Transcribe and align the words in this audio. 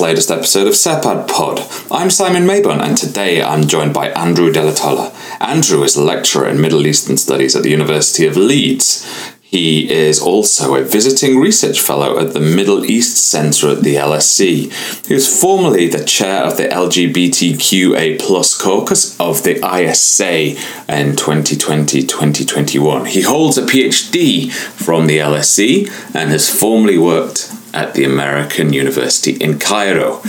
latest 0.00 0.30
episode 0.30 0.66
of 0.66 0.74
Sepad 0.74 1.28
Pod. 1.28 1.60
I'm 1.90 2.10
Simon 2.10 2.44
Mabon, 2.46 2.80
and 2.80 2.96
today 2.96 3.42
I'm 3.42 3.66
joined 3.66 3.94
by 3.94 4.10
Andrew 4.10 4.52
Delatolla. 4.52 5.12
Andrew 5.40 5.82
is 5.82 5.96
a 5.96 6.02
lecturer 6.02 6.46
in 6.48 6.60
Middle 6.60 6.86
Eastern 6.86 7.16
Studies 7.16 7.56
at 7.56 7.62
the 7.62 7.70
University 7.70 8.26
of 8.26 8.36
Leeds. 8.36 9.06
He 9.40 9.90
is 9.90 10.20
also 10.20 10.74
a 10.74 10.84
visiting 10.84 11.40
research 11.40 11.80
fellow 11.80 12.18
at 12.18 12.34
the 12.34 12.40
Middle 12.40 12.84
East 12.84 13.16
Centre 13.16 13.70
at 13.70 13.80
the 13.82 13.94
LSE. 13.96 15.06
He 15.06 15.14
was 15.14 15.40
formerly 15.40 15.88
the 15.88 16.04
chair 16.04 16.44
of 16.44 16.58
the 16.58 16.64
LGBTQA 16.64 18.20
plus 18.20 18.60
caucus 18.60 19.18
of 19.18 19.42
the 19.44 19.56
ISA 19.56 20.50
in 20.88 21.16
2020-2021. 21.16 23.08
He 23.08 23.22
holds 23.22 23.56
a 23.56 23.62
PhD 23.62 24.52
from 24.52 25.06
the 25.06 25.16
LSE 25.18 25.88
and 26.14 26.30
has 26.30 26.50
formerly 26.50 26.98
worked 26.98 27.50
at 27.78 27.94
the 27.94 28.04
American 28.04 28.72
University 28.72 29.32
in 29.32 29.58
Cairo. 29.58 30.20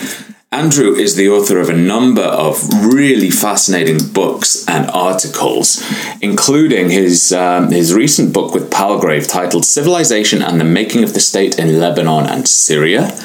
Andrew 0.51 0.93
is 0.95 1.15
the 1.15 1.29
author 1.29 1.59
of 1.59 1.69
a 1.69 1.77
number 1.93 2.23
of 2.23 2.55
really 2.83 3.29
fascinating 3.29 3.99
books 4.13 4.67
and 4.67 4.89
articles, 4.89 5.83
including 6.21 6.89
his 6.89 7.31
um, 7.31 7.71
his 7.71 7.93
recent 7.93 8.33
book 8.33 8.55
with 8.55 8.71
Palgrave 8.71 9.27
titled 9.27 9.63
"Civilization 9.63 10.41
and 10.41 10.59
the 10.59 10.65
Making 10.79 11.03
of 11.03 11.13
the 11.13 11.19
State 11.19 11.59
in 11.59 11.79
Lebanon 11.79 12.25
and 12.25 12.47
Syria." 12.47 13.15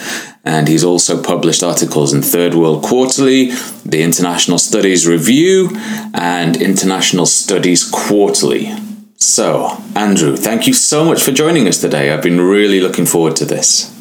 And 0.44 0.69
he's 0.69 0.84
also 0.84 1.22
published 1.22 1.62
articles 1.62 2.12
in 2.12 2.20
Third 2.20 2.55
World 2.55 2.84
Quarterly, 2.84 3.53
the 3.86 4.03
International 4.03 4.59
Studies 4.59 5.06
Review, 5.06 5.70
and 6.12 6.61
International 6.61 7.25
Studies 7.25 7.83
Quarterly. 7.83 8.70
So, 9.16 9.78
Andrew, 9.97 10.36
thank 10.36 10.66
you 10.66 10.75
so 10.75 11.03
much 11.03 11.22
for 11.22 11.33
joining 11.33 11.66
us 11.66 11.81
today. 11.81 12.12
I've 12.12 12.22
been 12.22 12.42
really 12.42 12.81
looking 12.81 13.06
forward 13.06 13.36
to 13.36 13.47
this. 13.47 13.94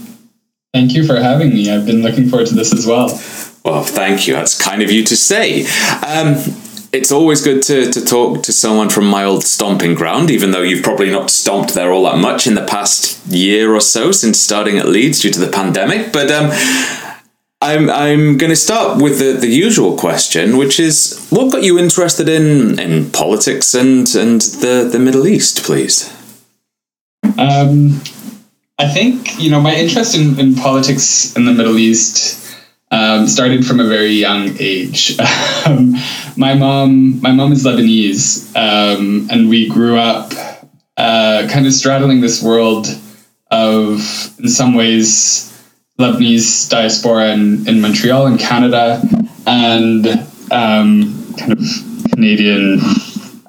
Thank 0.73 0.93
you 0.95 1.05
for 1.05 1.17
having 1.17 1.53
me. 1.53 1.69
I've 1.69 1.85
been 1.85 2.01
looking 2.01 2.27
forward 2.27 2.47
to 2.47 2.55
this 2.55 2.73
as 2.73 2.87
well. 2.87 3.07
Well, 3.63 3.83
thank 3.83 4.27
you. 4.27 4.33
That's 4.33 4.59
kind 4.59 4.81
of 4.81 4.89
you 4.91 5.03
to 5.03 5.15
say. 5.15 5.65
Um, 6.05 6.35
it's 6.91 7.11
always 7.11 7.43
good 7.43 7.61
to, 7.63 7.91
to 7.91 8.03
talk 8.03 8.41
to 8.43 8.51
someone 8.51 8.89
from 8.89 9.07
my 9.07 9.23
old 9.23 9.43
stomping 9.43 9.93
ground, 9.93 10.31
even 10.31 10.49
though 10.49 10.63
you've 10.63 10.83
probably 10.83 11.11
not 11.11 11.29
stomped 11.29 11.75
there 11.75 11.91
all 11.91 12.03
that 12.05 12.17
much 12.17 12.47
in 12.47 12.55
the 12.55 12.65
past 12.65 13.25
year 13.27 13.73
or 13.73 13.79
so 13.79 14.11
since 14.11 14.39
starting 14.39 14.79
at 14.79 14.87
Leeds 14.87 15.21
due 15.21 15.29
to 15.29 15.39
the 15.39 15.51
pandemic. 15.51 16.11
But 16.11 16.31
um, 16.31 16.49
I'm, 17.61 17.89
I'm 17.89 18.37
going 18.37 18.49
to 18.49 18.55
start 18.55 19.01
with 19.01 19.19
the, 19.19 19.33
the 19.33 19.47
usual 19.47 19.95
question, 19.95 20.57
which 20.57 20.79
is 20.79 21.27
what 21.29 21.51
got 21.51 21.63
you 21.63 21.77
interested 21.77 22.27
in, 22.27 22.79
in 22.79 23.11
politics 23.11 23.75
and, 23.75 24.07
and 24.15 24.41
the, 24.41 24.89
the 24.91 24.99
Middle 24.99 25.27
East, 25.27 25.63
please? 25.63 26.11
Um, 27.37 28.01
I 28.83 28.89
think 28.89 29.39
you 29.39 29.49
know 29.49 29.61
my 29.61 29.73
interest 29.73 30.13
in, 30.13 30.37
in 30.37 30.55
politics 30.55 31.33
in 31.37 31.45
the 31.45 31.53
Middle 31.53 31.77
East 31.77 32.57
um, 32.91 33.27
started 33.27 33.65
from 33.65 33.79
a 33.79 33.87
very 33.87 34.11
young 34.11 34.57
age. 34.59 35.17
um, 35.65 35.95
my 36.35 36.53
mom, 36.53 37.21
my 37.21 37.31
mom 37.31 37.53
is 37.53 37.63
Lebanese, 37.63 38.53
um, 38.57 39.29
and 39.31 39.47
we 39.47 39.69
grew 39.69 39.97
up 39.97 40.33
uh, 40.97 41.47
kind 41.49 41.65
of 41.65 41.71
straddling 41.71 42.19
this 42.19 42.43
world 42.43 42.87
of, 43.49 43.99
in 44.39 44.49
some 44.49 44.73
ways, 44.73 45.49
Lebanese 45.97 46.69
diaspora 46.69 47.31
in, 47.31 47.65
in 47.67 47.79
Montreal 47.79 48.27
in 48.27 48.37
Canada, 48.37 49.01
and 49.47 50.05
um, 50.51 51.33
kind 51.37 51.53
of 51.53 51.59
Canadian, 52.11 52.81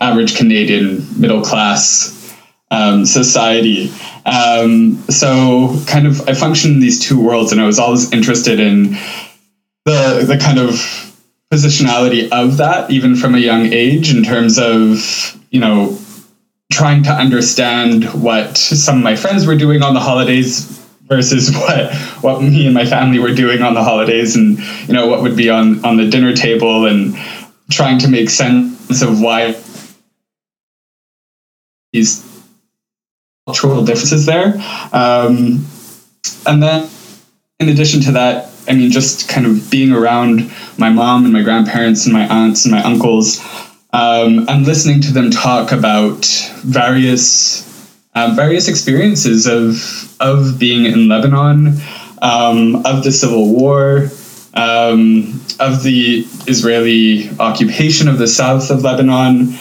average 0.01 0.37
Canadian 0.37 1.05
middle 1.21 1.43
class 1.43 2.35
um, 2.71 3.05
society. 3.05 3.91
Um, 4.27 5.03
so 5.11 5.77
kind 5.87 6.07
of 6.07 6.29
I 6.29 6.35
functioned 6.35 6.75
in 6.75 6.81
these 6.81 7.01
two 7.01 7.21
worlds, 7.21 7.53
and 7.53 7.61
I 7.61 7.67
was 7.67 7.79
always 7.79 8.13
interested 8.13 8.59
in 8.59 8.93
the 9.85 10.25
the 10.27 10.39
kind 10.41 10.59
of 10.59 10.71
positionality 11.53 12.31
of 12.31 12.57
that, 12.57 12.91
even 12.91 13.17
from 13.17 13.35
a 13.35 13.39
young 13.39 13.73
age, 13.73 14.15
in 14.15 14.23
terms 14.25 14.59
of 14.59 15.39
you 15.51 15.61
know 15.61 15.99
trying 16.73 17.03
to 17.05 17.11
understand 17.11 18.05
what 18.15 18.57
some 18.57 18.99
of 18.99 19.05
my 19.05 19.15
friends 19.15 19.47
were 19.47 19.57
doing 19.57 19.83
on 19.83 19.95
the 19.95 20.01
holidays 20.01 20.67
versus 21.03 21.55
what 21.55 21.95
what 22.23 22.43
me 22.43 22.65
and 22.67 22.75
my 22.75 22.87
family 22.87 23.19
were 23.19 23.35
doing 23.35 23.63
on 23.63 23.75
the 23.75 23.85
holidays, 23.85 24.37
and 24.37 24.59
you 24.89 24.95
know 24.95 25.07
what 25.07 25.23
would 25.23 25.37
be 25.37 25.51
on 25.51 25.85
on 25.85 25.99
the 25.99 26.09
dinner 26.09 26.35
table, 26.35 26.87
and 26.87 27.15
trying 27.71 27.99
to 27.99 28.09
make 28.09 28.31
sense 28.31 29.03
of 29.03 29.21
why 29.21 29.55
these 31.93 32.34
cultural 33.47 33.85
differences 33.85 34.27
there. 34.27 34.55
Um, 34.93 35.67
and 36.47 36.63
then, 36.63 36.89
in 37.61 37.69
addition 37.69 38.01
to 38.03 38.13
that, 38.13 38.51
I 38.67 38.73
mean, 38.73 38.91
just 38.91 39.29
kind 39.29 39.47
of 39.47 39.71
being 39.71 39.93
around 39.93 40.51
my 40.79 40.89
mom 40.89 41.25
and 41.25 41.33
my 41.33 41.43
grandparents 41.43 42.07
and 42.07 42.13
my 42.13 42.27
aunts 42.27 42.65
and 42.65 42.73
my 42.73 42.83
uncles, 42.83 43.41
um, 43.93 44.49
and 44.49 44.67
listening 44.67 45.03
to 45.03 45.13
them 45.13 45.31
talk 45.31 45.73
about 45.73 46.25
various 46.63 47.71
um, 48.15 48.37
various 48.37 48.69
experiences 48.69 49.47
of 49.47 50.17
of 50.21 50.59
being 50.59 50.87
in 50.87 51.09
Lebanon, 51.09 51.79
um, 52.23 52.77
of 52.87 53.05
the 53.05 53.13
civil 53.13 53.53
war, 53.53 54.09
um, 54.55 55.41
of 55.61 55.83
the 55.83 56.27
Israeli 56.47 57.31
occupation 57.39 58.09
of 58.09 58.19
the 58.19 58.29
south 58.29 58.71
of 58.71 58.83
Lebanon. 58.83 59.55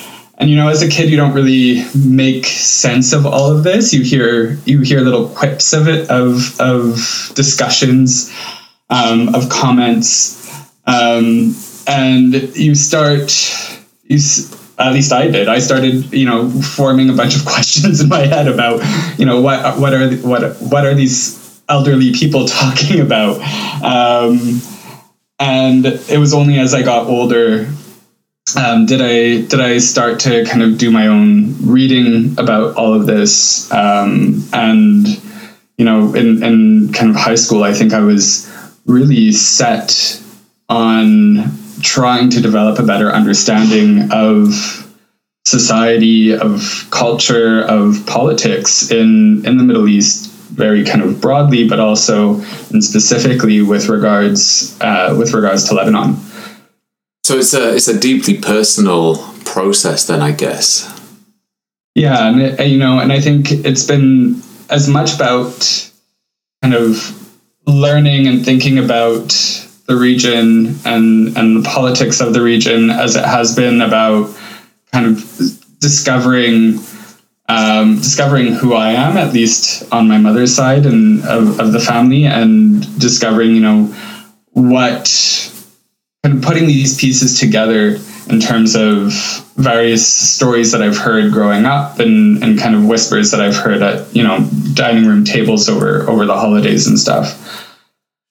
And 0.44 0.50
you 0.50 0.58
know, 0.58 0.68
as 0.68 0.82
a 0.82 0.90
kid, 0.90 1.10
you 1.10 1.16
don't 1.16 1.32
really 1.32 1.86
make 1.96 2.46
sense 2.46 3.14
of 3.14 3.26
all 3.26 3.50
of 3.50 3.64
this. 3.64 3.94
You 3.94 4.04
hear 4.04 4.56
you 4.66 4.82
hear 4.82 5.00
little 5.00 5.30
quips 5.30 5.72
of 5.72 5.88
it, 5.88 6.10
of 6.10 6.60
of 6.60 7.32
discussions, 7.34 8.30
um, 8.90 9.34
of 9.36 9.48
comments, 9.48 10.54
um, 10.86 11.56
and 11.88 12.34
you 12.58 12.76
start. 12.76 13.32
You 14.04 14.20
at 14.78 14.92
least 14.92 15.14
I 15.14 15.30
did. 15.30 15.48
I 15.48 15.60
started, 15.60 16.12
you 16.12 16.26
know, 16.26 16.50
forming 16.50 17.10
a 17.10 17.14
bunch 17.14 17.38
of 17.38 17.46
questions 17.54 18.02
in 18.02 18.10
my 18.10 18.26
head 18.26 18.50
about, 18.50 18.82
you 19.18 19.26
know, 19.26 19.40
what 19.40 19.80
what 19.80 19.94
are 19.94 20.14
what 20.18 20.62
what 20.62 20.86
are 20.86 20.94
these 20.94 21.62
elderly 21.70 22.12
people 22.12 22.48
talking 22.50 23.00
about? 23.00 23.38
Um, 23.82 24.60
and 25.40 25.86
it 25.86 26.20
was 26.20 26.34
only 26.34 26.60
as 26.60 26.74
I 26.74 26.82
got 26.82 27.08
older 27.08 27.70
um, 28.58 28.86
did 28.86 29.02
I 29.02 29.48
did 29.48 29.62
I 29.62 29.78
start 29.78 30.20
to 30.22 30.44
kind 30.46 30.62
of 30.62 30.78
do 30.78 30.92
my 30.92 31.08
own 31.08 31.56
reading 31.66 32.38
about 32.38 32.76
all 32.76 32.94
of 32.94 33.06
this, 33.06 33.72
um, 33.72 34.44
and 34.52 35.08
you 35.78 35.86
know, 35.86 36.14
in 36.14 36.44
in 36.44 36.94
kind 36.94 37.10
of 37.10 37.16
high 37.16 37.36
school, 37.36 37.64
I 37.64 37.74
think 37.74 37.94
I 37.94 38.02
was 38.02 38.50
really 38.86 39.32
set 39.32 40.22
on 40.68 41.58
trying 41.82 42.30
to 42.32 42.42
develop 42.42 42.80
a 42.80 42.84
better 42.84 43.12
understanding 43.12 44.12
of 44.12 44.54
society, 45.46 46.36
of 46.36 46.88
culture, 46.92 47.62
of 47.62 48.06
politics 48.08 48.92
in 48.92 49.46
in 49.46 49.58
the 49.58 49.64
Middle 49.64 49.88
East, 49.88 50.30
very 50.50 50.84
kind 50.84 51.02
of 51.02 51.22
broadly, 51.22 51.68
but 51.68 51.80
also 51.80 52.42
and 52.72 52.84
specifically 52.84 53.62
with 53.62 53.88
regards 53.88 54.78
uh, 54.82 55.16
with 55.18 55.34
regards 55.34 55.64
to 55.70 55.76
Lebanon. 55.76 56.18
So 57.24 57.38
it's 57.38 57.54
a 57.54 57.76
it's 57.76 57.88
a 57.88 57.98
deeply 57.98 58.38
personal 58.38 59.16
process, 59.46 60.08
then 60.08 60.22
I 60.22 60.32
guess. 60.32 60.90
Yeah, 61.96 62.28
and 62.28 62.42
it, 62.42 62.68
you 62.68 62.78
know, 62.78 63.00
and 63.00 63.14
I 63.14 63.22
think 63.22 63.52
it's 63.52 63.86
been 63.86 64.42
as 64.70 64.88
much 64.88 65.16
about 65.16 65.92
kind 66.62 66.74
of 66.74 67.20
learning 67.66 68.28
and 68.28 68.44
thinking 68.44 68.78
about 68.78 69.30
the 69.86 69.96
region 69.96 70.76
and 70.86 71.38
and 71.38 71.64
the 71.64 71.70
politics 71.70 72.20
of 72.20 72.34
the 72.34 72.42
region 72.42 72.90
as 72.90 73.16
it 73.16 73.26
has 73.26 73.56
been 73.56 73.82
about 73.82 74.36
kind 74.92 75.06
of 75.06 75.18
discovering 75.80 76.80
um, 77.48 77.98
discovering 77.98 78.54
who 78.54 78.74
I 78.74 78.92
am, 78.92 79.18
at 79.18 79.34
least 79.34 79.84
on 79.92 80.08
my 80.08 80.18
mother's 80.18 80.56
side 80.56 80.86
and 80.86 81.24
of, 81.26 81.60
of 81.60 81.72
the 81.72 81.80
family, 81.80 82.26
and 82.26 82.82
discovering, 83.00 83.56
you 83.56 83.62
know, 83.62 83.94
what 84.52 85.08
kind 86.24 86.38
of 86.38 86.44
putting 86.44 86.68
these 86.68 86.98
pieces 86.98 87.40
together 87.40 88.00
in 88.30 88.40
terms 88.40 88.76
of 88.76 89.12
various 89.56 90.08
stories 90.08 90.72
that 90.72 90.82
I've 90.82 90.98
heard 90.98 91.34
growing 91.34 91.66
up 91.66 92.00
and, 92.00 92.42
and 92.42 92.58
kind 92.58 92.76
of 92.76 92.86
whispers 92.86 93.32
that 93.32 93.42
I've 93.42 93.58
heard 93.58 93.82
at, 93.82 94.16
you 94.16 94.24
know, 94.24 94.48
dining 94.74 95.06
room 95.06 95.26
tables 95.26 95.68
over 95.68 96.10
over 96.10 96.26
the 96.26 96.36
holidays 96.36 96.88
and 96.88 96.98
stuff. 96.98 97.78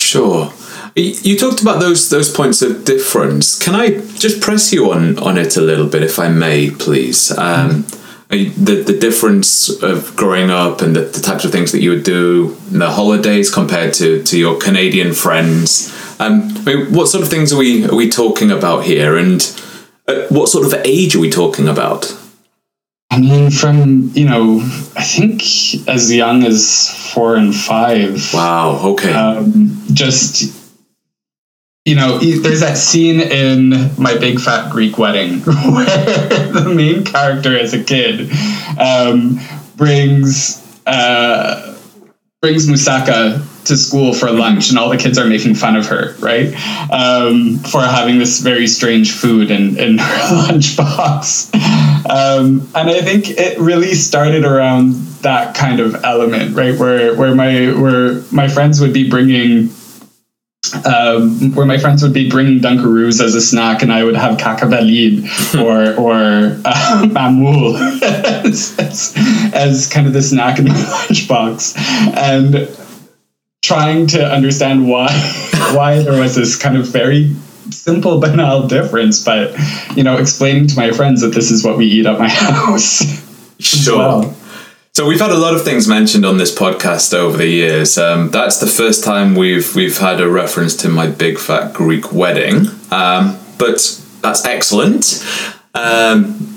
Sure. 0.00 0.50
You 0.94 1.38
talked 1.38 1.62
about 1.62 1.80
those 1.80 2.08
those 2.08 2.34
points 2.34 2.62
of 2.62 2.84
difference. 2.84 3.58
Can 3.58 3.74
I 3.74 3.90
just 4.16 4.40
press 4.40 4.72
you 4.72 4.90
on 4.92 5.18
on 5.18 5.36
it 5.36 5.56
a 5.56 5.60
little 5.60 5.86
bit, 5.86 6.02
if 6.02 6.18
I 6.18 6.28
may, 6.28 6.70
please? 6.70 7.30
Um, 7.36 7.86
the 8.28 8.82
the 8.86 8.98
difference 8.98 9.68
of 9.82 10.16
growing 10.16 10.50
up 10.50 10.80
and 10.80 10.96
the, 10.96 11.02
the 11.02 11.20
types 11.20 11.44
of 11.44 11.52
things 11.52 11.72
that 11.72 11.82
you 11.82 11.90
would 11.90 12.04
do 12.04 12.56
in 12.70 12.78
the 12.78 12.90
holidays 12.90 13.50
compared 13.50 13.92
to 13.94 14.22
to 14.22 14.38
your 14.38 14.58
Canadian 14.58 15.12
friends 15.12 16.01
um, 16.26 16.52
I 16.66 16.74
mean, 16.74 16.92
what 16.92 17.08
sort 17.08 17.22
of 17.22 17.28
things 17.28 17.52
are 17.52 17.58
we 17.58 17.84
are 17.86 17.94
we 17.94 18.08
talking 18.08 18.50
about 18.50 18.84
here, 18.84 19.16
and 19.16 19.42
uh, 20.06 20.26
what 20.28 20.48
sort 20.48 20.66
of 20.66 20.74
age 20.84 21.16
are 21.16 21.20
we 21.20 21.30
talking 21.30 21.68
about? 21.68 22.16
I 23.10 23.20
mean, 23.20 23.50
from 23.50 24.10
you 24.14 24.24
know, 24.24 24.60
I 24.96 25.02
think 25.02 25.42
as 25.88 26.12
young 26.12 26.44
as 26.44 27.12
four 27.12 27.36
and 27.36 27.54
five. 27.54 28.32
Wow. 28.32 28.80
Okay. 28.92 29.12
Um, 29.12 29.82
just 29.92 30.58
you 31.84 31.96
know, 31.96 32.18
there's 32.18 32.60
that 32.60 32.78
scene 32.78 33.20
in 33.20 33.90
My 33.98 34.16
Big 34.16 34.38
Fat 34.38 34.70
Greek 34.70 34.98
Wedding 34.98 35.40
where 35.40 35.86
the 36.52 36.72
main 36.74 37.04
character 37.04 37.58
as 37.58 37.74
a 37.74 37.82
kid 37.82 38.30
um, 38.78 39.40
brings 39.76 40.62
uh, 40.86 41.76
brings 42.40 42.68
Moussaka 42.68 43.48
to 43.64 43.76
school 43.76 44.12
for 44.12 44.30
lunch, 44.30 44.70
and 44.70 44.78
all 44.78 44.88
the 44.88 44.96
kids 44.96 45.18
are 45.18 45.26
making 45.26 45.54
fun 45.54 45.76
of 45.76 45.86
her, 45.86 46.14
right, 46.18 46.54
um, 46.90 47.58
for 47.58 47.80
having 47.80 48.18
this 48.18 48.40
very 48.40 48.66
strange 48.66 49.12
food 49.12 49.50
in, 49.50 49.78
in 49.78 49.98
her 49.98 50.46
lunchbox. 50.46 51.54
Um, 52.08 52.68
and 52.74 52.90
I 52.90 53.00
think 53.02 53.30
it 53.30 53.58
really 53.58 53.94
started 53.94 54.44
around 54.44 54.94
that 55.22 55.54
kind 55.54 55.80
of 55.80 56.04
element, 56.04 56.56
right, 56.56 56.76
where 56.78 57.14
where 57.14 57.34
my 57.34 57.72
where 57.72 58.22
my 58.32 58.48
friends 58.48 58.80
would 58.80 58.92
be 58.92 59.08
bringing 59.08 59.70
um, 60.86 61.54
where 61.54 61.66
my 61.66 61.76
friends 61.76 62.02
would 62.02 62.12
be 62.12 62.30
bringing 62.30 62.60
Dunkaroos 62.60 63.20
as 63.22 63.34
a 63.34 63.40
snack, 63.40 63.82
and 63.82 63.92
I 63.92 64.04
would 64.04 64.16
have 64.16 64.38
Cacavalib 64.38 65.24
or 65.60 65.94
or 66.00 66.60
uh, 66.64 67.06
Mamoul 67.10 67.76
as, 68.02 68.78
as, 68.78 69.12
as, 69.52 69.88
kind 69.88 70.06
of 70.06 70.12
the 70.12 70.22
snack 70.22 70.58
in 70.58 70.66
my 70.66 70.74
lunchbox, 70.74 71.76
and 72.16 72.54
trying 73.62 74.06
to 74.08 74.24
understand 74.24 74.88
why 74.88 75.08
why 75.74 76.02
there 76.02 76.20
was 76.20 76.34
this 76.34 76.56
kind 76.56 76.76
of 76.76 76.88
very 76.88 77.34
simple 77.70 78.20
banal 78.20 78.66
difference, 78.66 79.24
but 79.24 79.56
you 79.96 80.02
know, 80.02 80.18
explaining 80.18 80.66
to 80.68 80.76
my 80.76 80.92
friends 80.92 81.22
that 81.22 81.28
this 81.28 81.50
is 81.50 81.64
what 81.64 81.76
we 81.78 81.86
eat 81.86 82.06
at 82.06 82.18
my 82.18 82.28
house. 82.28 83.02
Sure. 83.58 83.98
Well. 83.98 84.36
So 84.94 85.06
we've 85.06 85.20
had 85.20 85.30
a 85.30 85.38
lot 85.38 85.54
of 85.54 85.64
things 85.64 85.88
mentioned 85.88 86.26
on 86.26 86.36
this 86.36 86.54
podcast 86.54 87.14
over 87.14 87.38
the 87.38 87.46
years. 87.46 87.96
Um, 87.96 88.28
that's 88.30 88.60
the 88.60 88.66
first 88.66 89.02
time 89.02 89.34
we've 89.34 89.74
we've 89.74 89.96
had 89.96 90.20
a 90.20 90.28
reference 90.28 90.76
to 90.78 90.90
my 90.90 91.06
big 91.06 91.38
fat 91.38 91.72
Greek 91.72 92.12
wedding, 92.12 92.66
um, 92.90 93.38
but 93.58 93.98
that's 94.20 94.44
excellent. 94.44 95.24
Um, 95.74 96.51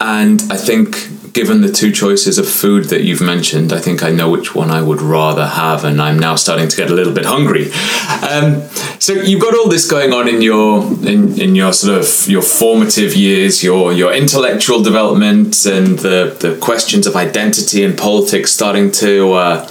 and 0.00 0.42
I 0.50 0.56
think 0.56 1.32
given 1.32 1.60
the 1.60 1.70
two 1.70 1.92
choices 1.92 2.38
of 2.38 2.48
food 2.48 2.86
that 2.86 3.02
you've 3.02 3.20
mentioned, 3.20 3.72
I 3.72 3.78
think 3.78 4.02
I 4.02 4.10
know 4.10 4.30
which 4.30 4.54
one 4.54 4.70
I 4.70 4.82
would 4.82 5.00
rather 5.00 5.46
have, 5.46 5.84
and 5.84 6.00
I'm 6.00 6.18
now 6.18 6.34
starting 6.36 6.68
to 6.68 6.76
get 6.76 6.90
a 6.90 6.94
little 6.94 7.12
bit 7.12 7.26
hungry. 7.26 7.70
Um, 8.28 8.62
so 8.98 9.12
you've 9.12 9.42
got 9.42 9.54
all 9.54 9.68
this 9.68 9.88
going 9.88 10.12
on 10.12 10.26
in 10.26 10.42
your 10.42 10.82
in, 11.06 11.40
in 11.40 11.54
your 11.54 11.72
sort 11.72 11.98
of 11.98 12.28
your 12.28 12.42
formative 12.42 13.14
years, 13.14 13.62
your 13.62 13.92
your 13.92 14.12
intellectual 14.12 14.82
development, 14.82 15.66
and 15.66 15.98
the 15.98 16.36
the 16.40 16.56
questions 16.60 17.06
of 17.06 17.14
identity 17.14 17.84
and 17.84 17.96
politics 17.96 18.50
starting 18.50 18.90
to 18.92 19.32
uh, 19.34 19.66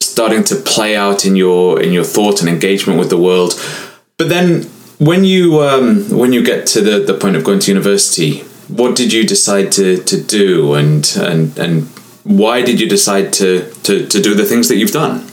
starting 0.00 0.42
to 0.44 0.56
play 0.56 0.96
out 0.96 1.26
in 1.26 1.36
your 1.36 1.80
in 1.80 1.92
your 1.92 2.04
thought 2.04 2.40
and 2.40 2.48
engagement 2.48 2.98
with 2.98 3.10
the 3.10 3.18
world. 3.18 3.52
But 4.16 4.30
then 4.30 4.64
when 4.98 5.24
you 5.24 5.60
um, 5.62 6.08
when 6.10 6.32
you 6.32 6.42
get 6.42 6.66
to 6.68 6.80
the, 6.80 7.00
the 7.00 7.14
point 7.14 7.36
of 7.36 7.44
going 7.44 7.58
to 7.60 7.70
university 7.70 8.44
what 8.76 8.96
did 8.96 9.12
you 9.12 9.24
decide 9.26 9.72
to, 9.72 9.98
to 10.04 10.22
do 10.22 10.74
and, 10.74 11.16
and, 11.16 11.58
and 11.58 11.88
why 12.24 12.62
did 12.62 12.80
you 12.80 12.88
decide 12.88 13.32
to, 13.34 13.70
to, 13.82 14.06
to 14.06 14.20
do 14.20 14.34
the 14.34 14.44
things 14.44 14.68
that 14.68 14.76
you've 14.76 14.92
done? 14.92 15.26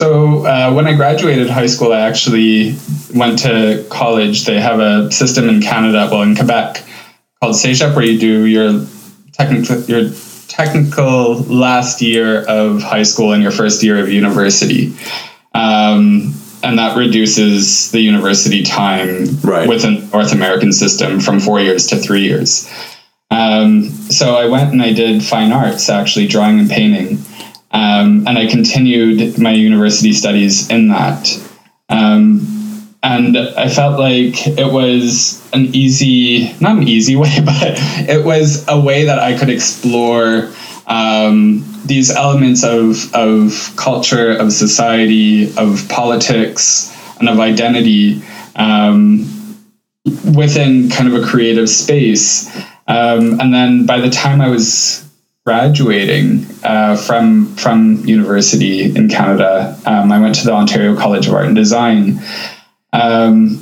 So 0.00 0.46
uh, 0.46 0.72
when 0.72 0.86
I 0.88 0.94
graduated 0.94 1.48
high 1.48 1.66
school, 1.66 1.92
I 1.92 2.00
actually 2.00 2.76
went 3.14 3.38
to 3.40 3.86
college. 3.88 4.46
They 4.46 4.60
have 4.60 4.80
a 4.80 5.12
system 5.12 5.48
in 5.48 5.60
Canada, 5.60 6.08
well, 6.10 6.22
in 6.22 6.34
Quebec, 6.34 6.82
called 7.40 7.54
CEGEP, 7.54 7.94
where 7.94 8.04
you 8.04 8.18
do 8.18 8.44
your 8.46 8.84
technical 9.32 9.80
your 9.82 10.10
technical 10.48 11.36
last 11.44 12.02
year 12.02 12.44
of 12.44 12.82
high 12.82 13.04
school 13.04 13.32
and 13.32 13.42
your 13.42 13.52
first 13.52 13.82
year 13.82 13.98
of 13.98 14.10
university. 14.10 14.92
Um, 15.54 16.34
and 16.62 16.78
that 16.78 16.96
reduces 16.96 17.90
the 17.90 18.00
university 18.00 18.62
time 18.62 19.26
right. 19.42 19.68
within 19.68 20.08
North 20.10 20.32
American 20.32 20.72
system 20.72 21.20
from 21.20 21.40
four 21.40 21.60
years 21.60 21.86
to 21.88 21.96
three 21.96 22.22
years. 22.22 22.70
Um, 23.30 23.84
so 23.84 24.36
I 24.36 24.46
went 24.46 24.72
and 24.72 24.82
I 24.82 24.92
did 24.92 25.24
fine 25.24 25.52
arts, 25.52 25.88
actually 25.88 26.26
drawing 26.26 26.58
and 26.58 26.70
painting, 26.70 27.18
um, 27.70 28.26
and 28.26 28.38
I 28.38 28.46
continued 28.46 29.38
my 29.38 29.52
university 29.52 30.12
studies 30.12 30.68
in 30.68 30.88
that. 30.88 31.28
Um, 31.88 32.52
and 33.02 33.36
I 33.36 33.68
felt 33.68 33.98
like 33.98 34.46
it 34.46 34.72
was 34.72 35.42
an 35.52 35.74
easy, 35.74 36.54
not 36.60 36.76
an 36.76 36.86
easy 36.86 37.16
way, 37.22 37.38
but 37.44 37.74
it 38.08 38.24
was 38.24 38.66
a 38.68 38.78
way 38.78 39.06
that 39.06 39.18
I 39.18 39.36
could 39.36 39.48
explore 39.48 40.52
um, 40.86 41.64
these 41.84 42.10
elements 42.10 42.64
of, 42.64 43.12
of 43.14 43.72
culture, 43.76 44.32
of 44.32 44.52
society, 44.52 45.52
of 45.56 45.86
politics, 45.88 46.96
and 47.18 47.28
of 47.28 47.40
identity 47.40 48.22
um, 48.56 49.58
within 50.34 50.90
kind 50.90 51.12
of 51.12 51.22
a 51.22 51.26
creative 51.26 51.68
space. 51.68 52.54
Um, 52.88 53.40
and 53.40 53.54
then 53.54 53.86
by 53.86 54.00
the 54.00 54.10
time 54.10 54.40
I 54.40 54.48
was 54.48 55.08
graduating 55.44 56.46
uh, 56.62 56.96
from 56.96 57.54
from 57.56 58.04
university 58.04 58.84
in 58.84 59.08
Canada, 59.08 59.78
um, 59.86 60.12
I 60.12 60.20
went 60.20 60.34
to 60.36 60.44
the 60.44 60.52
Ontario 60.52 60.96
College 60.96 61.26
of 61.28 61.34
Art 61.34 61.46
and 61.46 61.56
Design. 61.56 62.20
Um, 62.92 63.61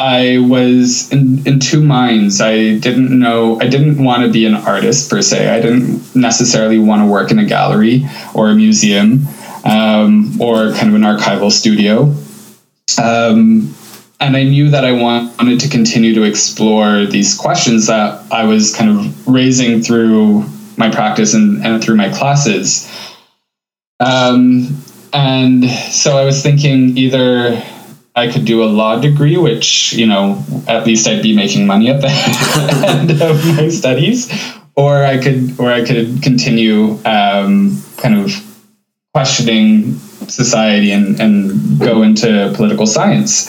I 0.00 0.38
was 0.38 1.12
in, 1.12 1.46
in 1.46 1.60
two 1.60 1.82
minds. 1.82 2.40
I 2.40 2.78
didn't 2.78 3.16
know, 3.18 3.60
I 3.60 3.68
didn't 3.68 4.02
want 4.02 4.22
to 4.22 4.32
be 4.32 4.46
an 4.46 4.54
artist 4.54 5.10
per 5.10 5.20
se. 5.20 5.50
I 5.50 5.60
didn't 5.60 6.16
necessarily 6.16 6.78
want 6.78 7.02
to 7.02 7.06
work 7.06 7.30
in 7.30 7.38
a 7.38 7.44
gallery 7.44 8.06
or 8.34 8.48
a 8.48 8.54
museum 8.54 9.26
um, 9.62 10.40
or 10.40 10.72
kind 10.72 10.88
of 10.88 10.94
an 10.94 11.02
archival 11.02 11.52
studio. 11.52 12.14
Um, 12.98 13.74
and 14.20 14.38
I 14.38 14.44
knew 14.44 14.70
that 14.70 14.86
I 14.86 14.92
wanted 14.92 15.60
to 15.60 15.68
continue 15.68 16.14
to 16.14 16.22
explore 16.22 17.04
these 17.04 17.36
questions 17.36 17.88
that 17.88 18.24
I 18.32 18.44
was 18.44 18.74
kind 18.74 18.90
of 18.90 19.28
raising 19.28 19.82
through 19.82 20.46
my 20.78 20.90
practice 20.90 21.34
and, 21.34 21.62
and 21.62 21.84
through 21.84 21.96
my 21.96 22.08
classes. 22.08 22.90
Um, 24.00 24.82
and 25.12 25.68
so 25.68 26.16
I 26.16 26.24
was 26.24 26.42
thinking 26.42 26.96
either 26.96 27.62
I 28.14 28.30
could 28.30 28.44
do 28.44 28.62
a 28.62 28.66
law 28.66 28.98
degree, 28.98 29.36
which, 29.36 29.92
you 29.92 30.06
know, 30.06 30.44
at 30.66 30.86
least 30.86 31.06
I'd 31.06 31.22
be 31.22 31.34
making 31.34 31.66
money 31.66 31.90
at 31.90 32.00
the 32.00 32.84
end 32.88 33.10
of 33.22 33.56
my 33.56 33.68
studies, 33.68 34.30
or 34.74 35.04
I 35.04 35.18
could, 35.18 35.58
or 35.60 35.70
I 35.70 35.84
could 35.84 36.22
continue 36.22 36.98
um, 37.04 37.82
kind 37.98 38.16
of 38.16 38.32
questioning 39.14 39.98
society 40.28 40.92
and, 40.92 41.20
and 41.20 41.80
go 41.80 42.02
into 42.02 42.52
political 42.54 42.86
science. 42.86 43.48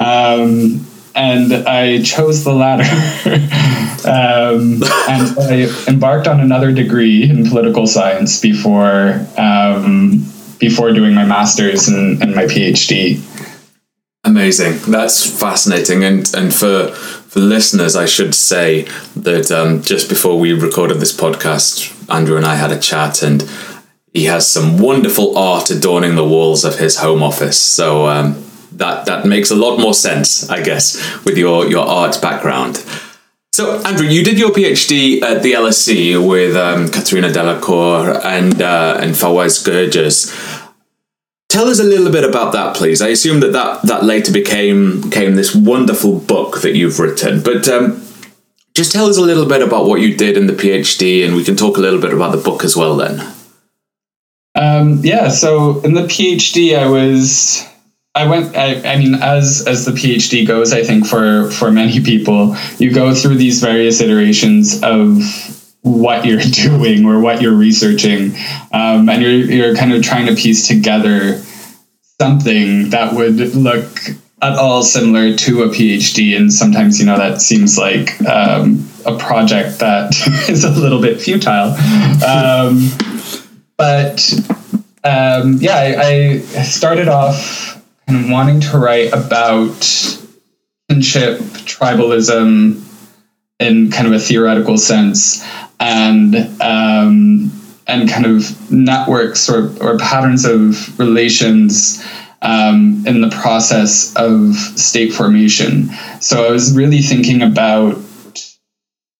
Um, 0.00 0.86
and 1.14 1.52
I 1.52 2.02
chose 2.02 2.44
the 2.44 2.54
latter. 2.54 2.84
um, 4.08 4.82
and 5.08 5.38
I 5.38 5.68
embarked 5.86 6.26
on 6.26 6.40
another 6.40 6.72
degree 6.72 7.28
in 7.28 7.48
political 7.48 7.86
science 7.86 8.40
before 8.40 9.26
um, 9.36 10.26
before 10.58 10.92
doing 10.92 11.12
my 11.12 11.24
master's 11.24 11.88
and, 11.88 12.22
and 12.22 12.34
my 12.34 12.44
PhD. 12.44 13.20
Amazing. 14.24 14.78
That's 14.90 15.26
fascinating. 15.26 16.04
And 16.04 16.32
and 16.34 16.54
for 16.54 16.90
for 16.92 17.40
listeners, 17.40 17.96
I 17.96 18.06
should 18.06 18.34
say 18.34 18.82
that 19.16 19.50
um, 19.50 19.82
just 19.82 20.08
before 20.08 20.38
we 20.38 20.52
recorded 20.52 21.00
this 21.00 21.16
podcast, 21.16 21.92
Andrew 22.08 22.36
and 22.36 22.46
I 22.46 22.54
had 22.54 22.70
a 22.70 22.78
chat, 22.78 23.22
and 23.22 23.42
he 24.12 24.26
has 24.26 24.46
some 24.46 24.78
wonderful 24.78 25.36
art 25.36 25.70
adorning 25.70 26.14
the 26.14 26.24
walls 26.24 26.64
of 26.64 26.78
his 26.78 26.98
home 26.98 27.22
office. 27.22 27.58
So 27.58 28.06
um, 28.06 28.44
that 28.72 29.06
that 29.06 29.26
makes 29.26 29.50
a 29.50 29.56
lot 29.56 29.78
more 29.78 29.94
sense, 29.94 30.48
I 30.48 30.62
guess, 30.62 30.96
with 31.24 31.36
your 31.36 31.66
your 31.68 31.84
art 31.84 32.20
background. 32.22 32.84
So, 33.54 33.82
Andrew, 33.82 34.06
you 34.06 34.24
did 34.24 34.38
your 34.38 34.48
PhD 34.48 35.20
at 35.20 35.42
the 35.42 35.52
LSE 35.52 36.16
with 36.26 36.56
um, 36.56 36.88
Katerina 36.88 37.28
Dalacoura 37.28 38.24
and 38.24 38.62
uh, 38.62 38.98
and 39.00 39.14
Fawaz 39.14 39.62
Gerges. 39.62 40.32
Tell 41.52 41.68
us 41.68 41.78
a 41.78 41.84
little 41.84 42.10
bit 42.10 42.24
about 42.24 42.54
that, 42.54 42.74
please. 42.74 43.02
I 43.02 43.08
assume 43.08 43.40
that 43.40 43.52
that, 43.52 43.82
that 43.82 44.04
later 44.04 44.32
became, 44.32 45.02
became 45.02 45.34
this 45.34 45.54
wonderful 45.54 46.18
book 46.20 46.62
that 46.62 46.74
you've 46.74 46.98
written, 46.98 47.42
but 47.42 47.68
um, 47.68 48.02
just 48.72 48.90
tell 48.90 49.04
us 49.04 49.18
a 49.18 49.20
little 49.20 49.44
bit 49.44 49.60
about 49.60 49.84
what 49.84 50.00
you 50.00 50.16
did 50.16 50.38
in 50.38 50.46
the 50.46 50.54
PhD, 50.54 51.22
and 51.22 51.36
we 51.36 51.44
can 51.44 51.54
talk 51.54 51.76
a 51.76 51.80
little 51.80 52.00
bit 52.00 52.14
about 52.14 52.32
the 52.32 52.40
book 52.40 52.64
as 52.64 52.74
well 52.74 52.96
then. 52.96 53.20
Um, 54.54 55.02
yeah, 55.04 55.28
so 55.28 55.82
in 55.82 55.92
the 55.92 56.04
PhD, 56.04 56.74
I 56.74 56.88
was 56.88 57.68
I 58.14 58.26
went. 58.26 58.56
I, 58.56 58.90
I, 58.90 58.96
mean, 58.96 59.16
as 59.16 59.66
as 59.66 59.84
the 59.84 59.92
PhD 59.92 60.46
goes, 60.46 60.72
I 60.72 60.82
think 60.82 61.06
for 61.06 61.50
for 61.50 61.70
many 61.70 62.00
people, 62.02 62.56
you 62.78 62.94
go 62.94 63.14
through 63.14 63.36
these 63.36 63.60
various 63.60 64.00
iterations 64.00 64.82
of 64.82 65.20
what 65.82 66.24
you're 66.24 66.40
doing 66.40 67.04
or 67.04 67.20
what 67.20 67.42
you're 67.42 67.54
researching, 67.54 68.34
um, 68.72 69.08
and 69.08 69.22
you're 69.22 69.32
you're 69.32 69.76
kind 69.76 69.92
of 69.92 70.02
trying 70.02 70.26
to 70.26 70.34
piece 70.34 70.66
together 70.66 71.42
something 72.20 72.90
that 72.90 73.14
would 73.14 73.54
look 73.54 73.98
at 74.40 74.58
all 74.58 74.82
similar 74.82 75.36
to 75.36 75.62
a 75.62 75.68
PhD, 75.68 76.36
and 76.36 76.52
sometimes 76.52 76.98
you 76.98 77.06
know 77.06 77.16
that 77.16 77.40
seems 77.40 77.78
like 77.78 78.20
um, 78.22 78.88
a 79.06 79.16
project 79.16 79.78
that 79.80 80.14
is 80.48 80.64
a 80.64 80.70
little 80.70 81.00
bit 81.00 81.20
futile. 81.20 81.76
Um, 82.24 82.90
but 83.76 84.32
um, 85.04 85.58
yeah, 85.58 85.74
I, 85.76 86.42
I, 86.56 86.62
started 86.62 87.08
off 87.08 87.82
kind 88.06 88.24
of 88.24 88.30
wanting 88.30 88.60
to 88.60 88.78
write 88.78 89.12
about 89.12 89.80
kinship, 90.88 91.40
tribalism, 91.66 92.80
in 93.58 93.90
kind 93.90 94.06
of 94.06 94.12
a 94.12 94.18
theoretical 94.18 94.78
sense, 94.78 95.44
and 95.82 96.36
um, 96.62 97.50
and 97.88 98.08
kind 98.08 98.24
of 98.24 98.70
networks 98.70 99.50
or, 99.50 99.76
or 99.82 99.98
patterns 99.98 100.44
of 100.44 100.98
relations 100.98 102.02
um, 102.40 103.02
in 103.04 103.20
the 103.20 103.30
process 103.30 104.14
of 104.14 104.54
state 104.54 105.12
formation. 105.12 105.90
So 106.20 106.46
I 106.46 106.50
was 106.52 106.74
really 106.76 107.00
thinking 107.00 107.42
about, 107.42 107.98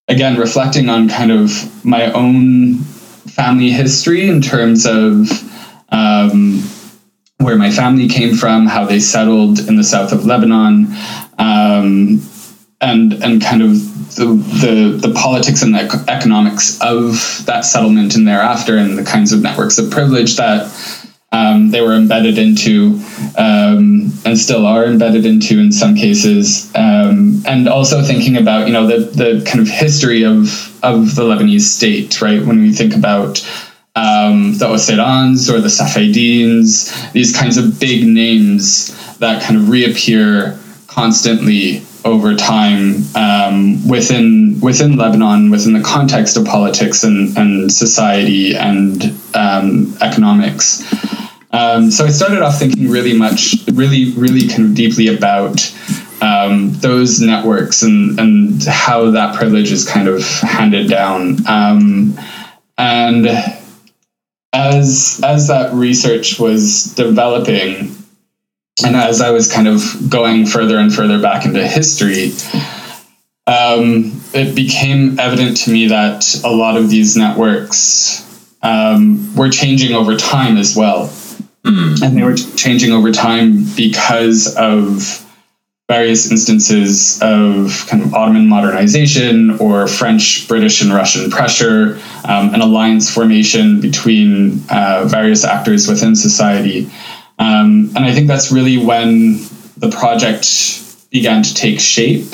again, 0.07 0.37
reflecting 0.37 0.87
on 0.87 1.09
kind 1.09 1.31
of 1.31 1.85
my 1.85 2.11
own 2.13 2.77
family 2.77 3.71
history 3.71 4.27
in 4.29 4.41
terms 4.41 4.85
of 4.85 5.29
um, 5.89 6.63
where 7.39 7.57
my 7.57 7.71
family 7.71 8.07
came 8.07 8.35
from, 8.35 8.67
how 8.67 8.85
they 8.85 9.01
settled 9.01 9.59
in 9.59 9.75
the 9.75 9.83
south 9.83 10.13
of 10.13 10.25
Lebanon, 10.25 10.87
um, 11.37 12.21
and 12.83 13.13
and 13.13 13.41
kind 13.41 13.61
of 13.61 14.15
the, 14.15 14.25
the 14.25 15.07
the 15.07 15.13
politics 15.15 15.63
and 15.63 15.73
the 15.73 16.05
economics 16.07 16.79
of 16.81 17.43
that 17.45 17.61
settlement 17.61 18.15
and 18.15 18.27
thereafter, 18.27 18.77
and 18.77 18.97
the 18.97 19.03
kinds 19.03 19.31
of 19.31 19.41
networks 19.41 19.77
of 19.77 19.89
privilege 19.89 20.35
that 20.35 20.69
um, 21.31 21.71
they 21.71 21.81
were 21.81 21.93
embedded 21.93 22.37
into 22.37 23.01
um, 23.37 24.11
and 24.25 24.37
still 24.37 24.67
are 24.67 24.85
embedded 24.85 25.25
into 25.25 25.59
in 25.59 25.71
some 25.71 25.95
cases. 25.95 26.71
Um, 26.75 27.41
and 27.47 27.67
also 27.67 28.03
thinking 28.03 28.37
about 28.37 28.67
you 28.67 28.73
know 28.73 28.85
the, 28.85 28.99
the 28.99 29.45
kind 29.45 29.59
of 29.59 29.67
history 29.67 30.23
of 30.23 30.69
of 30.83 31.15
the 31.15 31.23
Lebanese 31.23 31.61
state 31.61 32.21
right? 32.21 32.45
When 32.45 32.61
we 32.61 32.71
think 32.73 32.95
about 32.95 33.41
um, 33.95 34.57
the 34.57 34.65
Oseirans 34.65 35.51
or 35.51 35.59
the 35.61 35.69
Safedins 35.69 37.11
these 37.13 37.35
kinds 37.35 37.57
of 37.57 37.79
big 37.79 38.05
names 38.05 39.17
that 39.17 39.41
kind 39.41 39.57
of 39.57 39.69
reappear 39.69 40.59
constantly 40.87 41.83
over 42.05 42.35
time 42.35 43.03
um, 43.15 43.87
within 43.87 44.59
within 44.61 44.97
Lebanon, 44.97 45.49
within 45.49 45.73
the 45.73 45.81
context 45.81 46.37
of 46.37 46.45
politics 46.45 47.03
and, 47.03 47.37
and 47.37 47.71
society 47.71 48.55
and 48.55 49.17
um, 49.33 49.95
economics. 50.01 50.83
Um, 51.51 51.91
so 51.91 52.05
I 52.05 52.09
started 52.09 52.41
off 52.41 52.57
thinking 52.57 52.89
really 52.89 53.13
much, 53.13 53.55
really, 53.73 54.11
really 54.13 54.47
kind 54.47 54.65
of 54.65 54.75
deeply 54.75 55.07
about 55.15 55.73
um, 56.21 56.73
those 56.73 57.21
networks 57.21 57.83
and, 57.83 58.19
and 58.19 58.63
how 58.63 59.11
that 59.11 59.35
privilege 59.35 59.71
is 59.71 59.87
kind 59.87 60.07
of 60.07 60.23
handed 60.41 60.89
down. 60.89 61.45
Um, 61.47 62.19
and 62.77 63.27
as 64.51 65.21
as 65.23 65.47
that 65.47 65.73
research 65.73 66.39
was 66.39 66.93
developing, 66.95 67.95
and 68.83 68.95
as 68.95 69.21
I 69.21 69.31
was 69.31 69.51
kind 69.51 69.67
of 69.67 70.09
going 70.09 70.45
further 70.45 70.77
and 70.77 70.93
further 70.93 71.21
back 71.21 71.45
into 71.45 71.65
history, 71.67 72.31
um, 73.47 74.21
it 74.33 74.55
became 74.55 75.19
evident 75.19 75.57
to 75.57 75.71
me 75.71 75.87
that 75.87 76.41
a 76.43 76.51
lot 76.51 76.77
of 76.77 76.89
these 76.89 77.17
networks 77.17 78.21
um, 78.61 79.35
were 79.35 79.49
changing 79.49 79.93
over 79.93 80.15
time 80.15 80.57
as 80.57 80.75
well. 80.75 81.07
Mm. 81.65 82.01
And 82.01 82.17
they 82.17 82.23
were 82.23 82.35
changing 82.35 82.91
over 82.91 83.11
time 83.11 83.65
because 83.75 84.55
of 84.55 85.23
various 85.89 86.31
instances 86.31 87.21
of 87.21 87.85
kind 87.87 88.01
of 88.01 88.13
Ottoman 88.13 88.47
modernization 88.47 89.59
or 89.59 89.87
French, 89.87 90.47
British, 90.47 90.81
and 90.81 90.93
Russian 90.93 91.29
pressure, 91.29 91.99
um, 92.23 92.53
an 92.53 92.61
alliance 92.61 93.13
formation 93.13 93.81
between 93.81 94.63
uh, 94.69 95.05
various 95.05 95.43
actors 95.43 95.87
within 95.87 96.15
society. 96.15 96.89
Um, 97.39 97.91
and 97.95 98.05
I 98.05 98.13
think 98.13 98.27
that's 98.27 98.51
really 98.51 98.77
when 98.77 99.39
the 99.77 99.89
project 99.89 101.09
began 101.09 101.43
to 101.43 101.53
take 101.53 101.79
shape. 101.79 102.25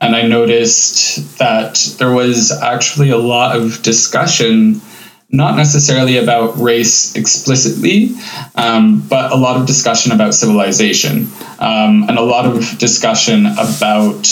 And 0.00 0.16
I 0.16 0.22
noticed 0.22 1.38
that 1.38 1.94
there 1.98 2.10
was 2.10 2.50
actually 2.50 3.10
a 3.10 3.18
lot 3.18 3.56
of 3.56 3.82
discussion 3.82 4.80
not 5.32 5.56
necessarily 5.56 6.16
about 6.16 6.58
race 6.58 7.14
explicitly, 7.14 8.10
um, 8.56 9.00
but 9.08 9.30
a 9.30 9.36
lot 9.36 9.60
of 9.60 9.66
discussion 9.66 10.10
about 10.10 10.34
civilization 10.34 11.28
um, 11.60 12.04
and 12.08 12.18
a 12.18 12.22
lot 12.22 12.46
of 12.46 12.78
discussion 12.78 13.46
about 13.46 14.24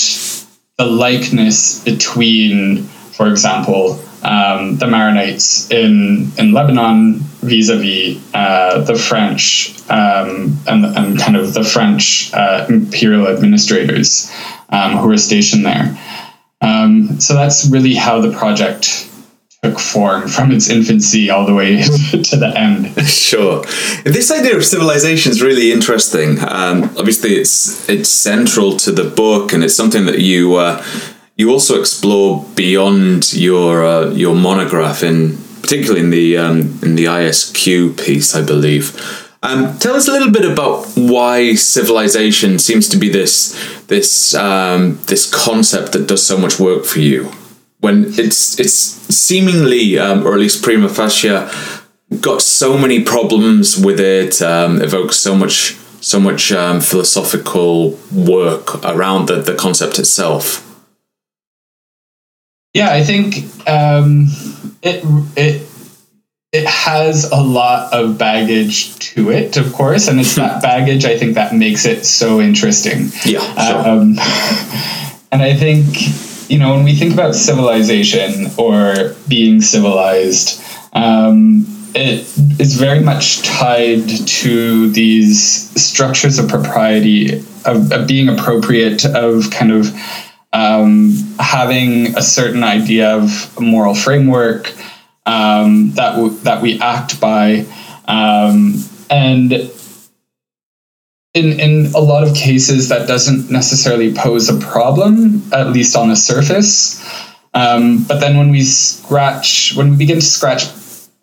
the 0.77 0.85
likeness 0.85 1.85
between, 1.85 2.83
for 2.83 3.29
example, 3.29 3.93
um, 4.25 4.77
the 4.79 4.87
Maronites 4.87 5.71
in, 5.71 6.33
in 6.37 6.53
Lebanon 6.53 7.21
vis-a-vis 7.41 8.23
uh, 8.35 8.81
the 8.83 8.97
French 8.97 9.75
um, 9.91 10.59
and, 10.67 10.85
and 10.85 11.19
kind 11.19 11.37
of 11.37 11.55
the 11.55 11.65
French 11.65 12.33
uh, 12.35 12.67
imperial 12.69 13.29
administrators 13.29 14.33
um, 14.71 14.97
who 14.99 15.09
were 15.09 15.19
stationed 15.19 15.65
there. 15.65 15.97
Um, 16.61 17.21
so 17.21 17.35
that's 17.35 17.69
really 17.69 17.95
how 17.95 18.21
the 18.21 18.33
project 18.37 19.09
took 19.63 19.79
form 19.79 20.29
from 20.29 20.53
its 20.53 20.69
infancy 20.69 21.31
all 21.31 21.47
the 21.47 21.55
way 21.55 21.83
to 22.11 22.37
the 22.37 22.53
end. 22.57 22.95
Sure, 23.09 23.63
this 24.05 24.31
idea 24.31 24.57
of 24.57 24.65
civilization 24.65 25.31
is 25.33 25.43
really 25.43 25.71
interesting. 25.71 26.39
Um, 26.41 26.85
obviously, 26.97 27.35
it's 27.35 27.89
it's 27.89 28.09
central 28.09 28.77
to 28.79 28.91
the 28.91 29.05
book, 29.05 29.53
and 29.53 29.63
it's 29.63 29.75
something 29.75 30.07
that 30.07 30.21
you 30.21 30.55
uh, 30.55 30.83
you 31.37 31.51
also 31.51 31.79
explore 31.79 32.45
beyond 32.55 33.35
your 33.35 33.85
uh, 33.85 34.11
your 34.11 34.35
monograph, 34.35 35.03
in 35.03 35.39
particularly 35.63 36.01
in 36.01 36.11
the 36.11 36.37
um, 36.37 36.79
in 36.83 36.97
the 36.97 37.07
ISQ 37.07 38.05
piece, 38.05 38.35
I 38.35 38.43
believe. 38.43 38.95
Um, 39.41 39.79
tell 39.79 39.95
us 39.95 40.09
a 40.09 40.13
little 40.13 40.33
bit 40.33 40.45
about 40.45 40.87
why 40.97 41.55
civilization 41.55 42.59
seems 42.59 42.89
to 42.89 42.97
be 42.97 43.09
this 43.09 43.55
this 43.87 44.35
um, 44.35 44.99
this 45.07 45.33
concept 45.33 45.93
that 45.93 46.09
does 46.09 46.27
so 46.27 46.37
much 46.37 46.59
work 46.59 46.85
for 46.85 46.99
you 46.99 47.31
when 47.81 48.07
it's 48.19 48.59
it's 48.59 48.75
seemingly 49.15 49.99
um, 49.99 50.27
or 50.27 50.35
at 50.35 50.41
least 50.41 50.63
prima 50.63 50.89
facie 50.89 51.29
got 52.21 52.43
so 52.43 52.77
many 52.77 53.05
problems 53.05 53.79
with 53.79 54.01
it 54.01 54.43
um, 54.43 54.83
evokes 54.83 55.17
so 55.17 55.35
much 55.35 55.77
so 56.01 56.19
much 56.19 56.53
um, 56.53 56.81
philosophical 56.81 57.99
work 58.13 58.85
around 58.85 59.27
the, 59.27 59.41
the 59.41 59.55
concept 59.55 59.99
itself 59.99 60.65
yeah 62.75 62.91
i 62.91 63.05
think 63.05 63.45
um, 63.69 64.27
it 64.83 65.03
it 65.37 65.67
it 66.51 66.67
has 66.67 67.31
a 67.31 67.41
lot 67.41 67.93
of 67.93 68.17
baggage 68.17 68.99
to 68.99 69.31
it 69.31 69.57
of 69.57 69.73
course 69.73 70.09
and 70.09 70.19
it's 70.19 70.35
that 70.37 70.63
baggage 70.63 71.05
i 71.05 71.19
think 71.19 71.35
that 71.35 71.55
makes 71.55 71.85
it 71.85 72.05
so 72.07 72.41
interesting 72.41 73.09
yeah 73.25 73.41
sure. 73.41 73.89
Um, 73.89 74.19
and 75.31 75.43
i 75.43 75.55
think 75.55 75.87
you 76.49 76.59
know, 76.59 76.75
when 76.75 76.85
we 76.85 76.95
think 76.95 77.13
about 77.13 77.35
civilization 77.35 78.47
or 78.57 79.15
being 79.29 79.61
civilized, 79.61 80.63
um, 80.95 81.67
it 81.95 82.21
is 82.61 82.77
very 82.77 83.01
much 83.01 83.43
tied 83.43 84.09
to 84.09 84.91
these 84.91 85.71
structures 85.81 86.39
of 86.39 86.49
propriety, 86.49 87.39
of, 87.65 87.93
of 87.93 88.07
being 88.07 88.29
appropriate, 88.29 89.05
of 89.05 89.51
kind 89.51 89.71
of 89.71 89.95
um, 90.53 91.13
having 91.39 92.17
a 92.17 92.23
certain 92.23 92.65
idea 92.65 93.17
of 93.17 93.57
a 93.59 93.61
moral 93.61 93.95
framework 93.95 94.75
um, 95.27 95.93
that 95.93 96.13
w- 96.13 96.37
that 96.41 96.63
we 96.63 96.81
act 96.81 97.21
by, 97.21 97.67
um, 98.07 98.83
and 99.11 99.53
in 101.35 101.61
in 101.61 101.93
a 101.95 102.01
lot 102.01 102.27
of 102.27 102.35
cases 102.35 102.89
that 102.89 103.07
doesn't 103.07 103.51
necessarily 103.51 104.15
pose 104.15 104.49
a 104.49 104.59
problem, 104.59 105.43
at 105.53 105.69
least 105.69 105.95
on 105.97 106.09
the 106.09 106.17
surface. 106.17 107.05
Um, 107.55 108.05
but 108.05 108.21
then 108.21 108.37
when 108.39 108.51
we 108.51 108.63
scratch, 108.63 109.75
when 109.75 109.91
we 109.91 109.97
begin 109.97 110.21
to 110.21 110.27
scratch 110.27 110.65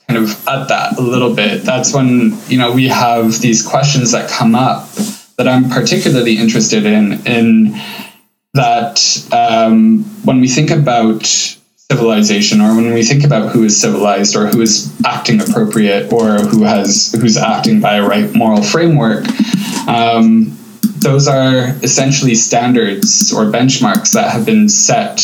kind 0.08 0.24
of 0.24 0.48
at 0.48 0.68
that 0.68 0.98
a 1.00 1.02
little 1.02 1.34
bit, 1.34 1.64
that's 1.64 1.94
when 1.94 2.38
you 2.48 2.60
know 2.60 2.72
we 2.72 2.88
have 2.90 3.42
these 3.42 3.66
questions 3.66 4.12
that 4.12 4.30
come 4.30 4.54
up 4.54 4.88
that 5.38 5.48
I'm 5.48 5.70
particularly 5.70 6.38
interested 6.38 6.86
in. 6.86 7.26
In 7.26 7.74
that 8.56 9.00
um, 9.32 10.04
when 10.24 10.42
we 10.42 10.48
think 10.48 10.72
about 10.72 11.26
civilization 11.26 12.62
or 12.62 12.76
when 12.76 12.94
we 12.94 13.04
think 13.04 13.24
about 13.24 13.52
who 13.52 13.64
is 13.64 13.80
civilized 13.80 14.36
or 14.36 14.48
who 14.48 14.62
is 14.62 14.92
acting 15.06 15.40
appropriate 15.40 16.12
or 16.12 16.40
who 16.40 16.64
has 16.64 17.12
who's 17.22 17.38
acting 17.38 17.80
by 17.80 17.96
a 17.96 18.08
right 18.08 18.34
moral 18.34 18.64
framework 18.64 19.24
um, 19.88 20.58
those 21.06 21.28
are 21.28 21.68
essentially 21.84 22.34
standards 22.34 23.32
or 23.32 23.46
benchmarks 23.46 24.14
that 24.14 24.32
have 24.32 24.46
been 24.46 24.68
set 24.68 25.22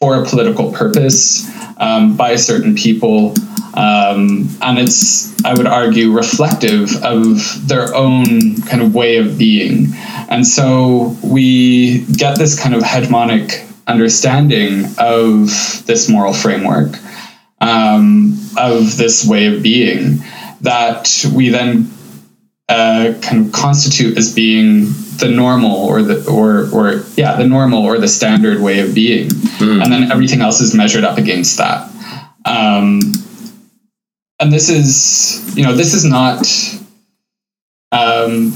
for 0.00 0.22
a 0.22 0.24
political 0.24 0.72
purpose 0.72 1.48
um, 1.78 2.16
by 2.16 2.36
certain 2.36 2.74
people. 2.74 3.34
Um, 3.74 4.48
and 4.60 4.78
it's, 4.78 5.31
I 5.44 5.54
would 5.54 5.66
argue, 5.66 6.12
reflective 6.12 7.02
of 7.02 7.68
their 7.68 7.94
own 7.94 8.62
kind 8.62 8.82
of 8.82 8.94
way 8.94 9.16
of 9.16 9.38
being. 9.38 9.88
And 10.28 10.46
so 10.46 11.16
we 11.22 12.04
get 12.06 12.38
this 12.38 12.58
kind 12.58 12.74
of 12.74 12.82
hegemonic 12.82 13.68
understanding 13.86 14.86
of 14.98 15.48
this 15.86 16.08
moral 16.08 16.32
framework, 16.32 16.98
um, 17.60 18.38
of 18.56 18.96
this 18.96 19.26
way 19.26 19.46
of 19.46 19.62
being, 19.62 20.22
that 20.60 21.24
we 21.34 21.48
then 21.48 21.90
uh, 22.68 23.14
kind 23.20 23.46
of 23.46 23.52
constitute 23.52 24.16
as 24.16 24.34
being 24.34 24.86
the 25.18 25.28
normal 25.28 25.76
or 25.76 26.02
the 26.02 26.28
or 26.28 26.70
or 26.72 27.04
yeah 27.16 27.36
the 27.36 27.46
normal 27.46 27.84
or 27.84 27.98
the 27.98 28.08
standard 28.08 28.60
way 28.60 28.80
of 28.80 28.94
being, 28.94 29.28
mm. 29.28 29.82
and 29.82 29.92
then 29.92 30.10
everything 30.10 30.40
else 30.40 30.60
is 30.60 30.74
measured 30.74 31.04
up 31.04 31.18
against 31.18 31.58
that. 31.58 31.90
Um, 32.44 33.00
and 34.42 34.52
this 34.52 34.68
is 34.68 35.56
you 35.56 35.64
know 35.64 35.74
this 35.74 35.94
is 35.94 36.04
not 36.04 36.38
um, 37.92 38.50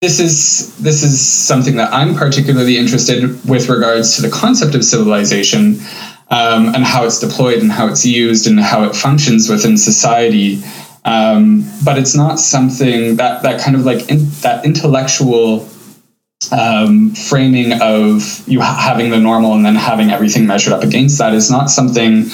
this 0.00 0.20
is 0.20 0.76
this 0.78 1.02
is 1.02 1.20
something 1.20 1.76
that 1.76 1.92
I'm 1.92 2.14
particularly 2.14 2.78
interested 2.78 3.44
with 3.44 3.68
regards 3.68 4.16
to 4.16 4.22
the 4.22 4.30
concept 4.30 4.76
of 4.76 4.84
civilization 4.84 5.80
um, 6.30 6.74
and 6.74 6.84
how 6.84 7.04
it's 7.04 7.18
deployed 7.18 7.58
and 7.58 7.72
how 7.72 7.88
it's 7.88 8.06
used 8.06 8.46
and 8.46 8.60
how 8.60 8.84
it 8.84 8.94
functions 8.94 9.48
within 9.48 9.76
society. 9.76 10.62
Um, 11.04 11.68
but 11.84 11.98
it's 11.98 12.14
not 12.14 12.38
something 12.38 13.16
that 13.16 13.42
that 13.42 13.60
kind 13.60 13.74
of 13.74 13.84
like 13.84 14.08
in, 14.08 14.30
that 14.42 14.64
intellectual 14.64 15.68
um, 16.52 17.10
framing 17.16 17.80
of 17.80 18.46
you 18.46 18.60
ha- 18.60 18.80
having 18.80 19.10
the 19.10 19.18
normal 19.18 19.54
and 19.54 19.66
then 19.66 19.74
having 19.74 20.12
everything 20.12 20.46
measured 20.46 20.72
up 20.72 20.84
against 20.84 21.18
that 21.18 21.34
is 21.34 21.50
not 21.50 21.68
something 21.68 22.26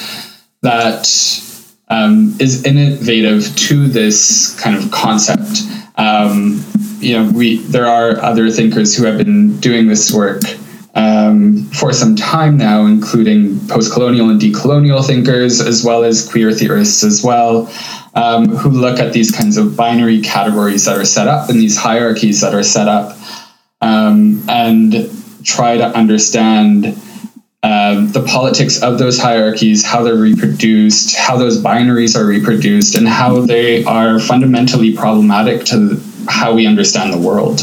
that 0.60 1.06
um, 1.90 2.36
is 2.38 2.64
innovative 2.64 3.54
to 3.56 3.88
this 3.88 4.58
kind 4.60 4.76
of 4.76 4.90
concept. 4.90 5.62
Um, 5.96 6.64
you 7.00 7.14
know, 7.14 7.30
we 7.30 7.58
there 7.58 7.86
are 7.86 8.20
other 8.20 8.50
thinkers 8.50 8.96
who 8.96 9.04
have 9.04 9.18
been 9.18 9.58
doing 9.60 9.88
this 9.88 10.12
work 10.12 10.42
um, 10.94 11.64
for 11.66 11.92
some 11.92 12.16
time 12.16 12.56
now, 12.56 12.86
including 12.86 13.60
post-colonial 13.68 14.30
and 14.30 14.40
decolonial 14.40 15.06
thinkers, 15.06 15.60
as 15.60 15.84
well 15.84 16.02
as 16.04 16.28
queer 16.28 16.52
theorists 16.52 17.04
as 17.04 17.22
well, 17.22 17.72
um, 18.14 18.48
who 18.48 18.70
look 18.70 18.98
at 18.98 19.12
these 19.12 19.30
kinds 19.30 19.56
of 19.56 19.76
binary 19.76 20.20
categories 20.20 20.84
that 20.86 20.98
are 20.98 21.04
set 21.04 21.28
up 21.28 21.48
and 21.48 21.58
these 21.58 21.76
hierarchies 21.76 22.40
that 22.40 22.54
are 22.54 22.64
set 22.64 22.88
up, 22.88 23.16
um, 23.80 24.42
and 24.48 25.10
try 25.44 25.76
to 25.76 25.84
understand. 25.84 27.00
Um, 27.98 28.12
the 28.12 28.22
politics 28.22 28.82
of 28.82 28.98
those 28.98 29.18
hierarchies, 29.18 29.84
how 29.84 30.02
they're 30.02 30.14
reproduced, 30.14 31.16
how 31.16 31.36
those 31.36 31.62
binaries 31.62 32.16
are 32.16 32.24
reproduced, 32.26 32.94
and 32.96 33.08
how 33.08 33.40
they 33.40 33.84
are 33.84 34.20
fundamentally 34.20 34.94
problematic 34.94 35.64
to 35.66 36.00
how 36.28 36.54
we 36.54 36.66
understand 36.66 37.12
the 37.12 37.18
world. 37.18 37.60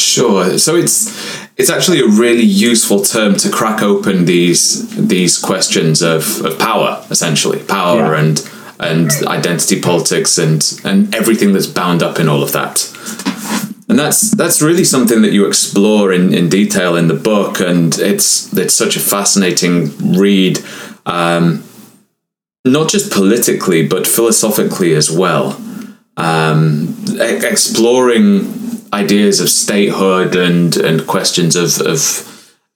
Sure. 0.00 0.58
So 0.58 0.76
it's 0.76 1.46
it's 1.56 1.70
actually 1.70 2.00
a 2.00 2.06
really 2.06 2.44
useful 2.44 3.02
term 3.02 3.36
to 3.36 3.50
crack 3.50 3.82
open 3.82 4.24
these 4.24 4.88
these 4.96 5.38
questions 5.38 6.02
of, 6.02 6.44
of 6.44 6.58
power, 6.58 7.04
essentially 7.10 7.62
power 7.62 8.14
yeah. 8.14 8.20
and 8.20 8.50
and 8.80 9.10
identity 9.26 9.80
politics 9.80 10.38
and 10.38 10.80
and 10.84 11.14
everything 11.14 11.52
that's 11.52 11.66
bound 11.66 12.02
up 12.02 12.18
in 12.18 12.28
all 12.28 12.42
of 12.42 12.52
that. 12.52 12.88
And 13.92 13.98
that's 13.98 14.30
that's 14.30 14.62
really 14.62 14.84
something 14.84 15.20
that 15.20 15.32
you 15.32 15.46
explore 15.46 16.14
in, 16.14 16.32
in 16.32 16.48
detail 16.48 16.96
in 16.96 17.08
the 17.08 17.14
book, 17.14 17.60
and 17.60 17.94
it's 17.98 18.50
it's 18.56 18.72
such 18.72 18.96
a 18.96 19.00
fascinating 19.00 19.90
read, 20.18 20.60
um, 21.04 21.62
not 22.64 22.88
just 22.88 23.12
politically 23.12 23.86
but 23.86 24.06
philosophically 24.06 24.94
as 24.94 25.10
well 25.10 25.60
um, 26.16 26.96
exploring 27.20 28.80
ideas 28.94 29.40
of 29.40 29.50
statehood 29.50 30.36
and 30.36 30.74
and 30.78 31.06
questions 31.06 31.54
of 31.54 31.78
of 31.86 32.00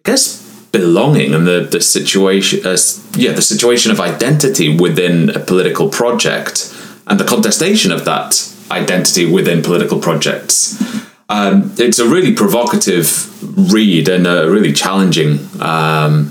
I 0.05 0.11
guess 0.11 0.43
belonging 0.71 1.33
and 1.33 1.47
the 1.47 1.61
the 1.61 1.81
situation 1.81 2.67
uh, 2.67 2.77
yeah 3.15 3.33
the 3.33 3.41
situation 3.41 3.91
of 3.91 4.01
identity 4.01 4.77
within 4.77 5.31
a 5.31 5.39
political 5.39 5.89
project 5.89 6.75
and 7.07 7.19
the 7.19 7.25
contestation 7.25 7.91
of 7.91 8.05
that 8.05 8.53
identity 8.71 9.31
within 9.31 9.63
political 9.63 10.01
projects. 10.01 11.06
Um, 11.29 11.75
it's 11.79 11.99
a 11.99 12.09
really 12.09 12.33
provocative 12.35 13.73
read 13.73 14.09
and 14.09 14.27
a 14.27 14.49
really 14.49 14.73
challenging 14.73 15.49
um, 15.61 16.31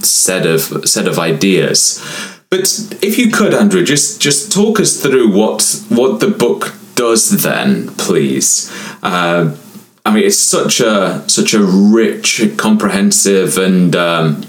set 0.00 0.46
of 0.46 0.88
set 0.88 1.06
of 1.06 1.18
ideas. 1.18 2.02
But 2.50 2.96
if 3.02 3.18
you 3.18 3.30
could, 3.30 3.54
Andrew, 3.54 3.84
just 3.84 4.20
just 4.20 4.52
talk 4.52 4.80
us 4.80 5.00
through 5.00 5.36
what 5.36 5.84
what 5.88 6.20
the 6.20 6.28
book 6.28 6.74
does 6.94 7.42
then, 7.42 7.88
please. 7.96 8.72
Uh, 9.02 9.56
I 10.04 10.14
mean, 10.14 10.24
it's 10.24 10.38
such 10.38 10.80
a 10.80 11.24
such 11.28 11.54
a 11.54 11.62
rich, 11.62 12.40
comprehensive, 12.56 13.58
and 13.58 13.94
um, 13.94 14.44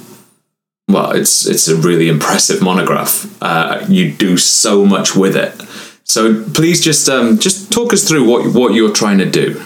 well, 0.87 1.11
it's 1.11 1.45
it's 1.45 1.67
a 1.67 1.75
really 1.75 2.07
impressive 2.09 2.61
monograph. 2.61 3.35
Uh, 3.41 3.85
you 3.89 4.11
do 4.11 4.37
so 4.37 4.85
much 4.85 5.15
with 5.15 5.35
it. 5.35 5.53
So 6.07 6.43
please 6.51 6.81
just 6.81 7.09
um, 7.09 7.37
just 7.37 7.71
talk 7.71 7.93
us 7.93 8.07
through 8.07 8.29
what 8.29 8.53
what 8.53 8.73
you're 8.73 8.93
trying 8.93 9.17
to 9.19 9.29
do. 9.29 9.61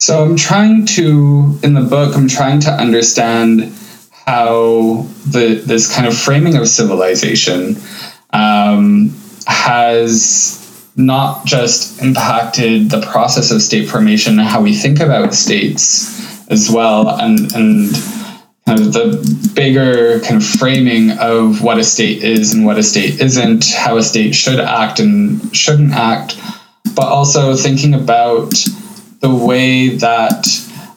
So 0.00 0.24
I'm 0.24 0.36
trying 0.36 0.86
to 0.96 1.58
in 1.62 1.74
the 1.74 1.82
book. 1.82 2.16
I'm 2.16 2.28
trying 2.28 2.60
to 2.60 2.70
understand 2.70 3.74
how 4.26 5.06
the 5.26 5.62
this 5.64 5.92
kind 5.94 6.06
of 6.06 6.16
framing 6.16 6.56
of 6.56 6.68
civilization 6.68 7.76
um, 8.32 9.16
has 9.46 10.56
not 10.96 11.46
just 11.46 12.02
impacted 12.02 12.90
the 12.90 13.00
process 13.00 13.50
of 13.50 13.62
state 13.62 13.88
formation 13.88 14.38
and 14.38 14.48
how 14.48 14.60
we 14.60 14.74
think 14.74 15.00
about 15.00 15.34
states 15.34 16.46
as 16.48 16.70
well, 16.70 17.08
and 17.08 17.54
and 17.54 17.90
the 18.78 19.52
bigger 19.54 20.20
kind 20.20 20.36
of 20.36 20.46
framing 20.46 21.12
of 21.12 21.62
what 21.62 21.78
a 21.78 21.84
state 21.84 22.22
is 22.22 22.54
and 22.54 22.64
what 22.64 22.78
a 22.78 22.82
state 22.82 23.20
isn't, 23.20 23.70
how 23.72 23.96
a 23.96 24.02
state 24.02 24.34
should 24.34 24.60
act 24.60 25.00
and 25.00 25.54
shouldn't 25.56 25.92
act, 25.92 26.36
but 26.94 27.06
also 27.06 27.54
thinking 27.54 27.94
about 27.94 28.52
the 29.20 29.34
way 29.34 29.90
that 29.96 30.46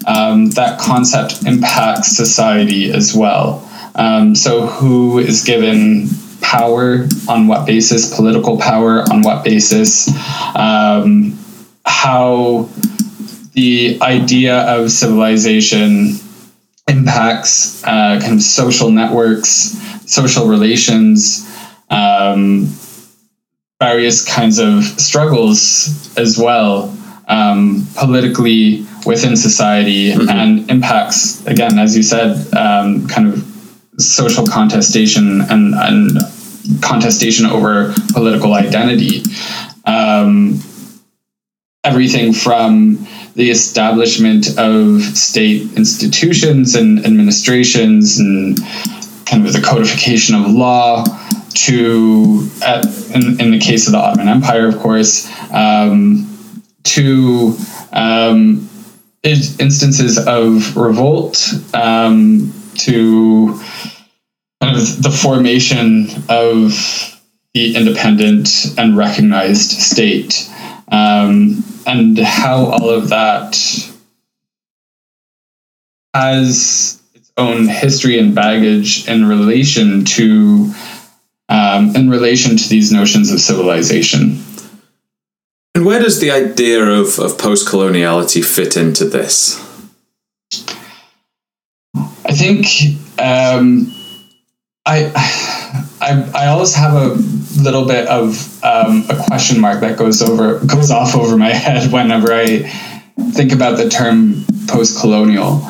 um, 0.05 0.49
that 0.51 0.79
concept 0.79 1.45
impacts 1.45 2.15
society 2.15 2.91
as 2.91 3.15
well. 3.15 3.69
Um, 3.95 4.35
so, 4.35 4.65
who 4.65 5.19
is 5.19 5.43
given 5.43 6.07
power 6.41 7.07
on 7.29 7.47
what 7.47 7.65
basis, 7.65 8.13
political 8.13 8.57
power 8.57 9.01
on 9.11 9.21
what 9.21 9.43
basis, 9.43 10.09
um, 10.55 11.37
how 11.85 12.69
the 13.53 13.99
idea 14.01 14.61
of 14.61 14.91
civilization 14.91 16.15
impacts 16.87 17.83
uh, 17.83 18.19
kind 18.21 18.33
of 18.33 18.41
social 18.41 18.91
networks, 18.91 19.77
social 20.11 20.47
relations, 20.47 21.49
um, 21.89 22.67
various 23.79 24.25
kinds 24.25 24.59
of 24.59 24.83
struggles 24.83 26.15
as 26.17 26.37
well, 26.37 26.95
um, 27.27 27.87
politically 27.95 28.85
within 29.05 29.35
society 29.35 30.11
mm-hmm. 30.11 30.29
and 30.29 30.69
impacts 30.69 31.45
again 31.45 31.77
as 31.79 31.95
you 31.95 32.03
said 32.03 32.31
um, 32.53 33.07
kind 33.07 33.27
of 33.27 33.43
social 33.97 34.45
contestation 34.45 35.41
and, 35.41 35.73
and 35.75 36.17
contestation 36.81 37.45
over 37.45 37.93
political 38.13 38.53
identity 38.53 39.23
um, 39.85 40.59
everything 41.83 42.33
from 42.33 43.05
the 43.35 43.49
establishment 43.49 44.57
of 44.59 45.01
state 45.01 45.73
institutions 45.75 46.75
and 46.75 47.05
administrations 47.05 48.19
and 48.19 48.59
kind 49.25 49.45
of 49.45 49.53
the 49.53 49.61
codification 49.61 50.35
of 50.35 50.51
law 50.51 51.03
to 51.53 52.47
at, 52.63 52.85
in, 53.15 53.39
in 53.39 53.51
the 53.51 53.59
case 53.59 53.87
of 53.87 53.93
the 53.93 53.97
ottoman 53.97 54.27
empire 54.27 54.67
of 54.67 54.77
course 54.79 55.29
um, 55.51 56.27
to 56.83 57.55
um, 57.91 58.69
instances 59.23 60.17
of 60.27 60.75
revolt 60.75 61.53
um, 61.73 62.53
to 62.75 63.59
kind 64.61 64.77
of 64.77 65.03
the 65.03 65.11
formation 65.11 66.07
of 66.29 67.13
the 67.53 67.75
independent 67.75 68.73
and 68.77 68.97
recognized 68.97 69.71
state, 69.71 70.49
um, 70.91 71.63
and 71.85 72.17
how 72.17 72.65
all 72.65 72.89
of 72.89 73.09
that 73.09 73.55
has 76.13 77.01
its 77.13 77.31
own 77.37 77.67
history 77.67 78.19
and 78.19 78.35
baggage 78.35 79.07
in 79.07 79.25
relation 79.25 80.05
to 80.05 80.73
um, 81.49 81.95
in 81.95 82.09
relation 82.09 82.57
to 82.57 82.69
these 82.69 82.91
notions 82.91 83.31
of 83.31 83.39
civilization. 83.39 84.43
And 85.75 85.85
where 85.85 85.99
does 85.99 86.19
the 86.19 86.31
idea 86.31 86.83
of, 86.83 87.19
of 87.19 87.37
post 87.37 87.67
coloniality 87.67 88.43
fit 88.43 88.77
into 88.77 89.05
this? 89.05 89.59
I 91.95 92.31
think 92.31 92.65
um, 93.19 93.93
I, 94.85 95.11
I, 96.01 96.31
I 96.35 96.47
always 96.47 96.73
have 96.75 96.93
a 96.93 97.13
little 97.61 97.85
bit 97.85 98.07
of 98.07 98.63
um, 98.63 99.05
a 99.09 99.23
question 99.27 99.59
mark 99.59 99.79
that 99.81 99.97
goes 99.97 100.21
over 100.21 100.59
goes 100.65 100.91
off 100.91 101.15
over 101.15 101.37
my 101.37 101.49
head 101.53 101.91
whenever 101.91 102.33
I 102.33 102.59
think 103.31 103.51
about 103.51 103.77
the 103.77 103.89
term 103.89 104.45
post-colonial. 104.67 105.61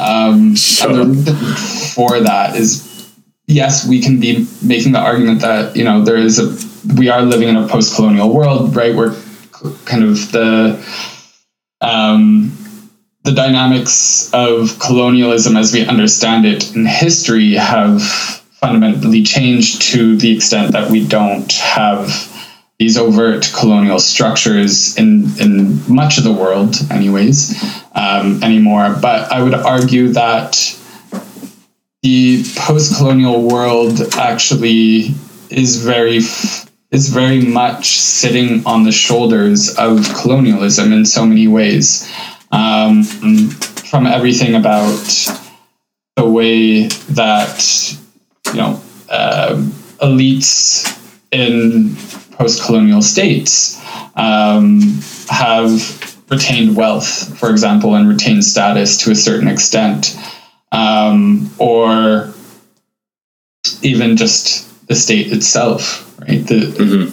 Um, 0.00 0.54
Sure. 0.54 0.90
And 0.90 1.14
the 1.14 1.32
reason 1.32 1.56
for 1.94 2.20
that 2.20 2.56
is 2.56 2.86
yes, 3.46 3.86
we 3.86 4.00
can 4.00 4.20
be 4.20 4.46
making 4.62 4.92
the 4.92 5.00
argument 5.00 5.40
that 5.40 5.76
you 5.76 5.84
know 5.84 6.04
there 6.04 6.16
is 6.16 6.38
a 6.38 6.94
we 6.94 7.08
are 7.08 7.22
living 7.22 7.48
in 7.48 7.56
a 7.56 7.66
post-colonial 7.66 8.32
world, 8.32 8.74
right? 8.76 8.94
Where 8.94 9.14
kind 9.84 10.04
of 10.04 10.32
the 10.32 10.82
um, 11.80 12.56
the 13.24 13.32
dynamics 13.32 14.30
of 14.32 14.78
colonialism 14.78 15.56
as 15.56 15.72
we 15.72 15.84
understand 15.84 16.46
it 16.46 16.74
in 16.74 16.86
history 16.86 17.54
have 17.54 18.39
fundamentally 18.60 19.22
changed 19.22 19.80
to 19.80 20.16
the 20.16 20.36
extent 20.36 20.72
that 20.72 20.90
we 20.90 21.06
don't 21.06 21.50
have 21.52 22.28
these 22.78 22.98
overt 22.98 23.50
colonial 23.54 23.98
structures 23.98 24.96
in, 24.96 25.38
in 25.38 25.80
much 25.92 26.18
of 26.18 26.24
the 26.24 26.32
world, 26.32 26.76
anyways, 26.90 27.62
um, 27.94 28.42
anymore. 28.42 28.96
But 29.00 29.32
I 29.32 29.42
would 29.42 29.54
argue 29.54 30.08
that 30.08 30.76
the 32.02 32.42
post-colonial 32.56 33.42
world 33.42 34.00
actually 34.14 35.14
is 35.50 35.82
very 35.82 36.18
f- 36.18 36.70
is 36.90 37.10
very 37.10 37.40
much 37.40 37.98
sitting 37.98 38.66
on 38.66 38.82
the 38.84 38.92
shoulders 38.92 39.76
of 39.76 40.12
colonialism 40.14 40.92
in 40.92 41.04
so 41.04 41.24
many 41.24 41.46
ways 41.46 42.10
um, 42.50 43.04
from 43.04 44.06
everything 44.06 44.54
about 44.54 45.04
the 46.16 46.28
way 46.28 46.88
that 47.10 47.96
you 48.50 48.58
know 48.58 48.80
um 49.10 49.72
elites 50.00 50.96
in 51.30 51.94
post-colonial 52.32 53.02
states 53.02 53.80
um, 54.16 54.80
have 55.28 56.24
retained 56.30 56.76
wealth, 56.76 57.38
for 57.38 57.50
example, 57.50 57.94
and 57.94 58.08
retained 58.08 58.44
status 58.44 58.96
to 58.98 59.10
a 59.10 59.14
certain 59.14 59.48
extent, 59.48 60.16
um, 60.72 61.50
or 61.58 62.32
even 63.82 64.16
just 64.16 64.86
the 64.86 64.94
state 64.94 65.32
itself. 65.32 66.06
Right, 66.20 66.46
the, 66.46 67.10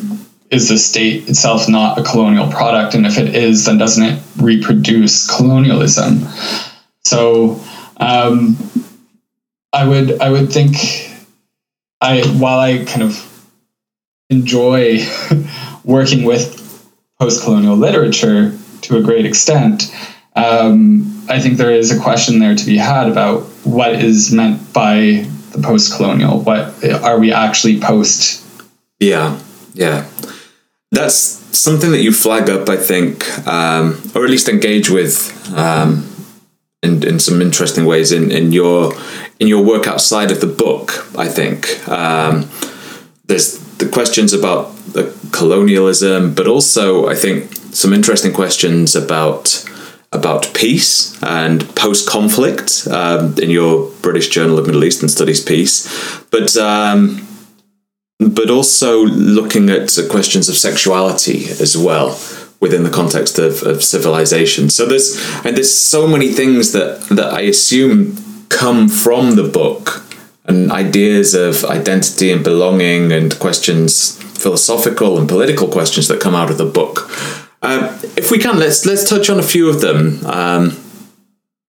is 0.49 0.69
the 0.69 0.77
state 0.77 1.27
itself 1.29 1.67
not 1.67 1.97
a 1.97 2.03
colonial 2.03 2.49
product? 2.49 2.93
And 2.93 3.05
if 3.05 3.17
it 3.17 3.35
is, 3.35 3.65
then 3.65 3.77
doesn't 3.77 4.03
it 4.03 4.21
reproduce 4.37 5.29
colonialism? 5.35 6.19
So 7.03 7.61
um, 7.97 8.57
I 9.73 9.87
would 9.87 10.21
I 10.21 10.29
would 10.29 10.51
think 10.51 10.75
I 12.01 12.21
while 12.21 12.59
I 12.59 12.85
kind 12.85 13.03
of 13.03 13.51
enjoy 14.29 14.99
working 15.83 16.25
with 16.25 16.63
post-colonial 17.19 17.75
literature 17.75 18.57
to 18.81 18.97
a 18.97 19.01
great 19.01 19.25
extent, 19.25 19.93
um, 20.35 21.25
I 21.29 21.39
think 21.39 21.57
there 21.57 21.71
is 21.71 21.91
a 21.91 21.99
question 21.99 22.39
there 22.39 22.55
to 22.55 22.65
be 22.65 22.77
had 22.77 23.09
about 23.09 23.43
what 23.63 23.93
is 23.93 24.31
meant 24.31 24.71
by 24.73 25.27
the 25.51 25.61
post-colonial. 25.61 26.41
What 26.41 26.83
are 27.03 27.19
we 27.19 27.33
actually 27.33 27.79
post? 27.79 28.45
Yeah, 28.99 29.39
yeah. 29.73 30.07
That's 30.91 31.17
something 31.57 31.91
that 31.91 32.01
you 32.01 32.13
flag 32.13 32.49
up, 32.49 32.69
I 32.69 32.77
think, 32.77 33.27
um, 33.47 34.01
or 34.15 34.23
at 34.23 34.29
least 34.29 34.47
engage 34.47 34.89
with 34.89 35.51
um, 35.55 36.07
in, 36.83 37.05
in 37.05 37.19
some 37.19 37.41
interesting 37.41 37.85
ways 37.85 38.11
in, 38.11 38.31
in 38.31 38.51
your 38.51 38.93
in 39.39 39.47
your 39.47 39.63
work 39.63 39.87
outside 39.87 40.31
of 40.31 40.41
the 40.41 40.47
book. 40.47 41.07
I 41.17 41.27
think 41.27 41.87
um, 41.87 42.49
there's 43.25 43.59
the 43.77 43.87
questions 43.87 44.33
about 44.33 44.75
the 44.93 45.13
colonialism, 45.31 46.33
but 46.33 46.47
also 46.47 47.07
I 47.07 47.15
think 47.15 47.53
some 47.71 47.93
interesting 47.93 48.33
questions 48.33 48.95
about 48.95 49.65
about 50.13 50.51
peace 50.53 51.21
and 51.21 51.75
post 51.75 52.09
conflict 52.09 52.87
um, 52.89 53.35
in 53.41 53.49
your 53.49 53.91
British 54.01 54.29
Journal 54.29 54.57
of 54.57 54.65
Middle 54.65 54.83
Eastern 54.83 55.09
Studies 55.09 55.43
piece, 55.43 55.87
but. 56.31 56.55
Um, 56.57 57.23
but 58.19 58.49
also 58.49 59.03
looking 59.03 59.69
at 59.69 59.95
questions 60.09 60.49
of 60.49 60.55
sexuality 60.55 61.45
as 61.61 61.77
well 61.77 62.19
within 62.59 62.83
the 62.83 62.89
context 62.89 63.37
of, 63.37 63.61
of 63.63 63.83
civilization. 63.83 64.69
So 64.69 64.85
there's 64.85 65.15
and 65.45 65.55
there's 65.55 65.73
so 65.73 66.07
many 66.07 66.29
things 66.29 66.71
that 66.71 67.01
that 67.09 67.33
I 67.33 67.41
assume 67.41 68.17
come 68.49 68.87
from 68.87 69.35
the 69.35 69.43
book 69.43 70.03
and 70.45 70.71
ideas 70.71 71.33
of 71.33 71.65
identity 71.65 72.31
and 72.31 72.43
belonging 72.43 73.11
and 73.11 73.37
questions 73.39 74.17
philosophical 74.37 75.17
and 75.17 75.27
political 75.27 75.67
questions 75.67 76.07
that 76.07 76.21
come 76.21 76.35
out 76.35 76.49
of 76.49 76.57
the 76.57 76.65
book. 76.65 77.09
Um, 77.61 77.83
if 78.15 78.31
we 78.31 78.37
can, 78.37 78.59
let's 78.59 78.85
let's 78.85 79.09
touch 79.09 79.29
on 79.29 79.39
a 79.39 79.43
few 79.43 79.69
of 79.69 79.81
them. 79.81 80.25
Um, 80.25 80.77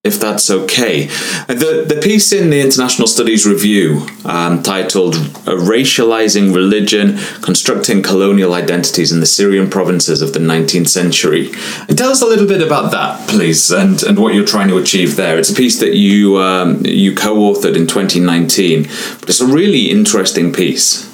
if 0.09 0.18
that's 0.18 0.51
okay. 0.51 1.07
The, 1.47 1.85
the 1.87 2.01
piece 2.03 2.33
in 2.33 2.51
the 2.51 2.61
International 2.61 3.07
Studies 3.07 3.47
Review 3.47 4.07
um, 4.25 4.62
titled 4.62 5.14
Racializing 5.44 6.55
Religion, 6.55 7.18
Constructing 7.42 8.03
Colonial 8.03 8.55
Identities 8.55 9.12
in 9.12 9.21
the 9.21 9.27
Syrian 9.27 9.71
Provinces 9.71 10.23
of 10.23 10.33
the 10.33 10.40
19th 10.40 10.88
Century. 10.88 11.51
Tell 11.94 12.11
us 12.11 12.23
a 12.23 12.27
little 12.27 12.49
bit 12.49 12.62
about 12.62 12.90
that, 12.92 13.29
please, 13.29 13.71
and, 13.71 14.03
and 14.03 14.18
what 14.18 14.35
you're 14.35 14.47
trying 14.47 14.68
to 14.68 14.79
achieve 14.79 15.16
there. 15.16 15.38
It's 15.38 15.51
a 15.51 15.55
piece 15.55 15.79
that 15.81 15.94
you, 15.94 16.38
um, 16.38 16.85
you 16.85 17.14
co 17.14 17.37
authored 17.37 17.77
in 17.77 17.87
2019, 17.87 18.85
but 19.21 19.29
it's 19.29 19.40
a 19.40 19.47
really 19.47 19.90
interesting 19.90 20.53
piece. 20.53 21.05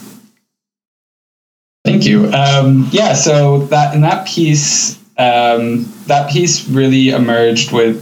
Thank 1.84 2.06
you. 2.06 2.32
Um, 2.32 2.88
yeah, 2.92 3.12
so 3.12 3.66
that 3.66 3.94
in 3.94 4.00
that 4.02 4.26
piece, 4.26 4.96
um, 5.18 5.84
that 6.06 6.30
piece 6.30 6.66
really 6.68 7.10
emerged 7.10 7.72
with 7.72 8.00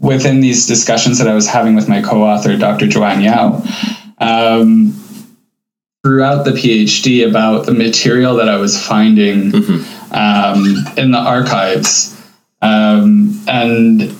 within 0.00 0.40
these 0.40 0.66
discussions 0.66 1.18
that 1.18 1.28
I 1.28 1.34
was 1.34 1.48
having 1.48 1.74
with 1.74 1.88
my 1.88 2.02
co-author, 2.02 2.56
Dr. 2.56 2.86
Joanne 2.86 3.20
Yao, 3.20 3.62
um, 4.18 4.92
throughout 6.04 6.44
the 6.44 6.52
PhD 6.52 7.28
about 7.28 7.66
the 7.66 7.74
material 7.74 8.36
that 8.36 8.48
I 8.48 8.56
was 8.56 8.80
finding 8.80 9.54
um, 10.12 10.76
in 10.96 11.10
the 11.10 11.18
archives, 11.18 12.14
um, 12.62 13.42
and 13.48 14.16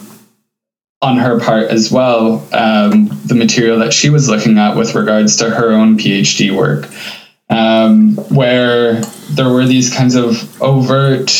on 1.00 1.16
her 1.16 1.38
part 1.38 1.70
as 1.70 1.92
well, 1.92 2.46
um, 2.52 3.08
the 3.24 3.36
material 3.36 3.78
that 3.78 3.92
she 3.92 4.10
was 4.10 4.28
looking 4.28 4.58
at 4.58 4.76
with 4.76 4.94
regards 4.94 5.36
to 5.36 5.50
her 5.50 5.72
own 5.72 5.96
PhD 5.96 6.54
work 6.54 6.88
um, 7.50 8.16
where 8.28 9.00
there 9.30 9.48
were 9.48 9.64
these 9.64 9.94
kinds 9.94 10.14
of 10.14 10.60
overt 10.62 11.30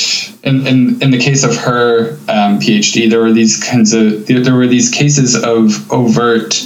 in, 0.42 0.66
in, 0.66 1.02
in 1.02 1.10
the 1.10 1.18
case 1.18 1.44
of 1.44 1.56
her 1.56 2.12
um, 2.28 2.58
phd 2.60 3.10
there 3.10 3.20
were 3.20 3.32
these 3.32 3.62
kinds 3.62 3.92
of 3.92 4.26
there 4.26 4.54
were 4.54 4.66
these 4.66 4.90
cases 4.90 5.34
of 5.34 5.90
overt 5.92 6.62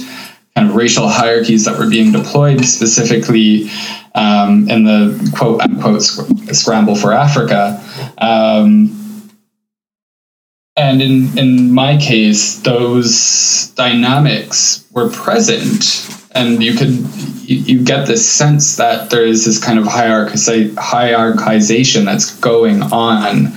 kind 0.55 0.69
of 0.69 0.75
racial 0.75 1.07
hierarchies 1.07 1.65
that 1.65 1.77
were 1.77 1.89
being 1.89 2.11
deployed 2.11 2.63
specifically 2.63 3.69
um, 4.15 4.69
in 4.69 4.83
the 4.83 5.31
quote 5.35 5.61
unquote 5.61 6.03
scramble 6.03 6.95
for 6.95 7.13
africa. 7.13 7.81
Um, 8.19 8.99
and 10.75 11.01
in, 11.01 11.37
in 11.37 11.71
my 11.71 11.97
case 11.97 12.59
those 12.59 13.71
dynamics 13.75 14.87
were 14.91 15.09
present 15.09 15.83
and 16.35 16.63
you 16.63 16.75
could 16.75 16.89
you, 17.49 17.57
you 17.57 17.83
get 17.83 18.07
this 18.07 18.29
sense 18.29 18.77
that 18.77 19.09
there 19.09 19.25
is 19.25 19.45
this 19.45 19.63
kind 19.63 19.79
of 19.79 19.85
hierarchiz- 19.85 20.73
hierarchization 20.75 22.05
that's 22.05 22.35
going 22.39 22.81
on 22.81 23.53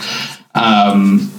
um, 0.54 1.32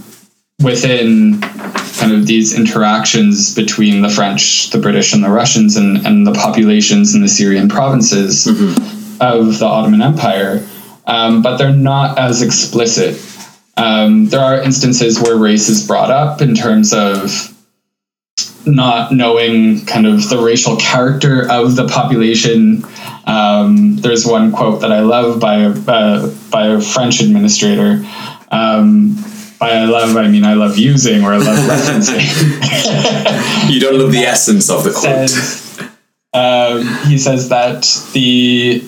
within 0.62 1.42
kind 1.42 2.14
of 2.14 2.26
these 2.26 2.58
interactions 2.58 3.54
between 3.54 4.02
the 4.02 4.10
French, 4.10 4.70
the 4.70 4.78
British, 4.78 5.14
and 5.14 5.24
the 5.24 5.30
Russians, 5.30 5.76
and, 5.76 6.06
and 6.06 6.26
the 6.26 6.34
populations 6.34 7.16
in 7.16 7.22
the 7.22 7.28
Syrian 7.28 7.70
provinces 7.70 8.48
of 9.20 9.60
the 9.60 9.66
Ottoman 9.66 10.02
Empire. 10.02 10.66
Um, 11.06 11.42
but 11.42 11.58
they're 11.58 11.72
not 11.72 12.18
as 12.20 12.42
explicit. 12.42 13.24
Um, 13.78 14.26
there 14.28 14.42
are 14.42 14.62
instances 14.62 15.22
where 15.22 15.38
race 15.38 15.70
is 15.70 15.86
brought 15.88 16.12
up 16.12 16.42
in 16.42 16.56
terms 16.56 16.94
of 16.94 17.57
not 18.68 19.12
knowing 19.12 19.86
kind 19.86 20.06
of 20.06 20.30
the 20.30 20.38
racial 20.38 20.76
character 20.78 21.50
of 21.50 21.76
the 21.76 21.88
population. 21.88 22.84
Um, 23.26 23.96
there's 23.98 24.26
one 24.26 24.52
quote 24.52 24.82
that 24.82 24.92
I 24.92 25.00
love 25.00 25.40
by 25.40 25.60
a, 25.60 25.70
uh, 25.70 26.34
by 26.52 26.68
a 26.68 26.82
French 26.82 27.22
administrator. 27.22 28.06
Um, 28.52 29.16
by 29.60 29.72
I 29.72 29.86
love, 29.86 30.16
I 30.16 30.28
mean 30.28 30.44
I 30.44 30.54
love 30.54 30.78
using 30.78 31.24
or 31.24 31.34
I 31.34 31.38
love 31.38 31.58
referencing. 31.58 32.24
You 33.70 33.82
don't 33.82 34.00
love 34.00 34.12
the 34.14 34.20
essence 34.20 34.70
of 34.70 34.86
the 34.86 34.92
quote. 34.92 35.30
says, 35.30 35.82
um, 36.34 36.88
he 37.06 37.18
says 37.18 37.50
that 37.50 37.84
the 38.14 38.88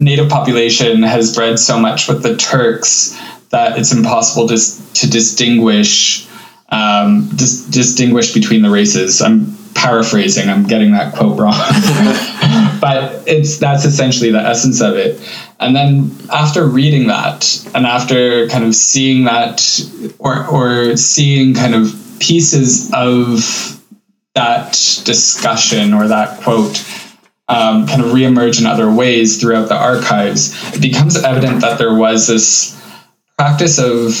native 0.00 0.28
population 0.28 1.02
has 1.02 1.34
bred 1.34 1.58
so 1.58 1.78
much 1.78 2.08
with 2.08 2.22
the 2.22 2.36
Turks 2.36 3.16
that 3.50 3.78
it's 3.78 3.92
impossible 3.92 4.48
to, 4.48 4.56
to 4.94 5.10
distinguish 5.10 6.26
um, 6.70 7.28
dis- 7.34 7.64
distinguish 7.66 8.32
between 8.32 8.62
the 8.62 8.70
races. 8.70 9.20
I'm 9.20 9.56
paraphrasing. 9.74 10.48
I'm 10.48 10.64
getting 10.64 10.92
that 10.92 11.14
quote 11.14 11.38
wrong. 11.38 11.54
but 12.80 13.22
it's 13.26 13.58
that's 13.58 13.84
essentially 13.84 14.30
the 14.30 14.40
essence 14.40 14.80
of 14.80 14.96
it. 14.96 15.20
And 15.58 15.74
then 15.74 16.10
after 16.32 16.66
reading 16.66 17.08
that, 17.08 17.66
and 17.74 17.86
after 17.86 18.48
kind 18.48 18.64
of 18.64 18.74
seeing 18.74 19.24
that, 19.24 19.62
or 20.18 20.46
or 20.46 20.96
seeing 20.96 21.54
kind 21.54 21.74
of 21.74 21.94
pieces 22.18 22.90
of 22.92 23.80
that 24.34 24.72
discussion 25.04 25.92
or 25.92 26.08
that 26.08 26.40
quote 26.42 26.84
um, 27.48 27.86
kind 27.86 28.00
of 28.00 28.12
reemerge 28.12 28.60
in 28.60 28.66
other 28.66 28.90
ways 28.90 29.40
throughout 29.40 29.68
the 29.68 29.76
archives, 29.76 30.54
it 30.74 30.80
becomes 30.80 31.16
evident 31.22 31.62
that 31.62 31.78
there 31.78 31.94
was 31.94 32.28
this 32.28 32.80
practice 33.36 33.78
of 33.78 34.14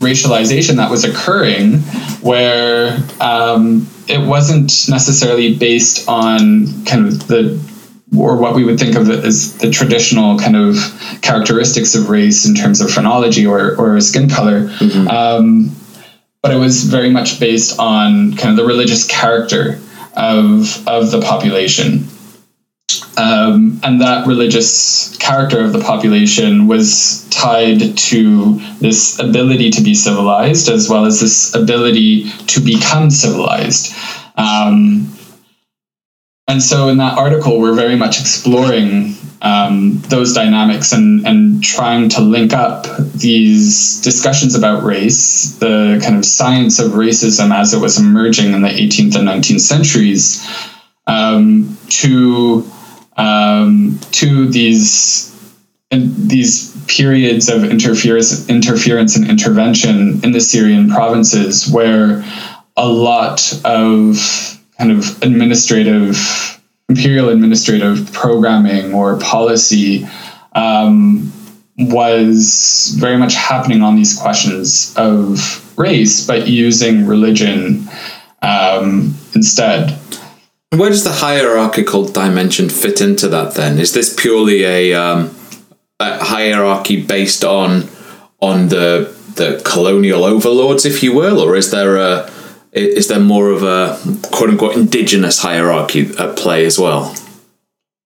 racialization 0.00 0.76
that 0.76 0.90
was 0.90 1.04
occurring 1.04 1.78
where 2.22 2.98
um, 3.20 3.88
it 4.06 4.24
wasn't 4.24 4.88
necessarily 4.88 5.56
based 5.56 6.08
on 6.08 6.84
kind 6.84 7.06
of 7.06 7.26
the 7.26 7.58
or 8.16 8.36
what 8.36 8.54
we 8.54 8.64
would 8.64 8.78
think 8.78 8.96
of 8.96 9.10
as 9.10 9.58
the 9.58 9.70
traditional 9.70 10.38
kind 10.38 10.56
of 10.56 10.76
characteristics 11.20 11.94
of 11.94 12.08
race 12.08 12.46
in 12.46 12.54
terms 12.54 12.80
of 12.80 12.90
phrenology 12.90 13.46
or, 13.46 13.76
or 13.76 14.00
skin 14.00 14.30
color. 14.30 14.68
Mm-hmm. 14.68 15.08
Um, 15.08 15.76
but 16.40 16.52
it 16.52 16.56
was 16.56 16.84
very 16.84 17.10
much 17.10 17.38
based 17.38 17.78
on 17.78 18.34
kind 18.36 18.50
of 18.50 18.56
the 18.56 18.64
religious 18.64 19.06
character 19.06 19.78
of, 20.16 20.88
of 20.88 21.10
the 21.10 21.20
population. 21.20 22.08
Um, 23.18 23.80
and 23.82 24.00
that 24.00 24.26
religious 24.26 25.16
character 25.18 25.60
of 25.60 25.72
the 25.72 25.80
population 25.80 26.66
was 26.68 27.27
tied 27.38 27.96
to 27.96 28.54
this 28.80 29.18
ability 29.20 29.70
to 29.70 29.82
be 29.82 29.94
civilized 29.94 30.68
as 30.68 30.88
well 30.88 31.04
as 31.04 31.20
this 31.20 31.54
ability 31.54 32.28
to 32.46 32.60
become 32.60 33.10
civilized. 33.10 33.94
Um, 34.36 35.14
and 36.48 36.62
so 36.62 36.88
in 36.88 36.96
that 36.98 37.18
article, 37.18 37.60
we're 37.60 37.74
very 37.74 37.94
much 37.94 38.20
exploring 38.20 39.14
um, 39.42 40.00
those 40.08 40.34
dynamics 40.34 40.92
and, 40.92 41.26
and 41.26 41.62
trying 41.62 42.08
to 42.08 42.20
link 42.22 42.52
up 42.52 42.86
these 43.14 44.00
discussions 44.00 44.56
about 44.56 44.82
race, 44.82 45.56
the 45.58 46.00
kind 46.02 46.16
of 46.16 46.24
science 46.24 46.80
of 46.80 46.92
racism 46.92 47.54
as 47.54 47.72
it 47.72 47.80
was 47.80 48.00
emerging 48.00 48.52
in 48.52 48.62
the 48.62 48.68
18th 48.68 49.14
and 49.14 49.28
19th 49.28 49.60
centuries, 49.60 50.44
um, 51.06 51.78
to 51.88 52.68
um, 53.16 53.98
to 54.12 54.48
these 54.48 55.37
these 55.90 56.76
periods 56.86 57.48
of 57.48 57.64
interference, 57.64 58.48
interference 58.48 59.16
and 59.16 59.28
intervention 59.28 60.22
in 60.22 60.32
the 60.32 60.40
Syrian 60.40 60.90
provinces, 60.90 61.68
where 61.68 62.24
a 62.76 62.86
lot 62.86 63.52
of 63.64 64.60
kind 64.76 64.92
of 64.92 65.22
administrative, 65.22 66.60
imperial 66.88 67.30
administrative 67.30 68.12
programming 68.12 68.92
or 68.92 69.18
policy 69.18 70.06
um, 70.54 71.32
was 71.78 72.94
very 72.98 73.16
much 73.16 73.34
happening 73.34 73.82
on 73.82 73.96
these 73.96 74.18
questions 74.18 74.94
of 74.96 75.64
race, 75.78 76.26
but 76.26 76.48
using 76.48 77.06
religion 77.06 77.88
um, 78.42 79.14
instead. 79.34 79.98
Where 80.70 80.90
does 80.90 81.04
the 81.04 81.12
hierarchical 81.12 82.04
dimension 82.04 82.68
fit 82.68 83.00
into 83.00 83.28
that 83.28 83.54
then? 83.54 83.78
Is 83.78 83.94
this 83.94 84.14
purely 84.14 84.64
a, 84.64 84.92
um, 84.92 85.34
a 86.00 86.24
hierarchy 86.24 87.04
based 87.04 87.44
on 87.44 87.88
on 88.40 88.68
the 88.68 89.14
the 89.34 89.60
colonial 89.64 90.24
overlords, 90.24 90.84
if 90.84 91.02
you 91.02 91.12
will, 91.12 91.40
or 91.40 91.56
is 91.56 91.70
there 91.70 91.96
a 91.96 92.30
is 92.72 93.08
there 93.08 93.20
more 93.20 93.50
of 93.50 93.62
a 93.62 93.98
quote 94.30 94.50
unquote 94.50 94.76
indigenous 94.76 95.38
hierarchy 95.40 96.10
at 96.18 96.36
play 96.36 96.64
as 96.64 96.78
well? 96.78 97.14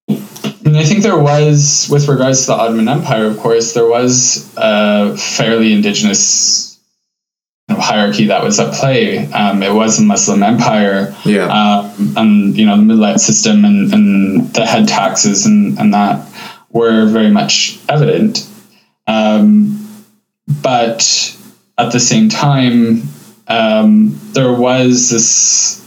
I, 0.08 0.78
I 0.78 0.84
think 0.84 1.02
there 1.02 1.18
was, 1.18 1.88
with 1.90 2.08
regards 2.08 2.42
to 2.42 2.46
the 2.48 2.54
Ottoman 2.54 2.88
Empire, 2.88 3.26
of 3.26 3.38
course, 3.38 3.74
there 3.74 3.88
was 3.88 4.50
a 4.56 5.16
fairly 5.16 5.72
indigenous 5.72 6.78
hierarchy 7.68 8.26
that 8.26 8.42
was 8.42 8.60
at 8.60 8.74
play. 8.74 9.30
Um, 9.32 9.62
it 9.62 9.72
was 9.72 9.98
a 9.98 10.02
Muslim 10.02 10.42
empire, 10.42 11.14
yeah, 11.24 11.46
um, 11.46 12.14
and 12.16 12.56
you 12.56 12.66
know 12.66 12.76
the 12.76 12.82
millet 12.82 13.20
system 13.20 13.64
and, 13.64 13.92
and 13.92 14.54
the 14.54 14.66
head 14.66 14.88
taxes 14.88 15.46
and, 15.46 15.78
and 15.78 15.94
that 15.94 16.26
were 16.72 17.06
very 17.06 17.30
much 17.30 17.78
evident. 17.88 18.48
Um, 19.06 20.04
but 20.46 21.36
at 21.78 21.92
the 21.92 22.00
same 22.00 22.28
time, 22.28 23.02
um, 23.48 24.18
there 24.32 24.52
was 24.52 25.10
this 25.10 25.78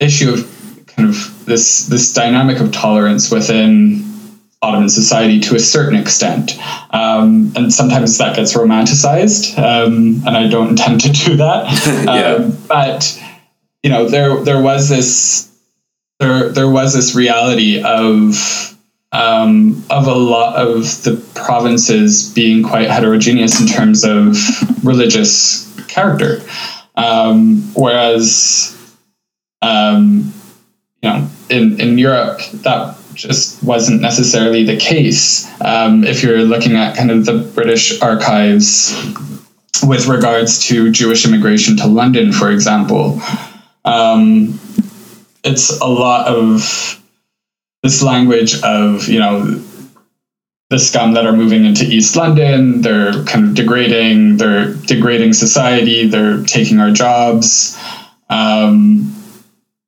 issue 0.00 0.32
of 0.32 0.84
kind 0.86 1.08
of 1.08 1.44
this 1.46 1.86
this 1.86 2.12
dynamic 2.12 2.60
of 2.60 2.72
tolerance 2.72 3.30
within 3.30 4.04
Ottoman 4.62 4.88
society 4.88 5.40
to 5.40 5.56
a 5.56 5.60
certain 5.60 5.98
extent, 5.98 6.58
um, 6.90 7.52
and 7.56 7.72
sometimes 7.72 8.18
that 8.18 8.36
gets 8.36 8.54
romanticized, 8.54 9.58
um, 9.58 10.22
and 10.26 10.36
I 10.36 10.48
don't 10.48 10.70
intend 10.70 11.00
to 11.02 11.10
do 11.10 11.36
that. 11.36 11.66
yeah. 12.06 12.44
Um, 12.44 12.56
but 12.68 13.22
you 13.82 13.90
know, 13.90 14.08
there 14.08 14.42
there 14.42 14.62
was 14.62 14.88
this 14.88 15.50
there 16.18 16.48
there 16.48 16.68
was 16.68 16.94
this 16.94 17.14
reality 17.14 17.82
of 17.82 18.73
um, 19.14 19.84
of 19.90 20.08
a 20.08 20.14
lot 20.14 20.56
of 20.56 20.82
the 21.04 21.24
provinces 21.34 22.32
being 22.34 22.64
quite 22.64 22.90
heterogeneous 22.90 23.60
in 23.60 23.68
terms 23.68 24.04
of 24.04 24.36
religious 24.84 25.72
character. 25.86 26.42
Um, 26.96 27.62
whereas, 27.74 28.76
um, 29.62 30.34
you 31.00 31.08
know, 31.08 31.28
in, 31.48 31.80
in 31.80 31.96
Europe, 31.96 32.40
that 32.64 32.96
just 33.14 33.62
wasn't 33.62 34.00
necessarily 34.00 34.64
the 34.64 34.76
case. 34.76 35.48
Um, 35.60 36.02
if 36.02 36.24
you're 36.24 36.42
looking 36.42 36.74
at 36.74 36.96
kind 36.96 37.12
of 37.12 37.24
the 37.24 37.38
British 37.54 38.02
archives 38.02 38.92
with 39.86 40.08
regards 40.08 40.66
to 40.66 40.90
Jewish 40.90 41.24
immigration 41.24 41.76
to 41.76 41.86
London, 41.86 42.32
for 42.32 42.50
example, 42.50 43.20
um, 43.84 44.58
it's 45.44 45.78
a 45.80 45.86
lot 45.86 46.26
of 46.26 47.00
this 47.84 48.02
language 48.02 48.60
of, 48.62 49.06
you 49.08 49.20
know, 49.20 49.62
the 50.70 50.78
scum 50.78 51.12
that 51.12 51.26
are 51.26 51.36
moving 51.36 51.66
into 51.66 51.84
East 51.84 52.16
London. 52.16 52.80
They're 52.80 53.22
kind 53.24 53.44
of 53.44 53.54
degrading. 53.54 54.38
They're 54.38 54.72
degrading 54.72 55.34
society. 55.34 56.08
They're 56.08 56.42
taking 56.44 56.80
our 56.80 56.90
jobs. 56.90 57.78
Um, 58.30 59.14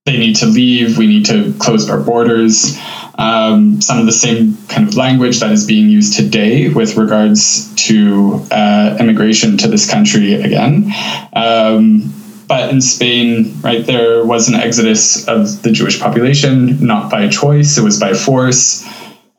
they 0.05 0.19
need 0.19 0.37
to 0.37 0.47
leave. 0.47 0.99
We 0.99 1.07
need 1.07 1.25
to 1.27 1.55
close 1.59 1.89
our 1.89 1.99
borders. 1.99 2.79
Um, 3.19 3.81
some 3.81 3.99
of 3.99 4.05
the 4.05 4.13
same 4.13 4.59
kind 4.69 4.87
of 4.87 4.95
language 4.95 5.41
that 5.41 5.51
is 5.51 5.67
being 5.67 5.89
used 5.89 6.17
today 6.17 6.69
with 6.69 6.99
regards 6.99 7.75
to 7.87 8.47
uh, 8.51 8.99
immigration 9.01 9.57
to 9.57 9.69
this 9.69 9.91
country 9.91 10.35
again. 10.35 10.93
Um, 11.33 12.13
but 12.49 12.71
in 12.71 12.81
Spain, 12.81 13.61
right, 13.61 13.85
there 13.85 14.25
was 14.25 14.49
an 14.49 14.55
exodus 14.55 15.27
of 15.27 15.63
the 15.63 15.73
Jewish 15.73 16.01
population, 16.01 16.85
not 16.85 17.11
by 17.11 17.29
choice, 17.29 17.79
it 17.79 17.83
was 17.83 17.99
by 17.99 18.15
force 18.15 18.87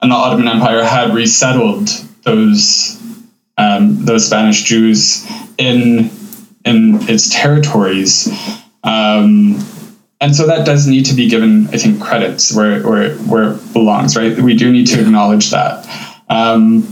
and 0.02 0.12
the 0.12 0.16
Ottoman 0.16 0.48
Empire 0.48 0.84
had 0.84 1.14
resettled 1.14 1.88
those 2.24 3.02
um, 3.58 4.06
those 4.06 4.28
Spanish 4.28 4.64
Jews 4.64 5.26
in 5.58 6.12
in 6.66 7.10
its 7.10 7.30
territories. 7.30 8.28
Um, 8.84 9.64
and 10.20 10.36
so 10.36 10.48
that 10.48 10.66
does 10.66 10.88
need 10.88 11.06
to 11.06 11.14
be 11.14 11.30
given, 11.30 11.68
I 11.68 11.78
think, 11.78 12.02
credits 12.02 12.54
where, 12.54 12.82
where, 12.82 13.16
where 13.18 13.54
it 13.54 13.74
belongs, 13.74 14.18
right? 14.18 14.36
We 14.38 14.56
do 14.56 14.72
need 14.72 14.88
to 14.88 15.00
acknowledge 15.00 15.52
that. 15.52 15.88
Um, 16.28 16.88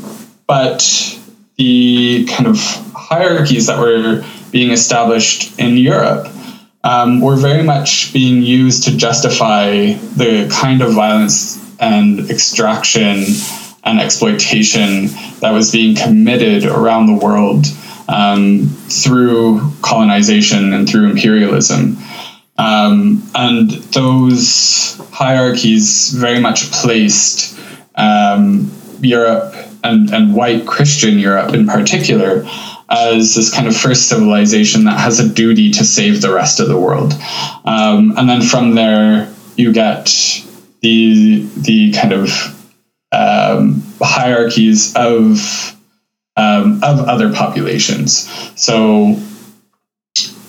but 0.46 1.20
the 1.58 2.26
kind 2.26 2.48
of 2.48 2.60
hierarchies 2.94 3.66
that 3.66 3.80
were 3.80 4.24
being 4.56 4.72
established 4.72 5.60
in 5.60 5.76
Europe 5.76 6.30
um, 6.86 7.20
were 7.20 7.36
very 7.36 7.62
much 7.62 8.14
being 8.14 8.42
used 8.42 8.86
to 8.86 8.96
justify 8.96 9.92
the 10.16 10.48
kind 10.50 10.82
of 10.82 10.94
violence 10.94 11.60
and 11.78 12.32
extraction 12.32 13.26
and 13.84 14.00
exploitation 14.00 15.08
that 15.42 15.52
was 15.52 15.74
being 15.74 15.94
committed 15.94 16.64
around 16.64 17.08
the 17.08 17.26
world 17.26 17.66
um, 18.08 18.70
through 18.88 19.74
colonization 19.82 20.72
and 20.72 20.88
through 20.88 21.10
imperialism. 21.10 21.98
Um, 22.58 23.30
and 23.36 23.72
those 23.92 25.02
hierarchies 25.12 26.12
very 26.12 26.40
much 26.40 26.72
placed 26.72 27.60
um, 27.96 28.72
Europe 29.02 29.54
and, 29.84 30.14
and 30.14 30.34
white 30.34 30.66
Christian 30.66 31.20
Europe 31.20 31.54
in 31.54 31.68
particular 31.68 32.48
as 32.90 33.36
this 33.36 33.54
kind 33.54 33.68
of 33.68 33.76
first 33.76 34.10
civilization 34.10 34.86
that 34.86 35.00
has 35.00 35.20
a 35.20 35.28
duty 35.28 35.72
to 35.72 35.84
save 35.84 36.22
the 36.22 36.32
rest 36.32 36.60
of 36.60 36.68
the 36.68 36.80
world. 36.80 37.14
Um, 37.66 38.14
and 38.18 38.30
then 38.30 38.42
from 38.42 38.76
there, 38.76 39.34
you 39.56 39.74
get 39.74 40.06
the 40.82 41.48
the 41.58 41.94
kind 41.94 42.14
of 42.14 42.30
um, 43.12 43.84
hierarchies 44.02 44.96
of 44.96 45.76
um, 46.38 46.84
of 46.84 47.00
other 47.00 47.34
populations. 47.34 48.30
So 48.56 49.20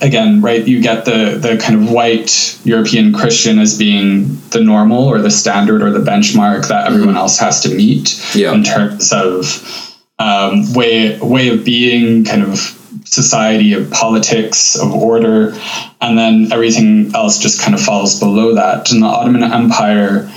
again, 0.01 0.41
right, 0.41 0.67
you 0.67 0.81
get 0.81 1.05
the 1.05 1.37
the 1.41 1.57
kind 1.57 1.81
of 1.81 1.91
white 1.91 2.59
European 2.63 3.13
Christian 3.13 3.59
as 3.59 3.77
being 3.77 4.39
the 4.49 4.61
normal 4.61 5.05
or 5.05 5.19
the 5.19 5.31
standard 5.31 5.81
or 5.81 5.91
the 5.91 5.99
benchmark 5.99 6.67
that 6.67 6.87
everyone 6.87 7.09
mm-hmm. 7.09 7.17
else 7.17 7.39
has 7.39 7.61
to 7.63 7.73
meet 7.73 8.21
yeah. 8.35 8.53
in 8.53 8.63
terms 8.63 9.11
of 9.11 9.86
um, 10.19 10.73
way 10.73 11.19
way 11.19 11.49
of 11.49 11.63
being, 11.63 12.23
kind 12.23 12.43
of 12.43 12.59
society 13.05 13.73
of 13.73 13.89
politics 13.91 14.75
of 14.75 14.93
order, 14.93 15.53
and 16.01 16.17
then 16.17 16.51
everything 16.51 17.13
else 17.15 17.39
just 17.39 17.61
kind 17.61 17.73
of 17.73 17.81
falls 17.81 18.19
below 18.19 18.55
that. 18.55 18.91
And 18.91 19.01
the 19.01 19.07
Ottoman 19.07 19.43
Empire, 19.43 20.31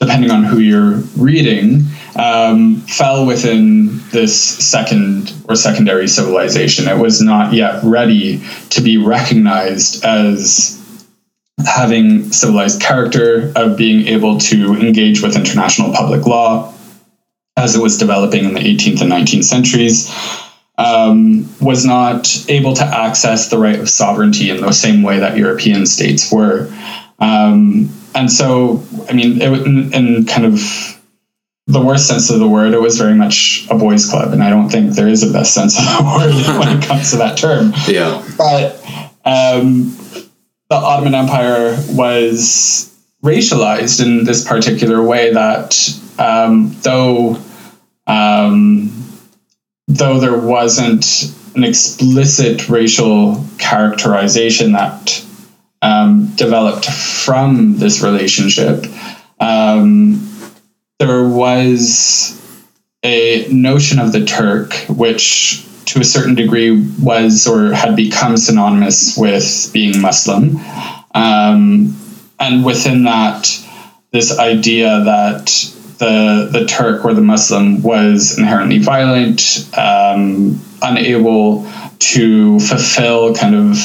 depending 0.00 0.30
on 0.30 0.44
who 0.44 0.58
you're 0.58 1.02
reading, 1.16 1.84
um, 2.16 2.76
fell 2.82 3.26
within 3.26 4.00
this 4.10 4.38
second 4.40 5.32
or 5.48 5.54
secondary 5.54 6.08
civilization. 6.08 6.88
It 6.88 6.98
was 6.98 7.20
not 7.20 7.52
yet 7.52 7.82
ready 7.84 8.42
to 8.70 8.80
be 8.80 8.96
recognized 8.96 10.04
as 10.04 10.82
having 11.66 12.30
civilized 12.32 12.80
character, 12.80 13.52
of 13.56 13.76
being 13.76 14.06
able 14.06 14.38
to 14.38 14.74
engage 14.74 15.22
with 15.22 15.36
international 15.36 15.92
public 15.92 16.26
law 16.26 16.72
as 17.56 17.74
it 17.74 17.82
was 17.82 17.98
developing 17.98 18.44
in 18.44 18.54
the 18.54 18.60
18th 18.60 19.00
and 19.00 19.10
19th 19.10 19.44
centuries. 19.44 20.12
Um, 20.78 21.48
was 21.58 21.86
not 21.86 22.28
able 22.50 22.74
to 22.74 22.84
access 22.84 23.48
the 23.48 23.56
right 23.56 23.80
of 23.80 23.88
sovereignty 23.88 24.50
in 24.50 24.60
the 24.60 24.72
same 24.72 25.02
way 25.02 25.20
that 25.20 25.38
European 25.38 25.86
states 25.86 26.30
were. 26.30 26.70
Um, 27.18 27.90
and 28.14 28.30
so, 28.30 28.84
I 29.08 29.14
mean, 29.14 29.40
it, 29.40 29.50
in, 29.66 29.94
in 29.94 30.26
kind 30.26 30.44
of 30.44 30.60
the 31.66 31.80
worst 31.80 32.06
sense 32.06 32.30
of 32.30 32.40
the 32.40 32.48
word, 32.48 32.74
it 32.74 32.80
was 32.80 32.98
very 32.98 33.14
much 33.14 33.66
a 33.70 33.74
boys' 33.74 34.08
club, 34.08 34.32
and 34.32 34.42
I 34.42 34.50
don't 34.50 34.68
think 34.68 34.92
there 34.92 35.08
is 35.08 35.22
a 35.22 35.32
best 35.32 35.54
sense 35.54 35.78
of 35.78 35.84
the 35.84 36.04
word 36.04 36.58
when 36.58 36.76
it 36.76 36.84
comes 36.84 37.10
to 37.10 37.16
that 37.16 37.38
term. 37.38 37.72
Yeah. 37.88 38.22
But 38.36 38.76
um, 39.24 39.96
the 40.68 40.76
Ottoman 40.76 41.14
Empire 41.14 41.76
was 41.90 42.94
racialized 43.22 44.04
in 44.04 44.24
this 44.24 44.46
particular 44.46 45.02
way 45.02 45.32
that 45.32 45.74
um, 46.18 46.76
though 46.82 47.34
um, 48.06 48.90
though 49.88 50.20
there 50.20 50.38
wasn't 50.38 51.34
an 51.54 51.64
explicit 51.64 52.68
racial 52.68 53.44
characterization 53.58 54.72
that 54.72 55.24
um, 55.82 56.26
developed 56.36 56.86
from 56.86 57.78
this 57.78 58.02
relationship, 58.02 58.84
um, 59.40 60.28
there 60.98 61.28
was 61.28 62.42
a 63.02 63.46
notion 63.50 63.98
of 63.98 64.12
the 64.12 64.24
Turk, 64.24 64.74
which 64.88 65.64
to 65.86 66.00
a 66.00 66.04
certain 66.04 66.34
degree 66.34 66.86
was 67.00 67.46
or 67.46 67.72
had 67.72 67.94
become 67.94 68.36
synonymous 68.36 69.16
with 69.16 69.70
being 69.72 70.00
Muslim. 70.00 70.58
Um, 71.14 71.96
and 72.40 72.64
within 72.64 73.04
that, 73.04 73.48
this 74.10 74.38
idea 74.38 75.00
that 75.04 75.72
the, 75.98 76.48
the 76.52 76.66
Turk 76.66 77.04
or 77.04 77.14
the 77.14 77.22
Muslim 77.22 77.82
was 77.82 78.38
inherently 78.38 78.78
violent, 78.78 79.68
um, 79.76 80.60
unable 80.82 81.66
to 81.98 82.60
fulfill 82.60 83.34
kind 83.34 83.54
of 83.54 83.76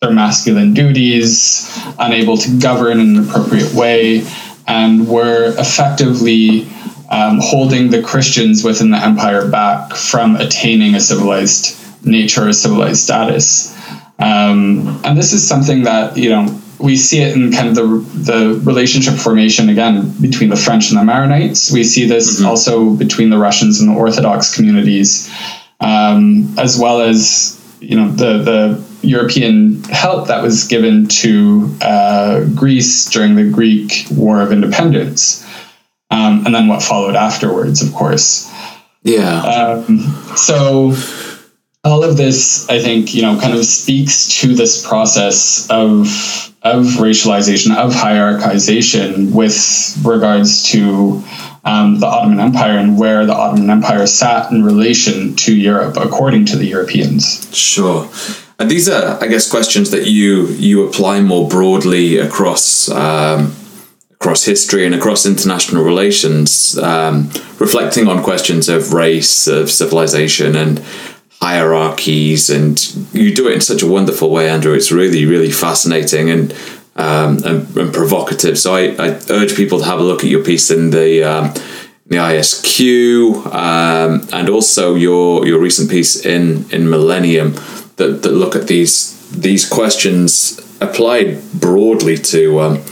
their 0.00 0.12
masculine 0.12 0.72
duties, 0.72 1.70
unable 1.98 2.36
to 2.38 2.58
govern 2.58 3.00
in 3.00 3.16
an 3.16 3.28
appropriate 3.28 3.74
way, 3.74 4.26
and 4.66 5.08
were 5.08 5.54
effectively 5.58 6.66
um, 7.10 7.38
holding 7.42 7.90
the 7.90 8.02
Christians 8.02 8.62
within 8.62 8.90
the 8.90 8.96
empire 8.96 9.48
back 9.48 9.94
from 9.94 10.36
attaining 10.36 10.94
a 10.94 11.00
civilized 11.00 11.76
nature, 12.04 12.48
a 12.48 12.54
civilized 12.54 13.02
status. 13.02 13.76
Um, 14.18 15.00
and 15.04 15.18
this 15.18 15.32
is 15.32 15.46
something 15.46 15.82
that 15.84 16.16
you 16.16 16.30
know 16.30 16.59
we 16.82 16.96
see 16.96 17.20
it 17.20 17.36
in 17.36 17.52
kind 17.52 17.68
of 17.68 17.74
the 17.74 17.84
the 18.32 18.60
relationship 18.64 19.14
formation 19.14 19.68
again 19.68 20.10
between 20.20 20.50
the 20.50 20.56
French 20.56 20.90
and 20.90 20.98
the 20.98 21.12
Maronites. 21.12 21.72
We 21.72 21.84
see 21.84 22.06
this 22.06 22.36
mm-hmm. 22.36 22.46
also 22.46 22.94
between 22.94 23.30
the 23.30 23.38
Russians 23.38 23.80
and 23.80 23.90
the 23.90 23.94
Orthodox 23.94 24.54
communities, 24.54 25.32
um, 25.80 26.54
as 26.58 26.78
well 26.78 27.00
as 27.00 27.60
you 27.80 27.96
know 27.96 28.10
the 28.10 28.38
the 28.38 28.84
European 29.06 29.82
help 29.84 30.28
that 30.28 30.42
was 30.42 30.66
given 30.66 31.06
to 31.08 31.74
uh, 31.80 32.44
Greece 32.54 33.08
during 33.10 33.34
the 33.34 33.48
Greek 33.50 34.06
War 34.10 34.40
of 34.40 34.52
Independence, 34.52 35.46
um, 36.10 36.44
and 36.46 36.54
then 36.54 36.68
what 36.68 36.82
followed 36.82 37.16
afterwards, 37.16 37.82
of 37.82 37.94
course. 37.94 38.50
Yeah. 39.02 39.40
Um, 39.40 40.00
so 40.36 40.94
all 41.84 42.04
of 42.04 42.16
this, 42.16 42.68
I 42.68 42.80
think, 42.80 43.14
you 43.14 43.22
know, 43.22 43.40
kind 43.40 43.54
of 43.54 43.64
speaks 43.64 44.40
to 44.40 44.54
this 44.54 44.86
process 44.86 45.68
of 45.70 46.49
of 46.62 46.84
racialization, 46.98 47.74
of 47.76 47.92
hierarchization, 47.92 49.32
with 49.32 49.96
regards 50.04 50.64
to 50.64 51.22
um, 51.64 52.00
the 52.00 52.06
Ottoman 52.06 52.40
Empire 52.40 52.78
and 52.78 52.98
where 52.98 53.24
the 53.26 53.34
Ottoman 53.34 53.70
Empire 53.70 54.06
sat 54.06 54.50
in 54.52 54.64
relation 54.64 55.36
to 55.36 55.54
Europe, 55.54 55.96
according 55.96 56.46
to 56.46 56.56
the 56.56 56.66
Europeans. 56.66 57.54
Sure. 57.56 58.08
And 58.58 58.70
these 58.70 58.88
are, 58.88 59.22
I 59.22 59.26
guess, 59.26 59.50
questions 59.50 59.90
that 59.90 60.06
you 60.06 60.48
you 60.48 60.86
apply 60.86 61.22
more 61.22 61.48
broadly 61.48 62.18
across 62.18 62.90
um, 62.90 63.54
across 64.12 64.44
history 64.44 64.84
and 64.84 64.94
across 64.94 65.24
international 65.24 65.82
relations, 65.82 66.76
um, 66.78 67.30
reflecting 67.58 68.06
on 68.06 68.22
questions 68.22 68.68
of 68.68 68.92
race, 68.92 69.46
of 69.46 69.70
civilization, 69.70 70.54
and 70.56 70.84
hierarchies. 71.40 72.50
And 72.50 72.78
you 73.12 73.34
do 73.34 73.48
it 73.48 73.54
in 73.54 73.60
such 73.60 73.82
a 73.82 73.86
wonderful 73.86 74.30
way, 74.30 74.48
Andrew. 74.48 74.74
It's 74.74 74.92
really, 74.92 75.26
really 75.26 75.50
fascinating 75.50 76.30
and 76.30 76.54
um, 76.96 77.38
and, 77.44 77.76
and, 77.76 77.94
provocative. 77.94 78.58
So 78.58 78.74
I, 78.74 78.88
I, 78.98 79.20
urge 79.30 79.56
people 79.56 79.78
to 79.78 79.84
have 79.84 80.00
a 80.00 80.02
look 80.02 80.22
at 80.22 80.30
your 80.30 80.44
piece 80.44 80.70
in 80.70 80.90
the. 80.90 81.24
Um, 81.24 81.54
the 82.06 82.16
ISQ, 82.16 83.46
um, 83.54 84.26
and 84.32 84.48
also 84.48 84.96
your 84.96 85.46
your 85.46 85.60
recent 85.60 85.88
piece 85.88 86.26
in 86.26 86.68
in 86.72 86.90
Millennium, 86.90 87.54
that, 87.96 88.22
that 88.22 88.32
look 88.32 88.56
at 88.56 88.66
these 88.66 89.16
these 89.30 89.68
questions 89.68 90.58
applied 90.80 91.40
broadly 91.52 92.16
to 92.16 92.60
um, 92.60 92.82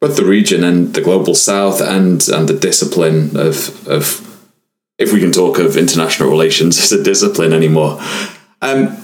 both 0.00 0.16
the 0.16 0.24
region 0.24 0.64
and 0.64 0.94
the 0.94 1.00
global 1.00 1.34
south 1.34 1.80
and 1.80 2.28
and 2.28 2.48
the 2.48 2.58
discipline 2.58 3.36
of 3.36 3.86
of 3.86 4.25
if 4.98 5.12
we 5.12 5.20
can 5.20 5.32
talk 5.32 5.58
of 5.58 5.76
international 5.76 6.30
relations 6.30 6.78
as 6.82 6.92
a 6.92 7.02
discipline 7.02 7.52
anymore. 7.52 8.00
Um, 8.62 8.96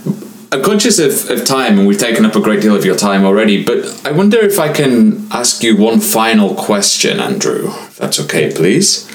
I'm 0.53 0.63
conscious 0.63 0.99
of, 0.99 1.31
of 1.31 1.47
time 1.47 1.79
and 1.79 1.89
we've 1.89 1.99
taken 1.99 2.27
up 2.27 2.37
a 2.37 2.41
great 2.41 2.61
deal 2.61 2.77
of 2.77 2.85
your 2.85 2.97
time 2.97 3.25
already, 3.25 3.65
but 3.65 4.07
I 4.07 4.13
wonder 4.13 4.39
if 4.39 4.59
I 4.59 4.71
can 4.71 5.27
ask 5.31 5.63
you 5.63 5.77
one 5.77 6.01
final 6.01 6.55
question, 6.55 7.21
Andrew, 7.21 7.69
if 7.69 7.97
that's 7.97 8.21
okay, 8.21 8.53
please. 8.55 9.11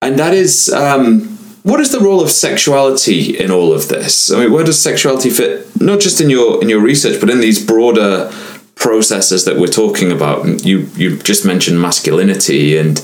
And 0.00 0.18
that 0.20 0.34
is 0.34 0.72
um, 0.72 1.36
what 1.64 1.80
is 1.80 1.90
the 1.90 1.98
role 1.98 2.20
of 2.20 2.30
sexuality 2.30 3.36
in 3.36 3.50
all 3.50 3.72
of 3.72 3.88
this? 3.88 4.30
I 4.30 4.40
mean, 4.40 4.52
where 4.52 4.62
does 4.62 4.80
sexuality 4.80 5.30
fit? 5.30 5.66
Not 5.80 5.98
just 5.98 6.20
in 6.20 6.30
your 6.30 6.62
in 6.62 6.68
your 6.68 6.80
research, 6.80 7.18
but 7.18 7.28
in 7.28 7.40
these 7.40 7.64
broader 7.64 8.30
processes 8.76 9.46
that 9.46 9.56
we're 9.56 9.66
talking 9.66 10.12
about. 10.12 10.64
You 10.64 10.88
you 10.94 11.18
just 11.18 11.44
mentioned 11.44 11.82
masculinity 11.82 12.78
and 12.78 12.98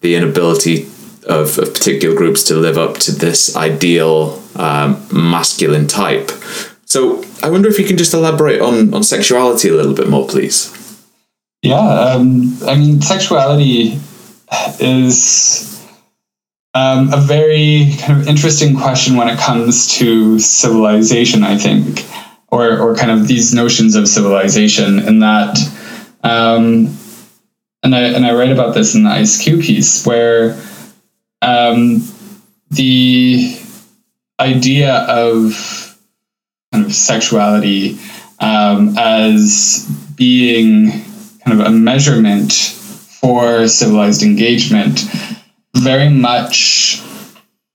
the 0.00 0.14
inability 0.14 0.86
of, 1.26 1.58
of 1.58 1.74
particular 1.74 2.14
groups 2.14 2.44
to 2.44 2.54
live 2.54 2.78
up 2.78 2.98
to 2.98 3.12
this 3.12 3.56
ideal 3.56 4.42
um, 4.56 5.06
masculine 5.12 5.86
type. 5.86 6.30
So 6.84 7.24
I 7.42 7.50
wonder 7.50 7.68
if 7.68 7.78
you 7.78 7.84
can 7.84 7.96
just 7.96 8.14
elaborate 8.14 8.60
on 8.60 8.94
on 8.94 9.02
sexuality 9.02 9.68
a 9.68 9.74
little 9.74 9.94
bit 9.94 10.08
more, 10.08 10.26
please. 10.26 10.70
Yeah, 11.62 11.78
um, 11.78 12.58
I 12.66 12.74
mean, 12.76 13.00
sexuality 13.00 13.98
is 14.80 15.82
um, 16.74 17.12
a 17.12 17.16
very 17.16 17.94
kind 17.98 18.20
of 18.20 18.28
interesting 18.28 18.76
question 18.76 19.16
when 19.16 19.28
it 19.28 19.38
comes 19.38 19.96
to 19.98 20.38
civilization, 20.38 21.42
I 21.42 21.56
think, 21.56 22.04
or, 22.48 22.78
or 22.78 22.94
kind 22.94 23.10
of 23.10 23.28
these 23.28 23.54
notions 23.54 23.94
of 23.94 24.08
civilization, 24.08 24.98
in 24.98 25.20
that, 25.20 25.58
um, 26.22 26.96
and 27.82 27.94
I 27.94 28.00
and 28.00 28.26
I 28.26 28.34
write 28.34 28.50
about 28.50 28.74
this 28.74 28.94
in 28.94 29.04
the 29.04 29.10
ISQ 29.10 29.62
piece, 29.62 30.04
where 30.06 30.54
um, 31.44 32.02
the 32.70 33.56
idea 34.40 34.94
of 34.94 35.98
kind 36.72 36.84
of 36.84 36.94
sexuality 36.94 37.98
um, 38.40 38.96
as 38.98 39.88
being 40.16 40.90
kind 41.44 41.60
of 41.60 41.66
a 41.66 41.70
measurement 41.70 42.52
for 42.52 43.68
civilized 43.68 44.22
engagement 44.22 45.00
very 45.74 46.08
much, 46.08 47.02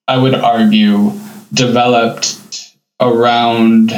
I 0.07 0.17
would 0.17 0.35
argue, 0.35 1.11
developed 1.53 2.75
around 2.99 3.93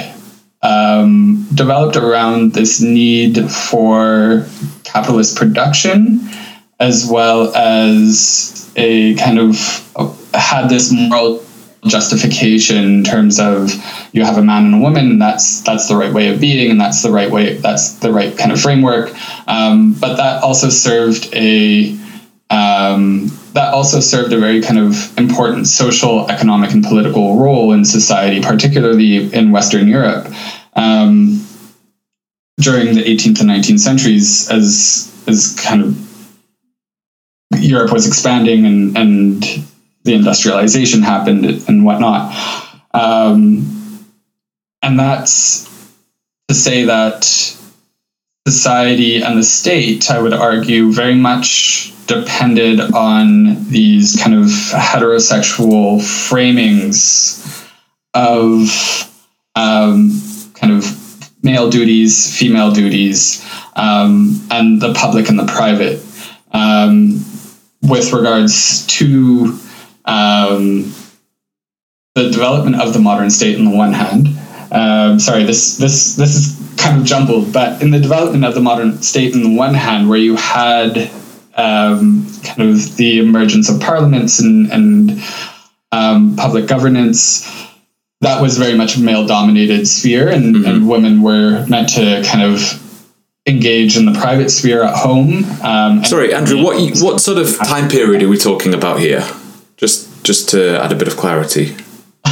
um, 0.63 1.47
developed 1.55 1.95
around 1.95 2.53
this 2.53 2.81
need 2.81 3.49
for 3.49 4.45
capitalist 4.83 5.35
production, 5.35 6.29
as 6.79 7.07
well 7.09 7.55
as 7.55 8.60
a 8.75 9.15
kind 9.15 9.39
of 9.39 9.55
had 10.33 10.67
this 10.67 10.91
moral 10.91 11.43
justification 11.85 12.77
in 12.77 13.03
terms 13.03 13.39
of 13.39 13.73
you 14.13 14.23
have 14.23 14.37
a 14.37 14.41
man 14.41 14.65
and 14.65 14.75
a 14.75 14.77
woman 14.77 15.11
and 15.11 15.21
that's 15.21 15.61
that's 15.61 15.87
the 15.87 15.95
right 15.95 16.13
way 16.13 16.27
of 16.27 16.39
being 16.39 16.69
and 16.69 16.79
that's 16.79 17.01
the 17.01 17.11
right 17.11 17.31
way 17.31 17.55
that's 17.55 17.95
the 17.95 18.11
right 18.11 18.37
kind 18.37 18.51
of 18.51 18.61
framework. 18.61 19.11
Um, 19.47 19.93
but 19.93 20.15
that 20.17 20.43
also 20.43 20.69
served 20.69 21.33
a 21.33 21.97
um, 22.49 23.31
that 23.53 23.73
also 23.73 23.99
served 23.99 24.33
a 24.33 24.39
very 24.39 24.61
kind 24.61 24.79
of 24.79 25.17
important 25.17 25.67
social 25.67 26.29
economic 26.29 26.71
and 26.71 26.83
political 26.83 27.37
role 27.37 27.71
in 27.73 27.83
society 27.85 28.41
particularly 28.41 29.33
in 29.33 29.51
western 29.51 29.87
europe 29.87 30.27
um, 30.75 31.45
during 32.59 32.93
the 32.95 33.03
18th 33.03 33.41
and 33.41 33.49
19th 33.49 33.79
centuries 33.79 34.49
as 34.49 35.23
as 35.27 35.57
kind 35.59 35.81
of 35.81 36.10
Europe 37.57 37.91
was 37.91 38.07
expanding 38.07 38.65
and, 38.65 38.97
and 38.97 39.43
the 40.03 40.13
industrialization 40.13 41.01
happened 41.01 41.45
and 41.67 41.85
whatnot. 41.85 42.35
Um, 42.93 44.07
and 44.81 44.99
that's 44.99 45.65
to 46.47 46.55
say 46.55 46.85
that 46.85 47.23
society 48.47 49.21
and 49.21 49.37
the 49.37 49.43
state, 49.43 50.09
I 50.09 50.19
would 50.19 50.33
argue, 50.33 50.91
very 50.91 51.15
much 51.15 51.93
depended 52.07 52.79
on 52.81 53.69
these 53.69 54.19
kind 54.21 54.35
of 54.35 54.49
heterosexual 54.49 55.99
framings 55.99 57.39
of 58.13 59.09
um, 59.55 60.21
kind 60.55 60.73
of 60.73 61.33
male 61.43 61.69
duties, 61.69 62.37
female 62.37 62.71
duties, 62.71 63.45
um, 63.75 64.45
and 64.51 64.81
the 64.81 64.93
public 64.93 65.29
and 65.29 65.39
the 65.39 65.45
private. 65.45 66.03
Um, 66.51 67.23
with 67.81 68.13
regards 68.13 68.85
to 68.87 69.57
um, 70.05 70.93
the 72.15 72.29
development 72.29 72.81
of 72.81 72.93
the 72.93 72.99
modern 72.99 73.29
state 73.29 73.57
on 73.57 73.65
the 73.65 73.75
one 73.75 73.93
hand. 73.93 74.27
Um, 74.71 75.19
sorry, 75.19 75.43
this 75.43 75.77
this 75.77 76.15
this 76.15 76.35
is 76.35 76.75
kind 76.77 76.99
of 76.99 77.05
jumbled, 77.05 77.51
but 77.51 77.81
in 77.81 77.91
the 77.91 77.99
development 77.99 78.45
of 78.45 78.53
the 78.53 78.61
modern 78.61 79.01
state 79.01 79.35
on 79.35 79.43
the 79.43 79.55
one 79.55 79.73
hand, 79.73 80.09
where 80.09 80.17
you 80.17 80.35
had 80.35 81.11
um, 81.55 82.25
kind 82.43 82.69
of 82.69 82.95
the 82.95 83.19
emergence 83.19 83.69
of 83.69 83.81
parliaments 83.81 84.39
and, 84.39 84.71
and 84.71 85.23
um, 85.91 86.35
public 86.35 86.67
governance, 86.67 87.45
that 88.21 88.41
was 88.41 88.57
very 88.57 88.75
much 88.75 88.95
a 88.95 89.01
male 89.01 89.27
dominated 89.27 89.85
sphere, 89.87 90.29
and, 90.29 90.55
mm-hmm. 90.55 90.65
and 90.65 90.89
women 90.89 91.21
were 91.21 91.65
meant 91.67 91.89
to 91.89 92.23
kind 92.25 92.43
of 92.43 92.59
engage 93.45 93.97
in 93.97 94.05
the 94.05 94.13
private 94.13 94.49
sphere 94.49 94.83
at 94.83 94.95
home. 94.95 95.43
Um, 95.61 96.03
Sorry, 96.05 96.33
Andrew, 96.33 96.61
what 96.61 96.77
what 97.01 97.19
sort 97.19 97.37
of 97.37 97.57
time 97.57 97.89
period 97.89 98.21
are 98.23 98.29
we 98.29 98.37
talking 98.37 98.73
about 98.73 98.99
here? 98.99 99.27
Just 99.77 100.23
just 100.23 100.49
to 100.49 100.81
add 100.81 100.91
a 100.91 100.95
bit 100.95 101.07
of 101.07 101.17
clarity. 101.17 101.75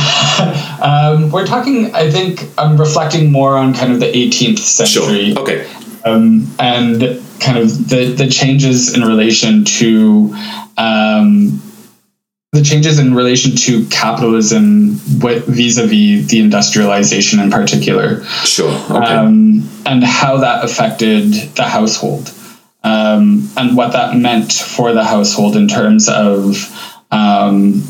um, 0.81 1.31
we're 1.31 1.47
talking. 1.47 1.93
I 1.95 2.11
think 2.11 2.47
I'm 2.57 2.77
reflecting 2.77 3.31
more 3.31 3.57
on 3.57 3.73
kind 3.73 3.91
of 3.91 3.99
the 3.99 4.05
18th 4.05 4.59
century. 4.59 5.33
Sure. 5.33 5.39
Okay. 5.39 5.69
Um, 6.05 6.47
and 6.59 7.01
kind 7.39 7.57
of 7.57 7.89
the 7.89 8.13
the 8.15 8.27
changes 8.27 8.93
in 8.95 9.01
relation 9.01 9.65
to 9.65 10.33
um, 10.77 11.61
the 12.51 12.63
changes 12.63 12.97
in 12.97 13.13
relation 13.13 13.55
to 13.55 13.85
capitalism 13.87 14.93
with 15.19 15.45
vis-a-vis 15.45 16.27
the 16.29 16.39
industrialization 16.39 17.39
in 17.39 17.51
particular 17.51 18.23
sure 18.43 18.73
okay. 18.91 19.13
um, 19.13 19.69
and 19.85 20.03
how 20.03 20.37
that 20.37 20.63
affected 20.63 21.31
the 21.55 21.63
household 21.63 22.33
um, 22.83 23.49
and 23.57 23.75
what 23.75 23.91
that 23.91 24.15
meant 24.15 24.51
for 24.51 24.93
the 24.93 25.03
household 25.03 25.55
in 25.55 25.67
terms 25.67 26.09
of 26.09 26.55
um, 27.11 27.83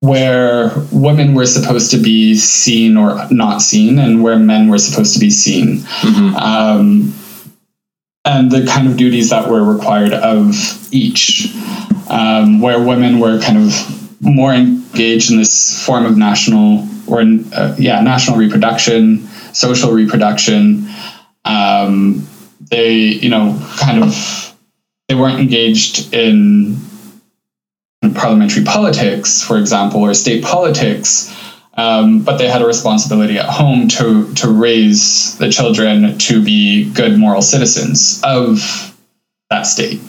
where 0.00 0.72
women 0.92 1.34
were 1.34 1.46
supposed 1.46 1.90
to 1.90 1.96
be 1.96 2.36
seen 2.36 2.96
or 2.96 3.26
not 3.30 3.60
seen 3.60 3.98
and 3.98 4.22
where 4.22 4.38
men 4.38 4.68
were 4.68 4.78
supposed 4.78 5.14
to 5.14 5.18
be 5.18 5.30
seen 5.30 5.78
mm-hmm. 5.78 6.36
Um, 6.36 7.14
and 8.24 8.50
the 8.50 8.66
kind 8.66 8.86
of 8.86 8.96
duties 8.96 9.30
that 9.30 9.48
were 9.48 9.64
required 9.64 10.12
of 10.12 10.52
each 10.92 11.48
um, 12.08 12.60
where 12.60 12.82
women 12.82 13.20
were 13.20 13.40
kind 13.40 13.58
of 13.58 14.20
more 14.20 14.52
engaged 14.52 15.30
in 15.30 15.36
this 15.36 15.84
form 15.84 16.04
of 16.04 16.16
national 16.16 16.86
or 17.06 17.20
uh, 17.20 17.74
yeah 17.78 18.00
national 18.00 18.36
reproduction, 18.36 19.26
social 19.52 19.92
reproduction. 19.92 20.88
Um, 21.44 22.26
they 22.60 22.98
you 22.98 23.30
know 23.30 23.60
kind 23.76 24.02
of 24.02 24.56
they 25.08 25.14
weren't 25.14 25.40
engaged 25.40 26.12
in 26.12 26.76
parliamentary 28.14 28.64
politics, 28.64 29.42
for 29.42 29.58
example, 29.58 30.00
or 30.00 30.14
state 30.14 30.44
politics. 30.44 31.34
Um, 31.74 32.24
but 32.24 32.38
they 32.38 32.48
had 32.48 32.60
a 32.60 32.66
responsibility 32.66 33.38
at 33.38 33.46
home 33.46 33.88
to 33.88 34.34
to 34.34 34.48
raise 34.48 35.38
the 35.38 35.50
children 35.50 36.18
to 36.18 36.42
be 36.42 36.92
good 36.92 37.16
moral 37.16 37.42
citizens 37.42 38.20
of 38.24 38.96
that 39.50 39.62
state. 39.62 40.00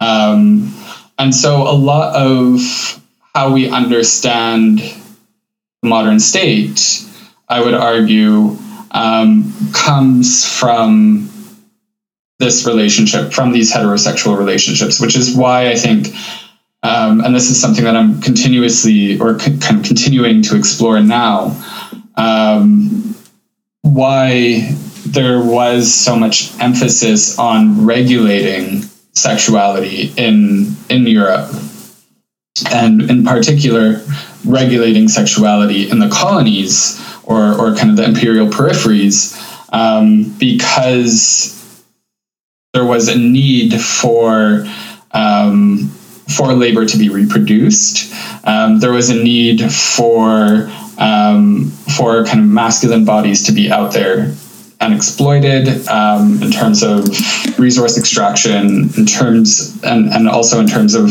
Um, 0.00 0.74
and 1.22 1.32
so 1.32 1.62
a 1.62 1.70
lot 1.70 2.16
of 2.16 3.00
how 3.32 3.52
we 3.52 3.70
understand 3.70 4.80
the 4.80 5.88
modern 5.88 6.18
state, 6.18 7.06
I 7.48 7.62
would 7.62 7.74
argue, 7.74 8.56
um, 8.90 9.54
comes 9.72 10.44
from 10.44 11.30
this 12.40 12.66
relationship, 12.66 13.32
from 13.32 13.52
these 13.52 13.72
heterosexual 13.72 14.36
relationships, 14.36 15.00
which 15.00 15.14
is 15.14 15.36
why 15.36 15.70
I 15.70 15.76
think, 15.76 16.08
um, 16.82 17.20
and 17.20 17.32
this 17.32 17.50
is 17.50 17.60
something 17.60 17.84
that 17.84 17.94
I'm 17.94 18.20
continuously 18.20 19.20
or 19.20 19.38
c- 19.38 19.58
kind 19.58 19.78
of 19.78 19.84
continuing 19.84 20.42
to 20.42 20.56
explore 20.56 20.98
now, 20.98 21.56
um, 22.16 23.14
why 23.82 24.74
there 25.06 25.40
was 25.40 25.94
so 25.94 26.16
much 26.16 26.50
emphasis 26.58 27.38
on 27.38 27.86
regulating 27.86 28.82
sexuality 29.12 30.12
in 30.16 30.76
in 30.88 31.06
Europe, 31.06 31.50
and 32.70 33.02
in 33.02 33.24
particular, 33.24 34.02
regulating 34.44 35.08
sexuality 35.08 35.90
in 35.90 35.98
the 35.98 36.08
colonies 36.08 37.00
or 37.24 37.52
or 37.54 37.74
kind 37.74 37.90
of 37.90 37.96
the 37.96 38.04
imperial 38.04 38.48
peripheries, 38.48 39.36
um, 39.72 40.34
because 40.38 41.58
there 42.72 42.84
was 42.84 43.08
a 43.08 43.18
need 43.18 43.80
for 43.80 44.66
um, 45.12 45.90
for 46.28 46.52
labor 46.54 46.86
to 46.86 46.96
be 46.96 47.08
reproduced. 47.08 48.12
Um, 48.44 48.80
there 48.80 48.92
was 48.92 49.10
a 49.10 49.22
need 49.22 49.72
for 49.72 50.70
um, 50.98 51.70
for 51.96 52.24
kind 52.24 52.40
of 52.40 52.46
masculine 52.46 53.04
bodies 53.04 53.44
to 53.46 53.52
be 53.52 53.70
out 53.70 53.92
there 53.92 54.34
unexploited 54.82 55.86
um, 55.88 56.42
in 56.42 56.50
terms 56.50 56.82
of 56.82 57.08
resource 57.58 57.96
extraction, 57.96 58.90
in 58.96 59.06
terms 59.06 59.80
and, 59.84 60.12
and 60.12 60.28
also 60.28 60.60
in 60.60 60.66
terms 60.66 60.94
of 60.94 61.10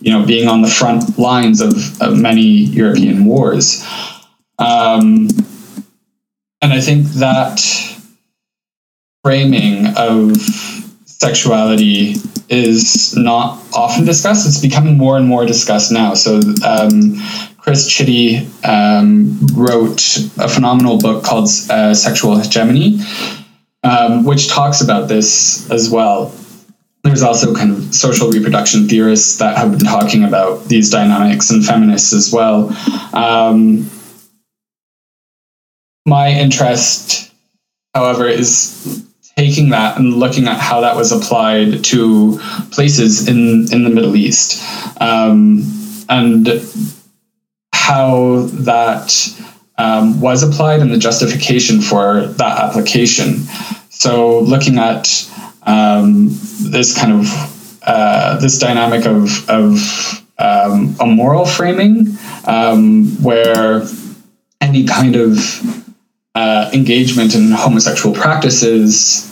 you 0.00 0.12
know 0.12 0.26
being 0.26 0.48
on 0.48 0.62
the 0.62 0.68
front 0.68 1.18
lines 1.18 1.60
of, 1.60 2.00
of 2.02 2.18
many 2.18 2.42
European 2.42 3.24
wars. 3.24 3.86
Um, 4.58 5.28
and 6.60 6.72
I 6.72 6.80
think 6.80 7.06
that 7.14 7.60
framing 9.24 9.86
of 9.96 10.36
sexuality 11.06 12.14
is 12.48 13.16
not 13.16 13.60
often 13.72 14.04
discussed. 14.04 14.46
It's 14.46 14.60
becoming 14.60 14.98
more 14.98 15.16
and 15.16 15.26
more 15.26 15.46
discussed 15.46 15.90
now. 15.90 16.14
So 16.14 16.40
um, 16.64 17.16
Chris 17.62 17.86
Chitty 17.86 18.48
um, 18.64 19.38
wrote 19.54 20.16
a 20.36 20.48
phenomenal 20.48 20.98
book 20.98 21.22
called 21.22 21.48
uh, 21.70 21.94
Sexual 21.94 22.38
Hegemony, 22.38 22.98
um, 23.84 24.24
which 24.24 24.48
talks 24.48 24.80
about 24.80 25.06
this 25.06 25.70
as 25.70 25.88
well. 25.88 26.34
There's 27.04 27.22
also 27.22 27.54
kind 27.54 27.70
of 27.70 27.94
social 27.94 28.30
reproduction 28.30 28.88
theorists 28.88 29.38
that 29.38 29.56
have 29.56 29.70
been 29.70 29.86
talking 29.86 30.24
about 30.24 30.64
these 30.64 30.90
dynamics 30.90 31.50
and 31.50 31.64
feminists 31.64 32.12
as 32.12 32.32
well. 32.32 32.76
Um, 33.12 33.88
my 36.04 36.30
interest, 36.30 37.32
however, 37.94 38.26
is 38.26 39.06
taking 39.36 39.70
that 39.70 39.98
and 39.98 40.14
looking 40.14 40.48
at 40.48 40.58
how 40.58 40.80
that 40.80 40.96
was 40.96 41.12
applied 41.12 41.84
to 41.84 42.40
places 42.72 43.28
in, 43.28 43.72
in 43.72 43.84
the 43.84 43.90
Middle 43.90 44.16
East. 44.16 44.60
Um, 45.00 45.62
and 46.08 46.46
how 47.82 48.46
that 48.52 49.28
um, 49.76 50.20
was 50.20 50.44
applied 50.44 50.80
and 50.80 50.92
the 50.92 50.98
justification 50.98 51.80
for 51.80 52.26
that 52.26 52.58
application. 52.58 53.38
So, 53.90 54.38
looking 54.40 54.78
at 54.78 55.28
um, 55.62 56.28
this 56.60 56.96
kind 56.96 57.12
of 57.12 57.80
uh, 57.84 58.38
this 58.38 58.58
dynamic 58.60 59.04
of, 59.04 59.50
of 59.50 60.24
um, 60.38 60.94
a 61.00 61.06
moral 61.06 61.44
framing 61.44 62.16
um, 62.46 63.20
where 63.20 63.82
any 64.60 64.86
kind 64.86 65.16
of 65.16 65.36
uh, 66.36 66.70
engagement 66.72 67.34
in 67.34 67.50
homosexual 67.50 68.14
practices 68.14 69.28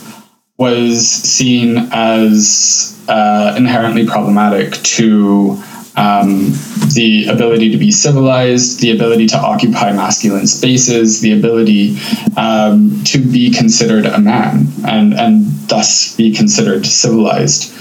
was 0.59 1.07
seen 1.07 1.89
as 1.93 3.01
uh, 3.09 3.55
inherently 3.57 4.05
problematic 4.07 4.73
to 4.83 5.63
um, 5.97 6.53
the 6.95 7.27
ability 7.29 7.71
to 7.71 7.77
be 7.77 7.91
civilized, 7.91 8.81
the 8.81 8.93
ability 8.93 9.27
to 9.29 9.37
occupy 9.37 9.93
masculine 9.93 10.47
spaces, 10.47 11.21
the 11.21 11.33
ability 11.33 11.99
um, 12.37 13.03
to 13.05 13.19
be 13.19 13.51
considered 13.51 14.07
a 14.07 14.19
man 14.19 14.67
and, 14.87 15.15
and 15.15 15.47
thus 15.69 16.17
be 16.17 16.35
considered 16.35 16.87
civilized. 16.87 17.75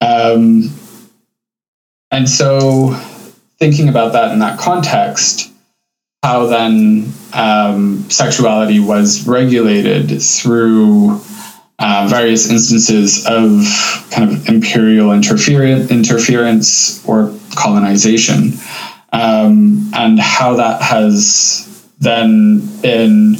Um, 0.00 0.70
and 2.10 2.28
so, 2.28 2.92
thinking 3.58 3.88
about 3.88 4.12
that 4.12 4.32
in 4.32 4.38
that 4.40 4.58
context, 4.58 5.50
how 6.22 6.46
then 6.46 7.12
um, 7.32 8.08
sexuality 8.10 8.80
was 8.80 9.26
regulated 9.26 10.22
through 10.22 11.20
uh, 11.84 12.06
various 12.08 12.48
instances 12.50 13.26
of 13.26 13.62
kind 14.10 14.30
of 14.30 14.48
imperial 14.48 15.12
interference, 15.12 15.90
interference 15.90 17.06
or 17.06 17.30
colonization, 17.54 18.54
um, 19.12 19.90
and 19.92 20.18
how 20.18 20.54
that 20.54 20.80
has 20.80 21.86
then 21.98 22.60
been 22.80 23.36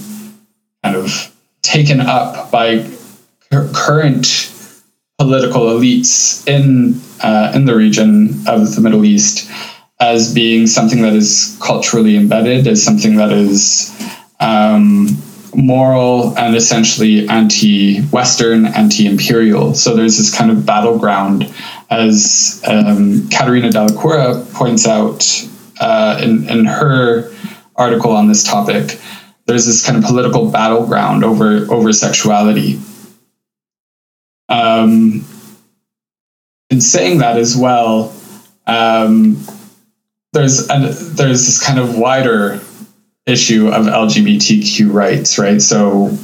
kind 0.83 0.95
of 0.95 1.35
taken 1.63 2.03
up 2.03 2.51
by 2.51 2.87
current 3.73 4.53
political 5.17 5.63
elites 5.63 6.47
in 6.47 7.01
uh, 7.23 7.51
in 7.55 7.65
the 7.65 7.75
region 7.75 8.29
of 8.47 8.75
the 8.75 8.83
Middle 8.83 9.07
East 9.07 9.51
as 10.01 10.35
being 10.35 10.67
something 10.67 11.01
that 11.01 11.15
is 11.15 11.57
culturally 11.63 12.15
embedded, 12.15 12.67
as 12.67 12.85
something 12.85 13.17
that 13.17 13.33
is 13.33 13.91
um, 14.39 15.17
moral 15.55 16.37
and 16.39 16.57
essentially 16.57 17.29
anti-Western, 17.29 18.67
anti-imperial. 18.67 19.75
So 19.75 19.95
there's 19.95 20.19
this 20.19 20.37
kind 20.37 20.51
of 20.51 20.67
battleground, 20.67 21.53
as 21.91 22.63
um, 22.67 23.29
Katerina 23.29 23.71
Dalacoura 23.71 24.53
points 24.53 24.87
out 24.87 25.25
uh, 25.81 26.21
in, 26.23 26.49
in 26.49 26.65
her 26.65 27.33
article 27.77 28.13
on 28.13 28.29
this 28.29 28.43
topic. 28.45 28.99
There's 29.47 29.67
this 29.67 29.85
kind 29.85 29.99
of 29.99 30.05
political 30.05 30.51
battleground 30.51 31.25
over 31.25 31.71
over 31.71 31.93
sexuality. 31.93 32.81
Um, 34.49 35.25
in 36.71 36.81
saying 36.81 37.19
that 37.19 37.37
as 37.37 37.57
well, 37.57 38.15
um, 38.67 39.45
there's 40.33 40.69
an, 40.69 40.83
there's 40.83 41.45
this 41.47 41.63
kind 41.63 41.79
of 41.79 41.99
wider 41.99 42.61
issue 43.27 43.68
of 43.68 43.87
LGBTQ 43.87 44.93
rights, 44.93 45.39
right? 45.39 45.61
So 45.61 46.16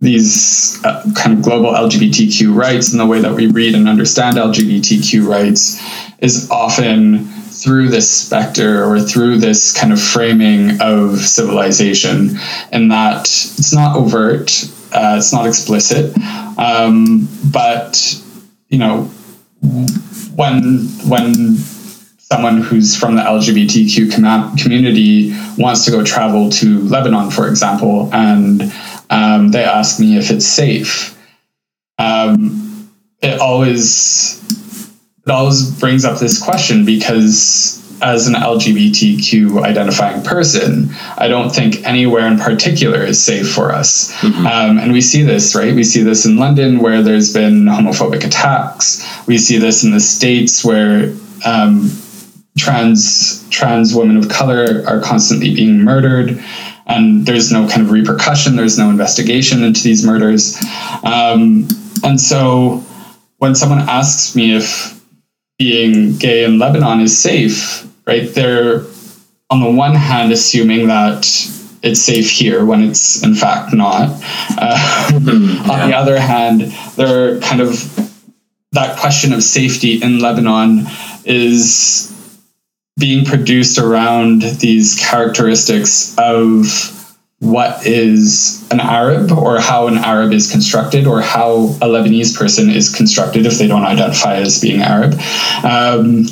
these 0.00 0.84
uh, 0.84 1.02
kind 1.16 1.38
of 1.38 1.42
global 1.42 1.72
LGBTQ 1.72 2.54
rights 2.54 2.92
and 2.92 3.00
the 3.00 3.06
way 3.06 3.20
that 3.20 3.32
we 3.32 3.46
read 3.46 3.74
and 3.74 3.88
understand 3.88 4.36
LGBTQ 4.36 5.26
rights 5.26 5.80
is 6.18 6.50
often 6.50 7.24
through 7.24 7.88
this 7.88 8.10
specter 8.10 8.84
or 8.84 9.00
through 9.00 9.38
this 9.38 9.78
kind 9.78 9.92
of 9.92 10.00
framing 10.00 10.82
of 10.82 11.18
civilization, 11.18 12.36
and 12.70 12.90
that 12.90 13.22
it's 13.22 13.72
not 13.72 13.96
overt, 13.96 14.50
uh, 14.92 15.14
it's 15.16 15.32
not 15.32 15.46
explicit, 15.46 16.14
um, 16.58 17.26
but 17.50 18.20
you 18.68 18.78
know 18.78 19.04
when 20.34 20.88
when 21.08 21.56
someone 22.34 22.60
who's 22.60 22.96
from 22.96 23.14
the 23.14 23.22
LGBTQ 23.22 24.12
com- 24.12 24.56
community 24.56 25.32
wants 25.56 25.84
to 25.84 25.92
go 25.92 26.02
travel 26.02 26.50
to 26.50 26.80
Lebanon, 26.80 27.30
for 27.30 27.46
example, 27.46 28.10
and 28.12 28.72
um, 29.08 29.52
they 29.52 29.62
ask 29.62 30.00
me 30.00 30.18
if 30.18 30.32
it's 30.32 30.44
safe. 30.44 31.16
Um, 31.96 32.90
it 33.22 33.38
always 33.40 34.42
it 35.24 35.30
always 35.30 35.70
brings 35.78 36.04
up 36.04 36.18
this 36.18 36.42
question 36.42 36.84
because 36.84 37.80
as 38.02 38.26
an 38.26 38.34
LGBTQ 38.34 39.62
identifying 39.62 40.24
person, 40.24 40.88
I 41.16 41.28
don't 41.28 41.50
think 41.50 41.86
anywhere 41.86 42.26
in 42.26 42.38
particular 42.38 43.00
is 43.04 43.22
safe 43.22 43.48
for 43.48 43.70
us. 43.72 44.12
Mm-hmm. 44.20 44.46
Um, 44.46 44.78
and 44.78 44.92
we 44.92 45.00
see 45.00 45.22
this, 45.22 45.54
right? 45.54 45.72
We 45.72 45.84
see 45.84 46.02
this 46.02 46.26
in 46.26 46.36
London 46.36 46.80
where 46.80 47.00
there's 47.00 47.32
been 47.32 47.66
homophobic 47.66 48.24
attacks. 48.24 49.06
We 49.28 49.38
see 49.38 49.58
this 49.58 49.84
in 49.84 49.92
the 49.92 50.00
States 50.00 50.64
where 50.64 51.14
um, 51.46 51.90
trans 52.56 53.48
trans 53.50 53.94
women 53.94 54.16
of 54.16 54.28
color 54.28 54.84
are 54.86 55.00
constantly 55.00 55.54
being 55.54 55.82
murdered 55.82 56.42
and 56.86 57.26
there's 57.26 57.50
no 57.50 57.68
kind 57.68 57.82
of 57.82 57.90
repercussion 57.90 58.56
there's 58.56 58.78
no 58.78 58.90
investigation 58.90 59.64
into 59.64 59.82
these 59.82 60.04
murders 60.04 60.56
um, 61.02 61.66
and 62.04 62.20
so 62.20 62.82
when 63.38 63.54
someone 63.54 63.80
asks 63.80 64.36
me 64.36 64.54
if 64.54 65.02
being 65.58 66.16
gay 66.16 66.44
in 66.44 66.58
lebanon 66.58 67.00
is 67.00 67.16
safe 67.16 67.88
right 68.06 68.34
they're 68.34 68.84
on 69.50 69.60
the 69.60 69.70
one 69.70 69.94
hand 69.94 70.32
assuming 70.32 70.86
that 70.86 71.26
it's 71.82 72.00
safe 72.00 72.30
here 72.30 72.64
when 72.64 72.82
it's 72.82 73.22
in 73.24 73.34
fact 73.34 73.74
not 73.74 74.08
uh, 74.58 75.10
yeah. 75.10 75.16
on 75.70 75.90
the 75.90 75.96
other 75.96 76.20
hand 76.20 76.60
they're 76.96 77.40
kind 77.40 77.60
of 77.60 78.00
that 78.70 78.98
question 78.98 79.32
of 79.32 79.42
safety 79.42 80.00
in 80.00 80.20
lebanon 80.20 80.86
is 81.24 82.13
being 82.98 83.24
produced 83.24 83.78
around 83.78 84.42
these 84.42 84.98
characteristics 84.98 86.14
of 86.16 87.00
what 87.40 87.86
is 87.86 88.66
an 88.70 88.80
Arab 88.80 89.32
or 89.32 89.60
how 89.60 89.88
an 89.88 89.98
Arab 89.98 90.32
is 90.32 90.50
constructed 90.50 91.06
or 91.06 91.20
how 91.20 91.56
a 91.82 91.86
Lebanese 91.86 92.36
person 92.36 92.70
is 92.70 92.94
constructed 92.94 93.46
if 93.46 93.58
they 93.58 93.66
don't 93.66 93.84
identify 93.84 94.36
as 94.36 94.60
being 94.60 94.80
Arab. 94.80 95.12
Um, 95.64 96.26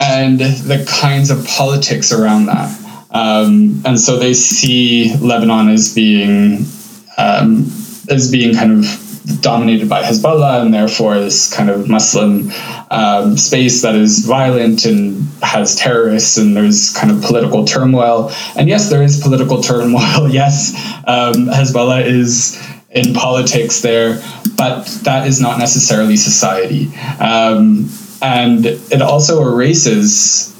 and 0.00 0.38
the 0.40 0.84
kinds 0.88 1.30
of 1.30 1.46
politics 1.46 2.12
around 2.12 2.46
that. 2.46 2.74
Um, 3.10 3.82
and 3.84 3.98
so 3.98 4.18
they 4.18 4.34
see 4.34 5.14
Lebanon 5.16 5.68
as 5.68 5.94
being 5.94 6.66
um, 7.16 7.64
as 8.10 8.30
being 8.30 8.54
kind 8.54 8.72
of 8.72 9.07
dominated 9.40 9.88
by 9.88 10.02
Hezbollah 10.02 10.62
and 10.62 10.72
therefore 10.72 11.18
this 11.18 11.52
kind 11.52 11.70
of 11.70 11.88
Muslim 11.88 12.50
um, 12.90 13.36
space 13.36 13.82
that 13.82 13.94
is 13.94 14.24
violent 14.24 14.84
and 14.84 15.22
has 15.42 15.76
terrorists 15.76 16.38
and 16.38 16.56
there's 16.56 16.92
kind 16.94 17.10
of 17.10 17.22
political 17.22 17.64
turmoil. 17.64 18.32
And 18.56 18.68
yes, 18.68 18.90
there 18.90 19.02
is 19.02 19.20
political 19.20 19.62
turmoil. 19.62 20.28
yes, 20.28 20.74
um, 21.06 21.46
Hezbollah 21.46 22.04
is 22.06 22.60
in 22.90 23.12
politics 23.12 23.80
there, 23.80 24.22
but 24.56 24.84
that 25.04 25.26
is 25.26 25.40
not 25.40 25.58
necessarily 25.58 26.16
society. 26.16 26.88
Um, 27.20 27.90
and 28.22 28.66
it 28.66 29.02
also 29.02 29.42
erases 29.42 30.54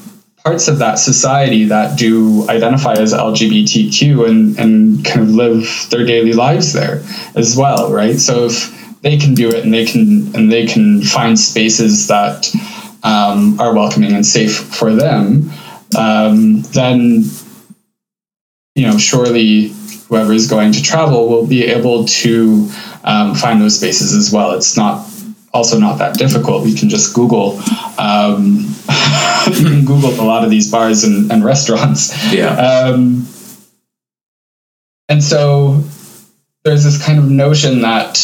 parts 0.48 0.66
of 0.66 0.78
that 0.78 0.94
society 0.94 1.64
that 1.64 1.98
do 1.98 2.48
identify 2.48 2.94
as 2.94 3.12
LGBTQ 3.12 4.26
and, 4.26 4.58
and 4.58 5.04
kind 5.04 5.20
of 5.20 5.28
live 5.28 5.86
their 5.90 6.06
daily 6.06 6.32
lives 6.32 6.72
there 6.72 7.02
as 7.34 7.54
well, 7.54 7.92
right? 7.92 8.18
So 8.18 8.46
if 8.46 9.00
they 9.02 9.18
can 9.18 9.34
do 9.34 9.50
it 9.50 9.62
and 9.62 9.74
they 9.74 9.84
can 9.84 10.34
and 10.34 10.50
they 10.50 10.66
can 10.66 11.02
find 11.02 11.38
spaces 11.38 12.06
that 12.06 12.48
um, 13.02 13.60
are 13.60 13.74
welcoming 13.74 14.14
and 14.14 14.24
safe 14.24 14.56
for 14.56 14.94
them, 14.94 15.50
um, 15.98 16.62
then 16.72 17.24
you 18.74 18.86
know 18.86 18.96
surely 18.96 19.68
whoever 20.08 20.32
is 20.32 20.48
going 20.48 20.72
to 20.72 20.82
travel 20.82 21.28
will 21.28 21.46
be 21.46 21.66
able 21.66 22.06
to 22.06 22.70
um, 23.04 23.34
find 23.34 23.60
those 23.60 23.76
spaces 23.76 24.14
as 24.14 24.32
well. 24.32 24.52
It's 24.52 24.78
not 24.78 25.06
also 25.52 25.78
not 25.78 25.98
that 25.98 26.16
difficult. 26.16 26.66
You 26.66 26.74
can 26.74 26.88
just 26.88 27.14
Google. 27.14 27.60
Um, 27.98 28.74
you 29.46 29.52
can 29.64 29.84
Google 29.84 30.10
a 30.10 30.24
lot 30.24 30.44
of 30.44 30.50
these 30.50 30.70
bars 30.70 31.04
and, 31.04 31.30
and 31.30 31.44
restaurants. 31.44 32.32
Yeah. 32.32 32.54
Um, 32.54 33.26
and 35.08 35.22
so 35.22 35.82
there's 36.64 36.84
this 36.84 37.02
kind 37.02 37.18
of 37.18 37.30
notion 37.30 37.80
that 37.80 38.14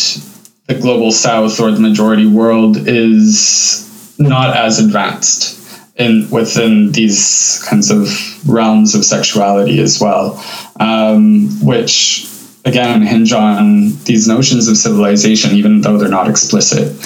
the 0.67 0.75
global 0.75 1.13
south 1.13 1.61
or 1.61 1.71
the 1.71 1.81
majority 1.81 2.27
world 2.27 2.77
is 2.89 4.15
not 4.19 4.57
as 4.57 4.79
advanced 4.79 5.61
in 5.97 6.29
within 6.31 6.93
these 6.93 7.65
kinds 7.69 7.91
of 7.91 8.09
realms 8.49 8.95
of 8.95 9.05
sexuality 9.05 9.81
as 9.81 10.01
well, 10.01 10.43
um, 10.81 11.49
which 11.65 12.27
again 12.65 13.03
hinge 13.03 13.33
on 13.33 13.93
these 14.05 14.27
notions 14.27 14.69
of 14.69 14.77
civilization, 14.77 15.53
even 15.53 15.83
though 15.83 15.99
they're 15.99 16.09
not 16.09 16.29
explicit. 16.29 16.97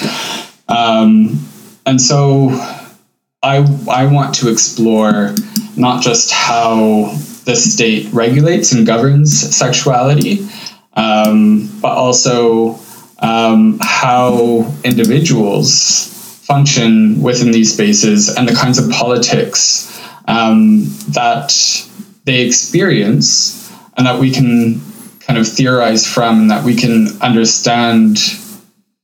Um, 0.69 1.47
and 1.87 2.01
so, 2.01 2.51
I 3.43 3.67
I 3.91 4.07
want 4.07 4.35
to 4.37 4.51
explore 4.51 5.35
not 5.77 6.03
just 6.03 6.31
how 6.31 7.17
the 7.45 7.57
state 7.57 8.13
regulates 8.13 8.73
and 8.73 8.87
governs 8.87 9.57
sexuality, 9.57 10.47
um, 10.95 11.71
but 11.81 11.93
also 11.93 12.79
um, 13.21 13.79
how 13.81 14.73
individuals 14.85 16.15
function 16.47 17.21
within 17.23 17.51
these 17.51 17.73
spaces 17.73 18.35
and 18.35 18.49
the 18.49 18.55
kinds 18.55 18.79
of 18.79 18.91
politics 18.91 20.03
um, 20.27 20.85
that 21.09 21.55
they 22.25 22.47
experience 22.47 23.73
and 23.97 24.07
that 24.07 24.19
we 24.19 24.31
can 24.31 24.81
kind 25.29 25.39
of 25.39 25.47
theorize 25.47 26.07
from 26.07 26.41
and 26.41 26.51
that 26.51 26.65
we 26.65 26.75
can 26.75 27.09
understand 27.21 28.19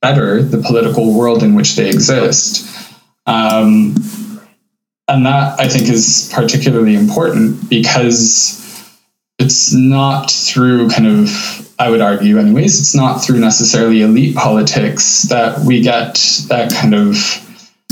better 0.00 0.42
the 0.42 0.58
political 0.58 1.14
world 1.14 1.42
in 1.42 1.54
which 1.54 1.76
they 1.76 1.88
exist. 1.88 2.66
Um, 3.26 3.94
and 5.06 5.26
that 5.26 5.60
I 5.60 5.68
think 5.68 5.88
is 5.88 6.30
particularly 6.32 6.94
important 6.94 7.68
because 7.68 8.60
it's 9.38 9.74
not 9.74 10.30
through 10.30 10.88
kind 10.88 11.06
of, 11.06 11.74
I 11.78 11.90
would 11.90 12.00
argue, 12.00 12.38
anyways, 12.38 12.80
it's 12.80 12.94
not 12.94 13.18
through 13.18 13.40
necessarily 13.40 14.00
elite 14.00 14.34
politics 14.34 15.22
that 15.22 15.58
we 15.58 15.82
get 15.82 16.14
that 16.48 16.72
kind 16.72 16.94
of 16.94 17.16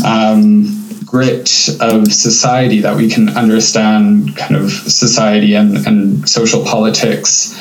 um, 0.05 0.83
grit 1.05 1.69
of 1.81 2.11
society, 2.11 2.81
that 2.81 2.97
we 2.97 3.11
can 3.11 3.29
understand 3.37 4.35
kind 4.37 4.57
of 4.57 4.71
society 4.71 5.55
and, 5.55 5.87
and 5.87 6.27
social 6.27 6.65
politics. 6.65 7.59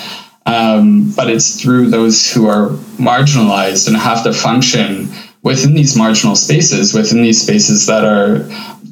Um, 0.52 1.12
but 1.16 1.30
it's 1.30 1.62
through 1.62 1.92
those 1.92 2.30
who 2.30 2.48
are 2.48 2.72
marginalized 3.00 3.88
and 3.88 3.96
have 3.96 4.24
to 4.24 4.34
function 4.34 5.08
within 5.44 5.74
these 5.74 5.96
marginal 5.96 6.36
spaces, 6.36 6.94
within 6.94 7.22
these 7.22 7.42
spaces 7.42 7.86
that 7.86 8.04
are 8.04 8.50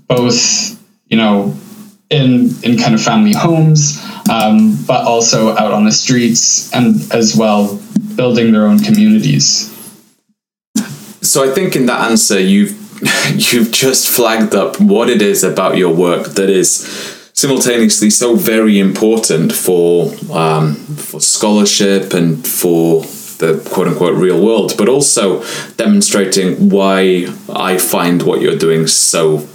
both, 0.08 0.40
you 1.08 1.18
know, 1.18 1.54
in 2.10 2.56
in 2.64 2.78
kind 2.78 2.96
of 2.96 3.02
family 3.02 3.34
homes, 3.34 4.02
um, 4.30 4.78
but 4.88 5.04
also 5.06 5.50
out 5.58 5.74
on 5.74 5.84
the 5.84 5.92
streets 5.92 6.74
and 6.74 6.96
as 7.12 7.36
well 7.36 7.78
building 8.16 8.54
their 8.54 8.66
own 8.66 8.80
communities. 8.80 9.68
So 11.22 11.44
I 11.44 11.54
think 11.54 11.76
in 11.76 11.88
that 11.88 12.10
answer 12.10 12.40
you've 12.40 12.72
you've 13.36 13.74
just 13.74 14.08
flagged 14.08 14.56
up 14.56 14.80
what 14.80 15.10
it 15.10 15.22
is 15.22 15.44
about 15.44 15.76
your 15.76 15.94
work 15.94 16.28
that 16.36 16.50
is 16.50 17.19
simultaneously 17.40 18.10
so 18.10 18.36
very 18.36 18.80
important 18.80 19.54
for 19.54 20.12
um, 20.32 20.76
for 20.76 21.22
scholarship 21.22 22.14
and 22.14 22.46
for 22.46 23.04
the 23.40 23.66
quote 23.72 23.88
unquote 23.88 24.16
real 24.16 24.44
world, 24.44 24.74
but 24.78 24.90
also 24.90 25.44
demonstrating 25.78 26.70
why 26.70 27.28
I 27.48 27.78
find 27.78 28.24
what 28.24 28.42
you're 28.42 28.58
doing 28.58 28.88
so 28.88 29.48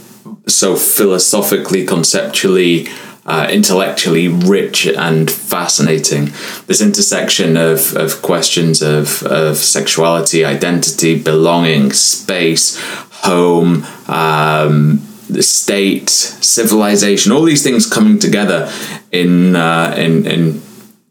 so 0.47 0.75
philosophically, 0.75 1.85
conceptually, 1.85 2.87
uh, 3.25 3.47
intellectually 3.51 4.27
rich 4.27 4.87
and 4.87 5.29
fascinating. 5.29 6.25
This 6.67 6.81
intersection 6.81 7.57
of, 7.57 7.95
of 7.95 8.21
questions 8.21 8.81
of, 8.81 9.23
of 9.23 9.57
sexuality, 9.57 10.45
identity, 10.45 11.21
belonging, 11.21 11.93
space, 11.93 12.79
home, 13.11 13.85
um, 14.07 15.01
the 15.29 15.43
state, 15.43 16.09
civilization, 16.09 17.31
all 17.31 17.43
these 17.43 17.63
things 17.63 17.89
coming 17.89 18.19
together 18.19 18.71
in, 19.11 19.55
uh, 19.55 19.93
in, 19.97 20.25
in 20.25 20.61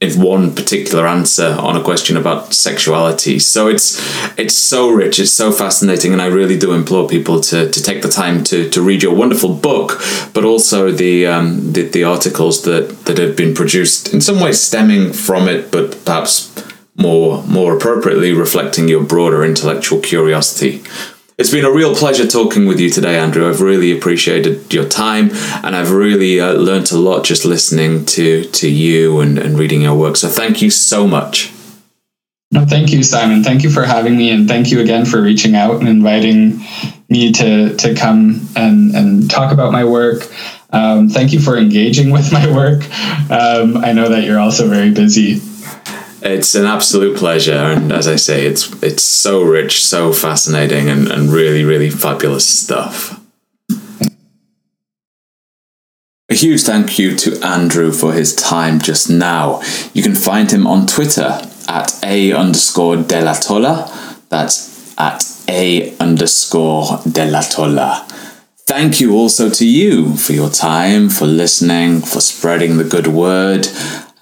in 0.01 0.21
one 0.21 0.55
particular 0.55 1.07
answer 1.07 1.57
on 1.59 1.77
a 1.77 1.83
question 1.83 2.17
about 2.17 2.53
sexuality. 2.53 3.39
So 3.39 3.69
it's 3.69 4.01
it's 4.37 4.55
so 4.55 4.91
rich, 4.91 5.19
it's 5.19 5.33
so 5.33 5.53
fascinating, 5.53 6.13
and 6.13 6.21
I 6.21 6.27
really 6.27 6.59
do 6.59 6.73
implore 6.73 7.09
people 7.09 7.41
to, 7.41 7.71
to 7.71 7.83
take 7.83 8.03
the 8.03 8.09
time 8.09 8.45
to, 8.45 8.69
to 8.71 8.83
read 8.83 9.03
your 9.03 9.15
wonderful 9.15 9.55
book, 9.55 10.01
but 10.33 10.45
also 10.45 10.91
the, 10.91 11.27
um, 11.27 11.73
the 11.73 11.83
the 11.89 12.05
articles 12.05 12.63
that, 12.65 13.07
that 13.07 13.19
have 13.19 13.37
been 13.37 13.55
produced 13.55 14.13
in 14.13 14.21
some 14.21 14.41
ways 14.41 14.61
stemming 14.61 15.13
from 15.13 15.49
it, 15.49 15.71
but 15.71 16.05
perhaps 16.05 16.53
more 16.97 17.43
more 17.45 17.77
appropriately 17.77 18.33
reflecting 18.33 18.89
your 18.89 19.03
broader 19.03 19.45
intellectual 19.45 20.01
curiosity. 20.01 20.83
It's 21.37 21.51
been 21.51 21.65
a 21.65 21.73
real 21.73 21.97
pleasure 21.97 22.29
talking 22.29 22.67
with 22.67 22.79
you 22.79 22.89
today, 22.91 23.19
Andrew. 23.19 23.49
I've 23.49 23.61
really 23.61 23.91
appreciated 23.91 24.73
your 24.73 24.89
time 24.89 25.31
and 25.65 25.75
I've 25.75 25.91
really 25.91 26.39
uh, 26.41 26.53
a 26.53 26.97
lot 26.97 27.25
just 27.25 27.45
listening 27.45 28.05
to, 28.07 28.45
to 28.45 28.71
you 28.71 29.19
and, 29.19 29.37
and 29.37 29.59
reading 29.59 29.83
your 29.83 29.97
work. 29.97 30.17
So 30.17 30.29
thank 30.29 30.63
you 30.63 30.71
so 30.71 31.09
much. 31.09 31.53
No, 32.53 32.65
thank 32.65 32.93
you, 32.93 33.03
Simon. 33.03 33.43
Thank 33.43 33.65
you 33.65 33.71
for 33.71 33.83
having 33.83 34.17
me, 34.17 34.31
and 34.31 34.47
thank 34.47 34.71
you 34.71 34.79
again 34.81 35.07
for 35.07 35.21
reaching 35.21 35.57
out 35.57 35.81
and 35.81 35.89
inviting 35.89 36.61
me 37.09 37.33
to 37.33 37.75
to 37.79 37.97
come 37.97 38.49
and 38.55 38.95
and 38.95 39.29
talk 39.29 39.51
about 39.51 39.73
my 39.73 39.85
work. 39.85 40.29
Um, 40.71 41.09
thank 41.09 41.33
you 41.33 41.41
for 41.41 41.57
engaging 41.57 42.13
with 42.13 42.33
my 42.33 42.47
work. 42.55 42.85
Um, 43.29 43.79
I 43.79 43.93
know 43.93 44.09
that 44.09 44.23
you're 44.23 44.39
also 44.39 44.69
very 44.69 44.93
busy. 44.93 45.41
It's 46.27 46.55
an 46.55 46.65
absolute 46.65 47.19
pleasure, 47.19 47.53
and 47.53 47.93
as 47.93 48.09
I 48.09 48.17
say, 48.17 48.47
it's 48.47 48.73
it's 48.83 49.03
so 49.03 49.43
rich, 49.43 49.85
so 49.85 50.11
fascinating, 50.11 50.89
and, 50.89 51.07
and 51.09 51.31
really, 51.31 51.65
really 51.65 51.91
fabulous 51.91 52.47
stuff. 52.47 53.21
A 56.31 56.35
huge 56.35 56.63
thank 56.63 56.99
you 56.99 57.15
to 57.15 57.39
Andrew 57.45 57.93
for 57.93 58.15
his 58.15 58.35
time 58.35 58.81
just 58.81 59.11
now. 59.11 59.61
You 59.93 60.03
can 60.03 60.15
find 60.15 60.51
him 60.51 60.67
on 60.67 60.87
Twitter 60.87 61.43
at 61.69 62.03
a 62.03 62.33
underscore 62.33 62.97
de 62.97 63.35
tola. 63.43 64.19
That's 64.31 64.99
at 64.99 65.23
a 65.47 65.95
underscore 65.99 67.01
de 67.07 67.31
tola. 67.51 68.07
Thank 68.67 68.99
you 68.99 69.15
also 69.15 69.51
to 69.51 69.67
you 69.67 70.17
for 70.17 70.33
your 70.33 70.49
time, 70.49 71.11
for 71.11 71.27
listening, 71.27 72.01
for 72.01 72.21
spreading 72.21 72.79
the 72.79 72.85
good 72.85 73.09
word. 73.09 73.69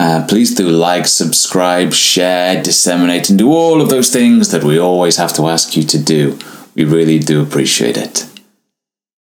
Uh, 0.03 0.26
please 0.26 0.53
do 0.53 0.68
like, 0.68 1.07
subscribe, 1.07 1.92
share, 1.92 2.61
disseminate, 2.61 3.30
and 3.30 3.38
do 3.38 3.53
all 3.53 3.80
of 3.80 3.88
those 3.88 4.11
things 4.11 4.50
that 4.50 4.64
we 4.64 4.76
always 4.76 5.16
have 5.16 5.32
to 5.32 5.46
ask 5.46 5.76
you 5.76 5.84
to 5.84 5.96
do. 5.96 6.36
We 6.74 6.82
really 6.84 7.20
do 7.20 7.40
appreciate 7.40 7.96
it. 7.96 8.26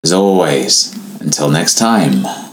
As 0.04 0.12
always, 0.12 0.94
until 1.22 1.50
next 1.50 1.76
time. 1.76 2.45